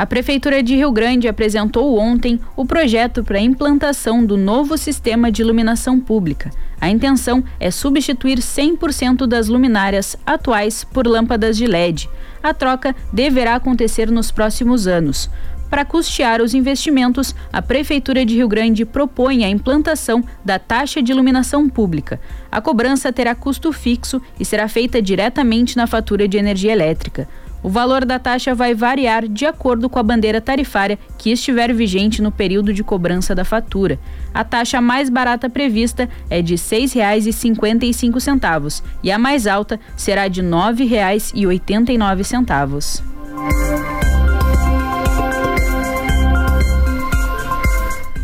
A 0.00 0.06
Prefeitura 0.06 0.62
de 0.62 0.74
Rio 0.74 0.90
Grande 0.90 1.28
apresentou 1.28 1.98
ontem 1.98 2.40
o 2.56 2.64
projeto 2.64 3.22
para 3.22 3.36
a 3.36 3.42
implantação 3.42 4.24
do 4.24 4.34
novo 4.34 4.78
sistema 4.78 5.30
de 5.30 5.42
iluminação 5.42 6.00
pública. 6.00 6.50
A 6.80 6.88
intenção 6.88 7.44
é 7.60 7.70
substituir 7.70 8.38
100% 8.38 9.26
das 9.26 9.48
luminárias 9.48 10.16
atuais 10.24 10.84
por 10.84 11.06
lâmpadas 11.06 11.54
de 11.54 11.66
LED. 11.66 12.08
A 12.42 12.54
troca 12.54 12.96
deverá 13.12 13.56
acontecer 13.56 14.10
nos 14.10 14.30
próximos 14.30 14.86
anos. 14.86 15.28
Para 15.68 15.84
custear 15.84 16.40
os 16.40 16.54
investimentos, 16.54 17.34
a 17.52 17.60
Prefeitura 17.60 18.24
de 18.24 18.36
Rio 18.36 18.48
Grande 18.48 18.86
propõe 18.86 19.44
a 19.44 19.50
implantação 19.50 20.24
da 20.42 20.58
taxa 20.58 21.02
de 21.02 21.12
iluminação 21.12 21.68
pública. 21.68 22.18
A 22.50 22.58
cobrança 22.62 23.12
terá 23.12 23.34
custo 23.34 23.70
fixo 23.70 24.18
e 24.40 24.46
será 24.46 24.66
feita 24.66 25.02
diretamente 25.02 25.76
na 25.76 25.86
fatura 25.86 26.26
de 26.26 26.38
energia 26.38 26.72
elétrica. 26.72 27.28
O 27.62 27.68
valor 27.68 28.06
da 28.06 28.18
taxa 28.18 28.54
vai 28.54 28.74
variar 28.74 29.28
de 29.28 29.44
acordo 29.44 29.86
com 29.88 29.98
a 29.98 30.02
bandeira 30.02 30.40
tarifária 30.40 30.98
que 31.18 31.30
estiver 31.30 31.74
vigente 31.74 32.22
no 32.22 32.32
período 32.32 32.72
de 32.72 32.82
cobrança 32.82 33.34
da 33.34 33.44
fatura. 33.44 33.98
A 34.32 34.42
taxa 34.42 34.80
mais 34.80 35.10
barata 35.10 35.50
prevista 35.50 36.08
é 36.30 36.40
de 36.40 36.54
R$ 36.54 36.60
6,55 36.60 38.82
e 39.02 39.12
a 39.12 39.18
mais 39.18 39.46
alta 39.46 39.78
será 39.96 40.26
de 40.28 40.40
R$ 40.40 40.48
9,89. 40.48 43.09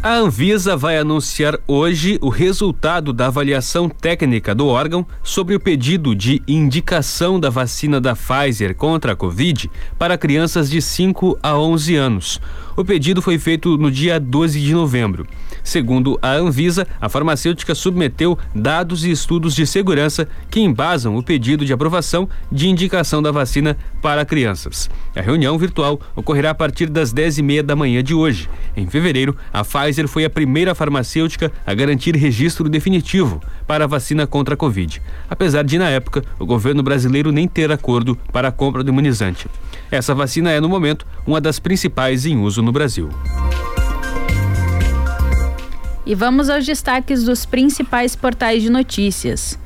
A 0.07 0.19
Anvisa 0.19 0.77
vai 0.77 0.97
anunciar 0.97 1.59
hoje 1.67 2.17
o 2.23 2.29
resultado 2.29 3.13
da 3.13 3.27
avaliação 3.27 3.89
técnica 3.89 4.55
do 4.55 4.69
órgão 4.69 5.05
sobre 5.21 5.57
o 5.57 5.59
pedido 5.59 6.15
de 6.15 6.41
indicação 6.47 7.41
da 7.41 7.51
vacina 7.51 8.01
da 8.01 8.15
Pfizer 8.15 8.77
contra 8.77 9.15
a 9.15 9.17
Covid 9.17 9.69
para 9.99 10.17
crianças 10.17 10.71
de 10.71 10.81
5 10.81 11.41
a 11.43 11.59
11 11.59 11.97
anos. 11.97 12.41
O 12.77 12.85
pedido 12.85 13.21
foi 13.21 13.37
feito 13.37 13.77
no 13.77 13.91
dia 13.91 14.21
12 14.21 14.61
de 14.61 14.73
novembro. 14.73 15.27
Segundo 15.67 16.17
a 16.23 16.31
Anvisa, 16.31 16.87
a 17.01 17.09
farmacêutica 17.09 17.75
submeteu 17.75 18.39
dados 18.55 19.05
e 19.05 19.11
estudos 19.11 19.53
de 19.53 19.67
segurança 19.67 20.29
que 20.49 20.61
embasam 20.61 21.17
o 21.17 21.23
pedido 21.25 21.65
de 21.65 21.73
aprovação 21.73 22.29
de 22.53 22.69
indicação 22.69 23.21
da 23.21 23.33
vacina 23.33 23.77
para 24.01 24.25
crianças. 24.25 24.89
A 25.17 25.21
reunião 25.21 25.59
virtual 25.59 26.01
ocorrerá 26.15 26.51
a 26.51 26.55
partir 26.55 26.89
das 26.89 27.13
10 27.13 27.39
e 27.39 27.43
meia 27.43 27.63
da 27.65 27.75
manhã 27.75 28.01
de 28.01 28.15
hoje. 28.15 28.49
Em 28.77 28.87
fevereiro, 28.87 29.37
a 29.53 29.65
Pfizer 29.65 30.07
foi 30.07 30.25
a 30.25 30.31
primeira 30.31 30.73
farmacêutica 30.73 31.51
a 31.67 31.75
garantir 31.75 32.15
registro 32.15 32.69
definitivo 32.69 33.43
para 33.67 33.87
a 33.87 33.89
vacina 33.89 34.25
contra 34.25 34.55
a 34.55 34.57
Covid, 34.57 35.03
apesar 35.29 35.65
de, 35.65 35.79
na 35.79 35.89
época, 35.89 36.23
o 36.39 36.47
governo 36.47 36.81
brasileiro 36.81 37.33
nem 37.33 37.49
ter 37.49 37.73
acordo 37.73 38.17
para 38.33 38.47
a 38.47 38.53
compra 38.53 38.85
do 38.85 38.91
imunizante. 38.93 39.49
Essa 39.91 40.15
vacina 40.15 40.49
é, 40.49 40.61
no 40.61 40.69
momento, 40.69 41.05
uma 41.27 41.41
das 41.41 41.59
principais 41.59 42.25
em 42.25 42.39
uso 42.39 42.63
no 42.63 42.71
Brasil. 42.71 43.11
E 46.07 46.15
vamos 46.15 46.49
aos 46.49 46.65
destaques 46.65 47.25
dos 47.25 47.45
principais 47.45 48.15
portais 48.15 48.63
de 48.63 48.71
notícias. 48.71 49.59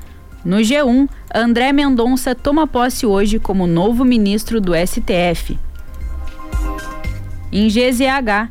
No 0.42 0.56
G1, 0.56 1.06
André 1.34 1.70
Mendonça 1.70 2.34
toma 2.34 2.66
posse 2.66 3.04
hoje 3.04 3.38
como 3.38 3.66
novo 3.66 4.06
ministro 4.06 4.58
do 4.58 4.72
STF. 4.74 5.58
Em 7.52 7.68
GZH, 7.68 8.48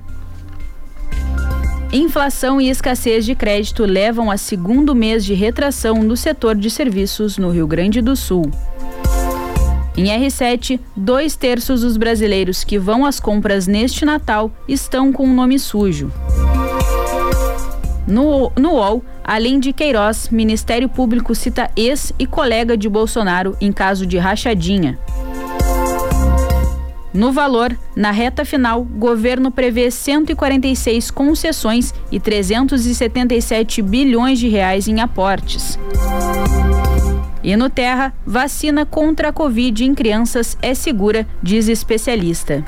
inflação 1.91 2.61
e 2.61 2.69
escassez 2.69 3.25
de 3.25 3.33
crédito 3.33 3.85
levam 3.85 4.29
a 4.29 4.37
segundo 4.37 4.93
mês 4.93 5.25
de 5.25 5.33
retração 5.33 6.07
do 6.07 6.15
setor 6.15 6.55
de 6.55 6.69
serviços 6.69 7.39
no 7.39 7.49
Rio 7.49 7.65
Grande 7.65 8.01
do 8.01 8.15
Sul. 8.15 8.51
Em 9.97 10.05
R7, 10.05 10.79
dois 10.95 11.35
terços 11.35 11.81
dos 11.81 11.97
brasileiros 11.97 12.63
que 12.63 12.77
vão 12.77 13.03
às 13.03 13.19
compras 13.19 13.65
neste 13.65 14.05
Natal 14.05 14.51
estão 14.67 15.11
com 15.11 15.23
o 15.27 15.33
nome 15.33 15.57
sujo. 15.57 16.11
No, 18.09 18.51
no 18.57 18.73
UOL, 18.73 19.03
além 19.23 19.59
de 19.59 19.71
Queiroz, 19.71 20.29
Ministério 20.29 20.89
Público 20.89 21.35
cita 21.35 21.69
ex 21.75 22.11
e 22.17 22.25
colega 22.25 22.75
de 22.75 22.89
Bolsonaro 22.89 23.55
em 23.61 23.71
caso 23.71 24.05
de 24.05 24.17
rachadinha. 24.17 24.97
No 27.13 27.31
valor, 27.31 27.75
na 27.95 28.11
reta 28.11 28.43
final, 28.43 28.83
governo 28.83 29.51
prevê 29.51 29.91
146 29.91 31.11
concessões 31.11 31.93
e 32.11 32.19
377 32.19 33.81
bilhões 33.81 34.39
de 34.39 34.47
reais 34.47 34.87
em 34.87 35.01
aportes. 35.01 35.77
E 37.43 37.55
no 37.55 37.69
Terra, 37.69 38.13
vacina 38.25 38.85
contra 38.85 39.29
a 39.29 39.33
Covid 39.33 39.83
em 39.85 39.95
crianças 39.95 40.57
é 40.61 40.73
segura, 40.73 41.27
diz 41.41 41.67
especialista. 41.67 42.63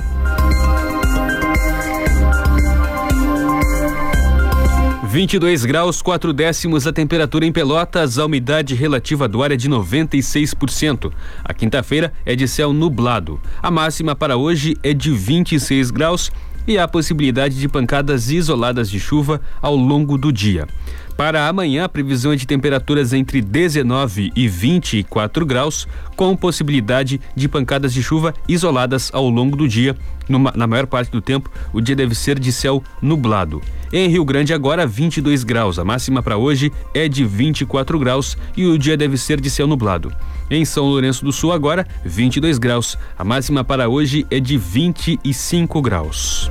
22 5.12 5.66
graus, 5.66 6.00
4 6.00 6.32
décimos 6.32 6.86
a 6.86 6.92
temperatura 6.92 7.44
em 7.44 7.52
Pelotas, 7.52 8.18
a 8.18 8.24
umidade 8.24 8.74
relativa 8.74 9.28
do 9.28 9.42
ar 9.42 9.52
é 9.52 9.56
de 9.56 9.68
96%. 9.68 11.12
A 11.44 11.52
quinta-feira 11.52 12.14
é 12.24 12.34
de 12.34 12.48
céu 12.48 12.72
nublado. 12.72 13.38
A 13.62 13.70
máxima 13.70 14.16
para 14.16 14.38
hoje 14.38 14.74
é 14.82 14.94
de 14.94 15.10
26 15.12 15.90
graus 15.90 16.32
e 16.66 16.78
há 16.78 16.88
possibilidade 16.88 17.60
de 17.60 17.68
pancadas 17.68 18.30
isoladas 18.30 18.88
de 18.88 18.98
chuva 18.98 19.38
ao 19.60 19.76
longo 19.76 20.16
do 20.16 20.32
dia. 20.32 20.66
Para 21.16 21.46
amanhã, 21.46 21.84
a 21.84 21.88
previsão 21.88 22.32
é 22.32 22.36
de 22.36 22.46
temperaturas 22.46 23.12
entre 23.12 23.40
19 23.40 24.32
e 24.34 24.48
24 24.48 25.46
graus, 25.46 25.86
com 26.16 26.36
possibilidade 26.36 27.20
de 27.36 27.48
pancadas 27.48 27.92
de 27.92 28.02
chuva 28.02 28.34
isoladas 28.48 29.10
ao 29.12 29.28
longo 29.28 29.56
do 29.56 29.68
dia. 29.68 29.96
Numa, 30.28 30.52
na 30.56 30.66
maior 30.66 30.86
parte 30.86 31.10
do 31.10 31.20
tempo, 31.20 31.50
o 31.72 31.80
dia 31.80 31.96
deve 31.96 32.14
ser 32.14 32.38
de 32.38 32.52
céu 32.52 32.82
nublado. 33.00 33.60
Em 33.92 34.08
Rio 34.08 34.24
Grande, 34.24 34.54
agora 34.54 34.86
22 34.86 35.44
graus. 35.44 35.78
A 35.78 35.84
máxima 35.84 36.22
para 36.22 36.36
hoje 36.36 36.72
é 36.94 37.08
de 37.08 37.24
24 37.24 37.98
graus 37.98 38.38
e 38.56 38.64
o 38.64 38.78
dia 38.78 38.96
deve 38.96 39.18
ser 39.18 39.40
de 39.40 39.50
céu 39.50 39.66
nublado. 39.66 40.12
Em 40.50 40.64
São 40.64 40.84
Lourenço 40.84 41.24
do 41.24 41.32
Sul, 41.32 41.52
agora 41.52 41.86
22 42.04 42.58
graus. 42.58 42.96
A 43.18 43.24
máxima 43.24 43.62
para 43.62 43.88
hoje 43.88 44.26
é 44.30 44.40
de 44.40 44.56
25 44.56 45.82
graus. 45.82 46.50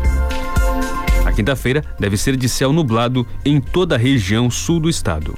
A 1.32 1.34
quinta-feira 1.34 1.82
deve 1.97 2.17
ser 2.17 2.36
de 2.36 2.49
céu 2.49 2.73
nublado 2.73 3.25
em 3.45 3.61
toda 3.61 3.95
a 3.95 3.97
região 3.97 4.51
sul 4.51 4.82
do 4.82 4.89
estado. 4.89 5.34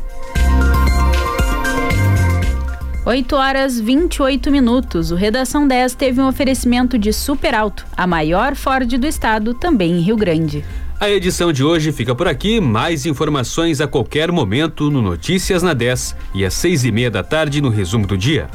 8 3.06 3.36
horas 3.36 3.80
28 3.80 4.50
minutos. 4.50 5.12
O 5.12 5.16
Redação 5.16 5.68
10 5.68 5.94
teve 5.94 6.20
um 6.20 6.28
oferecimento 6.28 6.98
de 6.98 7.14
Super 7.14 7.54
Alto, 7.54 7.86
a 7.96 8.08
maior 8.08 8.56
Ford 8.56 8.88
do 8.98 9.06
estado, 9.06 9.54
também 9.54 10.00
em 10.00 10.02
Rio 10.02 10.18
Grande. 10.18 10.66
A 11.00 11.10
edição 11.12 11.54
de 11.54 11.64
hoje 11.64 11.92
fica 11.92 12.16
por 12.16 12.28
aqui. 12.28 12.60
Mais 12.60 13.06
informações 13.06 13.80
a 13.80 13.88
qualquer 13.88 14.32
momento 14.32 14.90
no 14.90 15.00
Notícias 15.00 15.62
na 15.62 15.74
10 15.74 16.16
e 16.34 16.44
às 16.44 16.56
seis 16.56 16.84
e 16.86 16.92
meia 16.92 17.12
da 17.12 17.22
tarde 17.22 17.62
no 17.62 17.70
resumo 17.70 18.08
do 18.08 18.18
dia. 18.18 18.50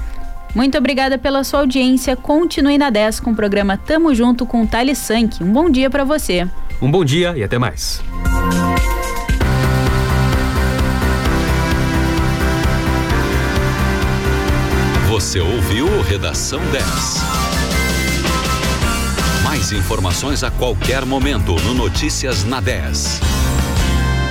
Muito 0.55 0.77
obrigada 0.79 1.19
pela 1.19 1.45
sua 1.45 1.61
audiência. 1.61 2.17
Continue 2.17 2.79
na 2.79 2.91
10 2.91 3.21
com 3.21 3.31
o 3.31 3.37
programa 3.37 3.77
Tamo 3.77 4.15
Junto 4.15 4.47
com 4.47 4.63
o 4.63 4.67
Thales 4.67 4.99
Sank. 4.99 5.43
Um 5.43 5.53
bom 5.53 5.71
dia 5.71 5.91
para 5.91 6.05
você. 6.05 6.49
Um 6.81 6.91
bom 6.91 7.05
dia 7.05 7.37
e 7.37 7.43
até 7.43 7.59
mais. 7.59 8.03
Você 15.09 15.41
ouviu 15.41 16.01
Redação 16.03 16.61
10. 16.71 16.85
Mais 19.43 19.73
informações 19.73 20.45
a 20.45 20.51
qualquer 20.51 21.05
momento 21.05 21.57
no 21.63 21.75
Notícias 21.75 22.45
na 22.45 22.61
10. 22.61 23.21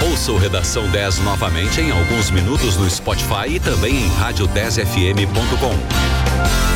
Ouça 0.01 0.31
o 0.31 0.37
Redação 0.37 0.89
10 0.89 1.19
novamente 1.19 1.81
em 1.81 1.91
alguns 1.91 2.29
minutos 2.29 2.77
no 2.77 2.89
Spotify 2.89 3.55
e 3.55 3.59
também 3.59 4.05
em 4.05 4.09
rádio10fm.com. 4.11 6.66